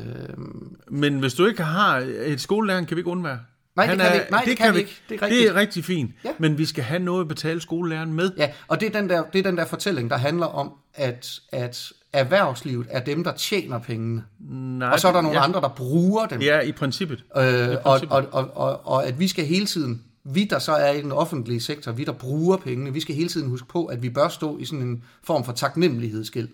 Men 0.92 1.20
hvis 1.20 1.34
du 1.34 1.46
ikke 1.46 1.64
har 1.64 1.98
et 2.26 2.42
skolelærer, 2.42 2.84
kan 2.86 2.98
vi 2.98 3.00
ikke 3.00 3.10
undvære. 3.10 3.40
Nej, 3.76 3.86
det 3.86 3.90
Han 3.90 4.00
kan 4.00 4.14
vi 4.14 4.20
ikke. 4.20 4.32
Nej, 4.32 4.44
det 4.46 4.58
kan 4.58 4.74
vi 4.74 4.80
ikke. 4.80 5.02
Det 5.10 5.16
er 5.16 5.22
rigtigt. 5.26 5.42
Det 5.42 5.50
er 5.50 5.56
rigtig 5.56 5.86
fint. 5.86 6.12
Ja. 6.26 6.30
Men 6.40 6.58
vi 6.58 6.66
skal 6.66 6.84
have 6.84 7.00
noget 7.00 7.22
at 7.22 7.28
betale 7.28 7.62
skolelæreren 7.62 8.14
med. 8.14 8.32
Ja, 8.38 8.50
og 8.68 8.80
det 8.82 8.96
er 8.96 9.00
den 9.02 9.10
der, 9.10 9.24
det 9.34 9.40
er 9.40 9.44
den 9.44 9.58
der 9.58 9.66
fortælling, 9.66 10.10
der 10.10 10.18
handler 10.18 10.46
om, 10.46 10.72
at, 10.94 11.40
at 11.52 11.92
erhvervslivet 12.14 12.88
er 12.90 13.00
dem, 13.00 13.24
der 13.24 13.34
tjener 13.34 13.80
pengene. 13.80 14.24
Nej, 14.50 14.90
Og 14.90 15.00
så 15.00 15.08
er 15.08 15.12
der 15.12 15.22
nogle 15.22 15.38
ja. 15.38 15.44
andre, 15.44 15.62
der 15.62 15.68
bruger 15.70 16.26
dem. 16.26 16.42
Ja, 16.42 16.60
i 16.60 16.72
princippet. 16.72 17.24
Øh, 17.38 17.70
og, 17.84 18.02
og, 18.10 18.26
og, 18.32 18.52
og, 18.58 18.88
og 18.88 19.08
at 19.08 19.20
vi 19.20 19.28
skal 19.28 19.46
hele 19.46 19.66
tiden, 19.66 20.04
vi 20.24 20.44
der 20.44 20.60
så 20.60 20.72
er 20.72 20.92
i 20.92 21.02
den 21.02 21.12
offentlige 21.12 21.62
sektor, 21.62 21.92
vi 21.92 22.04
der 22.04 22.12
bruger 22.12 22.58
pengene, 22.58 22.94
vi 22.94 23.00
skal 23.00 23.16
hele 23.16 23.30
tiden 23.30 23.50
huske 23.50 23.68
på, 23.68 23.86
at 23.86 24.02
vi 24.02 24.10
bør 24.10 24.28
stå 24.28 24.58
i 24.58 24.66
sådan 24.66 24.82
en 24.86 25.04
form 25.24 25.44
for 25.46 25.52
taknemmelighedsgæld. 25.52 26.50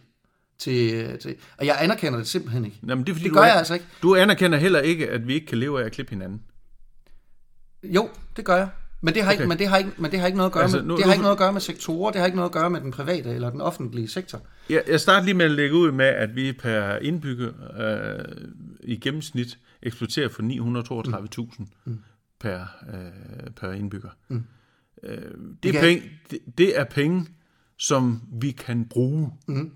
Til, 0.60 1.18
til, 1.20 1.36
og 1.58 1.66
jeg 1.66 1.78
anerkender 1.80 2.18
det 2.20 2.28
simpelthen 2.28 2.66
ikke. 2.66 2.78
Jamen, 2.88 3.04
det, 3.06 3.12
er, 3.12 3.16
fordi, 3.16 3.24
Det 3.24 3.30
du 3.32 3.36
gør 3.36 3.42
er- 3.44 3.48
jeg 3.48 3.56
altså 3.58 3.74
ikke. 3.74 3.86
Du 4.02 4.16
anerkender 4.16 4.58
heller 4.58 4.80
ikke, 4.80 5.10
at 5.10 5.28
vi 5.28 5.34
ikke 5.34 5.48
kan 5.48 5.58
leve 5.58 5.82
af 5.82 5.86
at 5.86 5.92
klippe 5.92 6.10
hinanden. 6.10 6.42
Jo, 7.84 8.10
det 8.38 8.46
gør 8.46 8.56
jeg. 8.58 8.68
Men 9.02 9.14
det 9.14 9.24
har, 9.24 9.32
ikke, 9.32 9.44
Okay. 9.44 9.50
men 9.50 9.58
det 9.60 9.68
har, 9.68 9.78
ikke, 9.78 9.92
men 9.98 10.12
det 10.12 10.20
har 10.20 10.26
ikke 10.28 10.38
noget 10.38 10.50
at 10.50 10.54
gøre 10.54 10.64
Altså, 10.64 10.78
med, 10.78 10.86
nu- 10.86 10.96
det 10.98 11.06
har 11.06 11.12
ikke 11.14 11.22
noget 11.22 11.36
at 11.36 11.38
gøre 11.38 11.54
med 11.54 11.62
sektorer, 11.62 12.12
det 12.12 12.20
har 12.20 12.26
ikke 12.26 12.36
noget 12.36 12.50
at 12.50 12.54
gøre 12.54 12.70
med 12.70 12.82
den 12.82 12.92
private 12.92 13.30
eller 13.30 13.50
den 13.50 13.62
offentlige 13.62 14.08
sektor. 14.08 14.42
Jeg, 14.70 14.84
jeg 14.88 15.00
starter 15.00 15.26
lige 15.26 15.34
med 15.36 15.46
at 15.46 15.52
lægge 15.52 15.76
ud 15.76 15.92
med, 15.92 16.06
at 16.06 16.36
vi 16.36 16.54
per 16.54 16.96
indbygger 16.98 17.52
øh, 17.80 18.26
i 18.84 18.96
gennemsnit 18.96 19.58
eksporterer 19.84 20.30
for 20.30 20.42
932.000 21.62 21.66
mm. 21.86 22.00
per, 22.40 22.60
øh, 22.94 23.52
per 23.52 23.72
indbygger. 23.72 24.10
Mm. 24.28 24.44
Øh, 25.04 25.18
det, 25.64 25.76
er 25.76 25.82
penge, 25.82 26.04
det, 26.32 26.40
det 26.58 26.80
er 26.80 26.84
penge, 26.84 27.26
som 27.78 28.22
vi 28.42 28.52
kan 28.52 28.86
bruge. 28.90 29.32
Mm. 29.48 29.72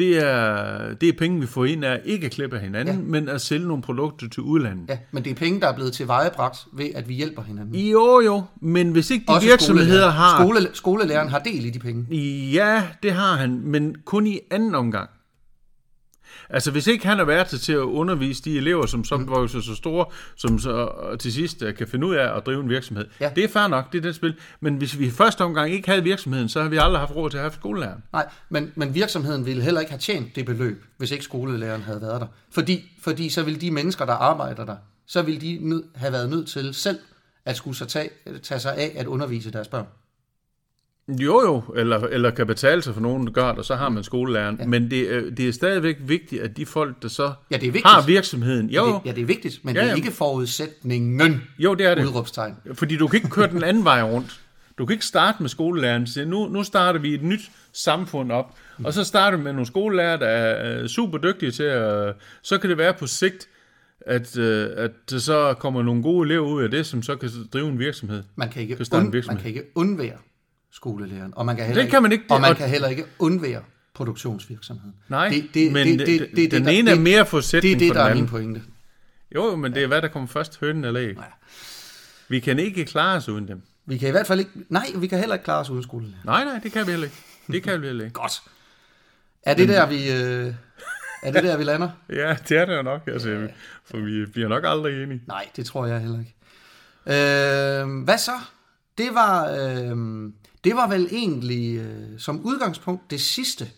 Det, 0.00 0.18
er, 0.18 0.94
det 0.94 1.08
er 1.08 1.12
penge, 1.18 1.40
vi 1.40 1.46
får 1.46 1.64
ind 1.64 1.84
af 1.84 2.00
ikke 2.04 2.26
at 2.26 2.32
klippe 2.32 2.56
af 2.56 2.62
hinanden, 2.62 2.94
ja. 2.94 3.02
men 3.02 3.28
at 3.28 3.40
sælge 3.40 3.68
nogle 3.68 3.82
produkter 3.82 4.28
til 4.28 4.42
udlandet. 4.42 4.84
Ja, 4.88 4.98
men 5.10 5.24
det 5.24 5.30
er 5.30 5.34
penge, 5.34 5.60
der 5.60 5.68
er 5.68 5.74
blevet 5.74 5.92
tilvejebragt 5.92 6.58
ved, 6.72 6.86
at 6.94 7.08
vi 7.08 7.14
hjælper 7.14 7.42
hinanden. 7.42 7.74
Jo, 7.74 8.20
jo, 8.20 8.42
men 8.60 8.92
hvis 8.92 9.10
ikke 9.10 9.24
de 9.28 9.32
Også 9.32 9.46
virksomheder 9.46 10.10
har... 10.10 10.44
Skole, 10.44 10.68
skolelæreren 10.72 11.28
har 11.28 11.38
del 11.38 11.64
i 11.64 11.70
de 11.70 11.78
penge. 11.78 12.14
Ja, 12.52 12.82
det 13.02 13.12
har 13.12 13.36
han, 13.36 13.60
men 13.64 13.96
kun 14.04 14.26
i 14.26 14.38
anden 14.50 14.74
omgang. 14.74 15.10
Altså, 16.52 16.70
hvis 16.70 16.86
ikke 16.86 17.06
han 17.06 17.18
har 17.18 17.24
været 17.24 17.46
til 17.46 17.72
at 17.72 17.78
undervise 17.78 18.42
de 18.42 18.56
elever, 18.56 18.86
som 18.86 19.04
så 19.04 19.16
vokser 19.16 19.60
så 19.60 19.74
store, 19.74 20.06
som 20.36 20.58
så 20.58 20.92
til 21.18 21.32
sidst 21.32 21.62
øh, 21.62 21.74
kan 21.74 21.88
finde 21.88 22.06
ud 22.06 22.14
af 22.14 22.36
at 22.36 22.46
drive 22.46 22.60
en 22.60 22.68
virksomhed. 22.68 23.06
Ja. 23.20 23.30
Det 23.36 23.44
er 23.44 23.48
fair 23.48 23.68
nok, 23.68 23.92
det 23.92 23.98
er 23.98 24.02
det 24.02 24.14
spil. 24.14 24.34
Men 24.60 24.76
hvis 24.76 24.98
vi 24.98 25.06
i 25.06 25.10
første 25.10 25.44
omgang 25.44 25.72
ikke 25.72 25.88
havde 25.88 26.02
virksomheden, 26.02 26.48
så 26.48 26.62
har 26.62 26.68
vi 26.68 26.76
aldrig 26.76 27.00
haft 27.00 27.16
råd 27.16 27.30
til 27.30 27.36
at 27.36 27.42
have 27.42 27.52
skolelæreren. 27.52 28.02
Nej, 28.12 28.28
men, 28.48 28.72
men 28.74 28.94
virksomheden 28.94 29.46
ville 29.46 29.62
heller 29.62 29.80
ikke 29.80 29.92
have 29.92 30.00
tjent 30.00 30.36
det 30.36 30.46
beløb, 30.46 30.84
hvis 30.96 31.10
ikke 31.10 31.24
skolelæreren 31.24 31.82
havde 31.82 32.00
været 32.00 32.20
der. 32.20 32.26
Fordi, 32.50 32.90
fordi 33.02 33.28
så 33.28 33.42
ville 33.42 33.60
de 33.60 33.70
mennesker, 33.70 34.04
der 34.04 34.12
arbejder 34.12 34.64
der, 34.64 34.76
så 35.06 35.22
ville 35.22 35.40
de 35.40 35.58
nød, 35.60 35.84
have 35.94 36.12
været 36.12 36.30
nødt 36.30 36.48
til 36.48 36.74
selv 36.74 36.98
at 37.44 37.56
skulle 37.56 37.76
så 37.76 37.84
tage, 37.84 38.10
tage 38.42 38.60
sig 38.60 38.76
af 38.76 38.92
at 38.96 39.06
undervise 39.06 39.50
deres 39.50 39.68
børn. 39.68 39.86
Jo 41.18 41.40
jo, 41.42 41.62
eller, 41.76 41.98
eller 41.98 42.30
kan 42.30 42.46
betale 42.46 42.82
sig 42.82 42.94
for 42.94 43.00
nogen, 43.00 43.26
der 43.26 43.32
gør 43.32 43.48
det, 43.48 43.58
og 43.58 43.64
så 43.64 43.74
har 43.76 43.88
man 43.88 44.04
skolelæreren. 44.04 44.56
Ja. 44.60 44.66
Men 44.66 44.90
det, 44.90 45.14
er- 45.14 45.30
det 45.30 45.48
er 45.48 45.52
stadigvæk 45.52 45.96
vigtigt, 46.00 46.42
at 46.42 46.56
de 46.56 46.66
folk, 46.66 47.02
der 47.02 47.08
så 47.08 47.32
Ja, 47.50 47.56
det 47.56 47.68
er 47.68 47.72
vigtigt. 47.72 47.86
har 47.86 48.06
virksomheden... 48.06 48.70
Jo, 48.70 48.84
Det, 48.86 48.90
jo, 48.92 49.00
ja, 49.04 49.10
det 49.12 49.20
er 49.22 49.24
vigtigt, 49.26 49.64
men 49.64 49.74
Ja, 49.74 49.80
det 49.80 49.86
er 49.86 49.90
ja. 49.90 49.96
ikke 49.96 50.10
forudsætningen. 50.10 51.42
jo, 51.58 51.74
det 51.74 51.86
er 51.86 51.94
det. 51.94 52.04
Udråbstegn. 52.04 52.56
Fordi 52.74 52.96
du 52.96 53.06
kan 53.06 53.16
ikke 53.16 53.28
køre 53.28 53.50
den 53.50 53.62
anden 53.64 53.84
vej 53.84 54.02
rundt. 54.02 54.40
Du 54.78 54.86
kan 54.86 54.92
ikke 54.94 55.04
starte 55.06 55.36
med 55.42 55.48
skolelæreren 55.50 56.02
og 56.02 56.08
sige, 56.08 56.26
nu, 56.26 56.48
nu 56.48 56.62
starter 56.62 57.00
vi 57.00 57.14
et 57.14 57.22
nyt 57.22 57.40
samfund 57.72 58.32
op, 58.32 58.54
og 58.84 58.92
så 58.92 59.04
starter 59.04 59.38
vi 59.38 59.44
med 59.44 59.52
nogle 59.52 59.66
skolelærer, 59.66 60.16
der 60.16 60.26
er 60.26 60.80
øh, 60.82 60.88
super 60.88 61.18
dygtige 61.18 61.50
til 61.50 61.62
at... 61.62 62.14
Så 62.42 62.58
kan 62.58 62.70
det 62.70 62.78
være 62.78 62.94
på 62.94 63.06
sigt, 63.06 63.48
at, 64.06 64.38
øh, 64.38 64.68
at 64.76 64.90
der 65.10 65.18
så 65.18 65.54
kommer 65.58 65.82
nogle 65.82 66.02
gode 66.02 66.26
elever 66.26 66.46
ud 66.46 66.62
af 66.62 66.70
det, 66.70 66.86
som 66.86 67.02
så 67.02 67.16
kan 67.16 67.30
drive 67.52 67.68
en 67.68 67.78
virksomhed. 67.78 68.22
Man 68.36 68.48
kan 68.48 68.62
ikke, 68.62 68.74
und, 68.92 69.12
virksomhed. 69.12 69.34
man 69.36 69.36
kan 69.42 69.48
ikke 69.48 69.62
undvære 69.74 70.16
skolelæreren, 70.72 71.32
og 71.36 71.46
man 71.46 71.56
kan 71.56 71.66
heller 71.66 71.82
Det 71.82 71.90
kan 71.90 72.02
man 72.02 72.12
ikke. 72.12 72.24
og 72.30 72.40
man 72.40 72.56
kan 72.56 72.68
heller 72.68 72.88
ikke 72.88 73.04
undvære 73.18 73.62
produktionsvirksomheden. 73.94 74.94
Nej, 75.08 75.28
det, 75.28 75.44
det, 75.54 75.72
men 75.72 75.86
det, 75.86 75.98
det- 75.98 76.06
det, 76.06 76.20
det- 76.20 76.36
det, 76.36 76.50
den 76.50 76.64
der- 76.64 76.70
ene 76.70 76.90
er 76.90 76.94
mere 76.94 77.12
Det 77.12 77.20
er 77.20 77.24
forudsætning 77.24 77.80
det, 77.80 77.88
for 77.88 77.94
der 77.94 78.02
den 78.02 78.10
er 78.10 78.14
min 78.14 78.26
pointe. 78.26 78.62
Jo, 79.34 79.56
men 79.56 79.74
det 79.74 79.82
er, 79.82 79.86
hvad 79.86 80.02
der 80.02 80.08
kommer 80.08 80.26
først, 80.28 80.60
hønen 80.60 80.84
eller 80.84 81.02
æg. 81.02 81.16
Vi 82.28 82.40
kan 82.40 82.58
ikke 82.58 82.84
klare 82.84 83.16
os 83.16 83.28
uden 83.28 83.48
dem. 83.48 83.62
Vi 83.86 83.98
kan 83.98 84.08
i 84.08 84.10
hvert 84.10 84.26
fald 84.26 84.38
ikke, 84.38 84.50
nej, 84.68 84.86
vi 84.96 85.06
kan 85.06 85.18
heller 85.18 85.34
ikke 85.34 85.44
klare 85.44 85.60
os 85.60 85.70
uden 85.70 85.82
skolelærer. 85.82 86.20
Nej, 86.24 86.44
nej, 86.44 86.58
det 86.62 86.72
kan 86.72 86.86
vi 86.86 86.90
heller 86.90 87.06
ikke. 87.06 87.16
Det 87.46 87.62
kan 87.62 87.82
vi 87.82 87.86
heller 87.86 88.04
ikke. 88.04 88.14
Godt. 88.14 88.42
Er 89.42 89.54
det 89.54 89.68
der, 89.68 89.86
vi, 89.86 90.12
øh, 90.12 90.54
er 91.22 91.32
det 91.32 91.42
der, 91.44 91.56
vi 91.56 91.64
lander? 91.64 91.88
Ja, 92.08 92.36
det 92.48 92.58
er 92.58 92.64
det 92.64 92.76
jo 92.76 92.82
nok, 92.82 93.02
altså, 93.06 93.48
for 93.84 93.98
vi 93.98 94.26
bliver 94.26 94.48
nok 94.48 94.62
aldrig 94.66 95.02
enige. 95.02 95.22
Nej, 95.26 95.48
det 95.56 95.66
tror 95.66 95.86
jeg 95.86 96.00
heller 96.00 96.18
ikke. 96.18 96.34
Øh, 97.06 98.04
hvad 98.04 98.18
så? 98.18 98.32
Det 98.98 99.08
var, 99.14 99.50
øh, 99.50 99.96
det 100.64 100.74
var 100.76 100.88
vel 100.88 101.08
egentlig 101.12 101.76
øh, 101.76 102.18
som 102.18 102.40
udgangspunkt 102.40 103.10
det 103.10 103.20
sidste. 103.20 103.68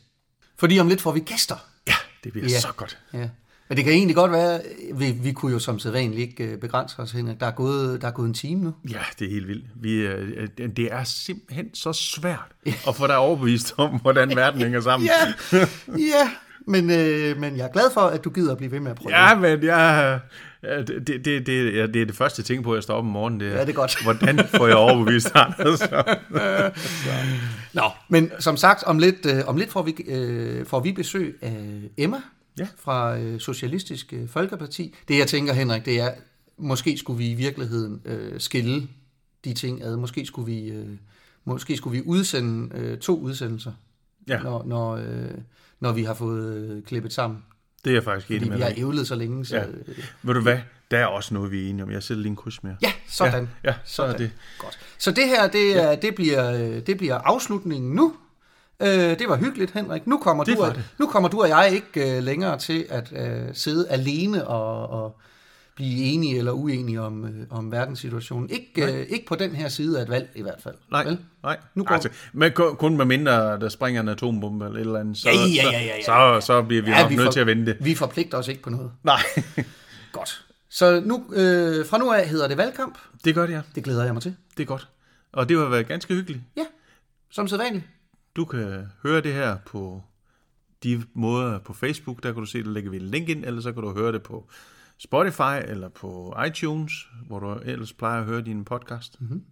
Fordi 0.58 0.78
om 0.78 0.88
lidt 0.88 1.00
får 1.00 1.12
vi 1.12 1.20
gæster. 1.20 1.56
Ja, 1.86 1.94
det 2.24 2.32
bliver 2.32 2.48
Ja. 2.48 2.60
så 2.60 2.68
godt. 2.76 2.98
Ja. 3.14 3.28
Men 3.68 3.76
det 3.76 3.84
kan 3.84 3.92
egentlig 3.94 4.16
godt 4.16 4.32
være, 4.32 4.60
vi, 4.94 5.10
vi 5.10 5.32
kunne 5.32 5.52
jo 5.52 5.58
som 5.58 5.78
sædvanligt 5.78 6.20
ikke 6.20 6.44
øh, 6.44 6.58
begrænse 6.58 6.98
os 6.98 7.12
hen. 7.12 7.36
Der 7.40 7.46
er 7.46 7.50
gået, 7.50 8.02
der 8.02 8.08
er 8.08 8.12
gået 8.12 8.26
en 8.28 8.34
time 8.34 8.64
nu. 8.64 8.74
Ja, 8.90 8.98
det 9.18 9.26
er 9.26 9.30
helt 9.30 9.48
vildt. 9.48 9.64
Vi, 9.74 9.92
øh, 9.92 10.48
det 10.58 10.92
er 10.92 11.04
simpelthen 11.04 11.74
så 11.74 11.92
svært 11.92 12.48
at 12.88 12.96
få 12.96 13.06
dig 13.06 13.16
overbevist 13.16 13.74
om, 13.76 14.00
hvordan 14.00 14.36
verden 14.36 14.60
hænger 14.60 14.80
sammen. 14.80 15.08
Ja, 15.08 15.58
ja. 15.88 16.30
Men, 16.66 16.90
øh, 16.90 17.36
men 17.40 17.56
jeg 17.56 17.64
er 17.66 17.72
glad 17.72 17.90
for, 17.94 18.00
at 18.00 18.24
du 18.24 18.30
gider 18.30 18.52
at 18.52 18.58
blive 18.58 18.72
ved 18.72 18.80
med 18.80 18.90
at 18.90 18.96
prøve. 18.96 19.16
Ja, 19.18 19.34
men 19.34 19.62
jeg, 19.64 20.20
ja, 20.62 20.82
det, 20.82 21.06
det, 21.24 21.46
det, 21.46 21.74
ja, 21.76 21.86
det 21.86 22.02
er 22.02 22.06
det 22.06 22.14
første, 22.16 22.40
jeg 22.40 22.44
tænker 22.46 22.62
på, 22.62 22.72
at 22.72 22.76
jeg 22.76 22.82
står 22.82 22.94
op 22.94 23.04
om 23.04 23.10
morgenen. 23.10 23.40
Det 23.40 23.48
er, 23.48 23.52
Ja, 23.52 23.60
det 23.60 23.68
er 23.68 23.72
godt. 23.72 23.96
Hvordan 24.04 24.38
får 24.48 24.66
jeg 24.66 24.76
overbevist 24.76 25.32
Anders? 25.34 25.80
Nå, 27.72 27.82
men 28.08 28.30
som 28.38 28.56
sagt, 28.56 28.82
om 28.84 28.98
lidt, 28.98 29.26
øh, 29.26 29.42
om 29.46 29.56
lidt 29.56 29.70
får, 29.72 29.82
vi, 29.82 29.94
øh, 30.06 30.66
får 30.66 30.80
vi 30.80 30.92
besøg 30.92 31.38
af 31.42 31.80
Emma 31.96 32.16
Ja. 32.58 32.66
fra 32.78 33.18
øh, 33.18 33.40
Socialistisk 33.40 34.12
øh, 34.12 34.28
Folkeparti. 34.28 34.94
Det 35.08 35.18
jeg 35.18 35.26
tænker, 35.26 35.52
Henrik, 35.52 35.84
det 35.84 36.00
er, 36.00 36.10
måske 36.58 36.98
skulle 36.98 37.18
vi 37.18 37.30
i 37.30 37.34
virkeligheden 37.34 38.00
øh, 38.04 38.40
skille 38.40 38.88
de 39.44 39.54
ting 39.54 39.82
ad. 39.82 39.96
Måske 39.96 40.26
skulle 40.26 40.46
vi, 40.52 40.68
øh, 40.68 40.86
måske 41.44 41.76
skulle 41.76 41.98
vi 41.98 42.02
udsende 42.06 42.76
øh, 42.78 42.98
to 42.98 43.18
udsendelser, 43.20 43.72
Ja, 44.28 44.38
når, 44.42 44.64
når, 44.66 44.92
øh, 44.96 45.30
når 45.80 45.92
vi 45.92 46.02
har 46.02 46.14
fået 46.14 46.54
øh, 46.56 46.82
klippet 46.82 47.12
sammen. 47.12 47.38
Det 47.84 47.90
er 47.90 47.94
jeg 47.94 48.04
faktisk 48.04 48.30
enig 48.30 48.40
Fordi 48.40 48.48
med 48.50 48.56
vi 48.56 48.62
har 48.62 48.70
dig. 48.70 48.78
ævlet 48.78 49.08
så 49.08 49.14
længe. 49.14 49.44
Så, 49.46 49.56
Ja. 49.56 49.64
Ved 50.22 50.34
du 50.34 50.40
hvad? 50.40 50.58
Der 50.90 50.98
er 50.98 51.06
også 51.06 51.34
noget, 51.34 51.50
vi 51.52 51.64
er 51.66 51.70
enige 51.70 51.82
om. 51.84 51.90
Jeg 51.90 52.02
sætter 52.02 52.22
lige 52.22 52.30
en 52.30 52.36
kryds 52.36 52.62
mere. 52.62 52.76
ja 52.82 52.92
sådan. 53.08 53.48
Ja, 53.64 53.68
ja 53.70 53.74
så 53.84 54.02
er 54.02 54.06
Sådan. 54.06 54.20
det. 54.20 54.30
Godt. 54.58 54.78
Så 54.98 55.10
det 55.10 55.26
her, 55.28 55.48
det, 55.48 55.82
er, 55.82 55.94
det, 55.94 56.14
bliver, 56.14 56.52
øh, 56.52 56.86
det 56.86 56.96
bliver 56.98 57.18
afslutningen 57.18 57.92
nu. 57.94 58.14
Øh, 58.82 58.88
det 58.88 59.28
var 59.28 59.36
hyggeligt, 59.36 59.70
Henrik. 59.70 60.06
Nu 60.06 60.18
kommer, 60.18 60.44
Det 60.44 60.56
du, 60.56 60.62
og, 60.62 60.74
det. 60.74 60.84
nu 60.98 61.06
kommer 61.06 61.28
du 61.28 61.42
og 61.42 61.48
jeg 61.48 61.70
ikke 61.72 62.16
øh, 62.16 62.22
længere 62.22 62.58
til 62.58 62.86
at 62.90 63.12
øh, 63.16 63.42
sidde 63.52 63.88
alene 63.88 64.48
og, 64.48 64.90
og 65.04 65.20
blive 65.76 66.04
enige 66.04 66.38
eller 66.38 66.52
uenige 66.52 67.00
om, 67.00 67.24
øh, 67.24 67.46
om 67.50 67.72
verdenssituationen. 67.72 68.50
Ikke, 68.50 68.92
øh, 68.92 69.06
ikke 69.08 69.26
på 69.26 69.34
den 69.34 69.50
her 69.54 69.68
side 69.68 69.98
af 69.98 70.02
et 70.02 70.08
valg 70.08 70.30
i 70.34 70.42
hvert 70.42 70.60
fald. 70.62 70.74
Nej, 70.90 71.04
Vel? 71.04 71.18
nej. 71.42 71.56
Nu 71.74 71.84
går- 71.84 71.94
Altså, 71.94 72.08
men 72.32 72.52
kun, 72.52 72.96
med 72.96 73.04
mindre, 73.04 73.60
der 73.60 73.68
springer 73.68 74.00
en 74.00 74.08
atombombe 74.08 74.64
eller 74.64 74.76
et 74.78 74.80
eller 74.80 75.00
andet, 75.00 75.16
så, 75.18 75.28
Ja, 75.28 75.34
ja, 75.34 75.70
ja, 75.72 75.80
ja, 75.80 75.96
ja. 75.96 76.02
så, 76.02 76.40
så, 76.40 76.46
så 76.46 76.62
bliver 76.62 76.82
vi 76.82 76.90
ja, 76.90 77.02
nok 77.02 77.10
vi 77.10 77.16
nødt 77.16 77.26
for- 77.26 77.32
til 77.32 77.40
at 77.40 77.46
vente. 77.46 77.76
Vi 77.80 77.94
forpligter 77.94 78.38
os 78.38 78.48
ikke 78.48 78.62
på 78.62 78.70
noget. 78.70 78.92
Nej, 79.02 79.20
Godt. 80.12 80.44
Så 80.70 81.02
nu, 81.04 81.24
øh, 81.34 81.86
fra 81.86 81.98
nu 81.98 82.12
af 82.12 82.28
hedder 82.28 82.48
det 82.48 82.56
valgkamp. 82.56 82.98
det 83.24 83.34
gør 83.34 83.46
det, 83.46 83.52
ja. 83.52 83.60
Det 83.74 83.84
glæder 83.84 84.04
jeg 84.04 84.12
mig 84.12 84.22
til. 84.22 84.36
Det 84.56 84.62
er 84.62 84.66
godt. 84.66 84.88
Og 85.32 85.48
det 85.48 85.58
har 85.58 85.64
været 85.68 85.88
ganske 85.88 86.14
hyggeligt. 86.14 86.42
Ja, 86.56 86.64
som 87.30 87.48
sædvanligt. 87.48 87.84
Du 88.36 88.44
kan 88.44 88.86
høre 89.02 89.20
det 89.20 89.32
her 89.32 89.56
på 89.66 90.02
de 90.82 91.02
måder 91.14 91.58
på 91.58 91.72
Facebook, 91.72 92.22
der 92.22 92.32
kan 92.32 92.40
du 92.40 92.46
se, 92.46 92.62
der 92.62 92.70
lægger 92.70 92.90
vi 92.90 92.96
en 92.96 93.02
link 93.02 93.28
ind, 93.28 93.44
eller 93.44 93.60
så 93.60 93.72
kan 93.72 93.82
du 93.82 93.94
høre 93.94 94.12
det 94.12 94.22
på 94.22 94.48
Spotify 95.04 95.58
eller 95.64 95.88
på 95.88 96.36
iTunes, 96.46 96.92
hvor 97.26 97.38
du 97.38 97.52
ellers 97.64 97.92
plejer 97.92 98.20
at 98.20 98.24
høre 98.24 98.42
din 98.42 98.64
podcast. 98.64 99.20
Mm-hmm. 99.20 99.42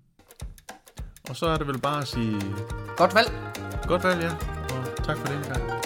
Og 1.28 1.36
så 1.36 1.46
er 1.46 1.56
det 1.56 1.66
vel 1.66 1.78
bare 1.80 2.00
at 2.00 2.08
sige 2.08 2.40
Godt 2.96 3.14
valg. 3.14 3.30
godt 3.88 4.04
valg, 4.04 4.20
ja, 4.22 4.30
og 4.76 5.04
tak 5.04 5.16
for 5.16 5.26
den 5.26 5.42
gang. 5.42 5.79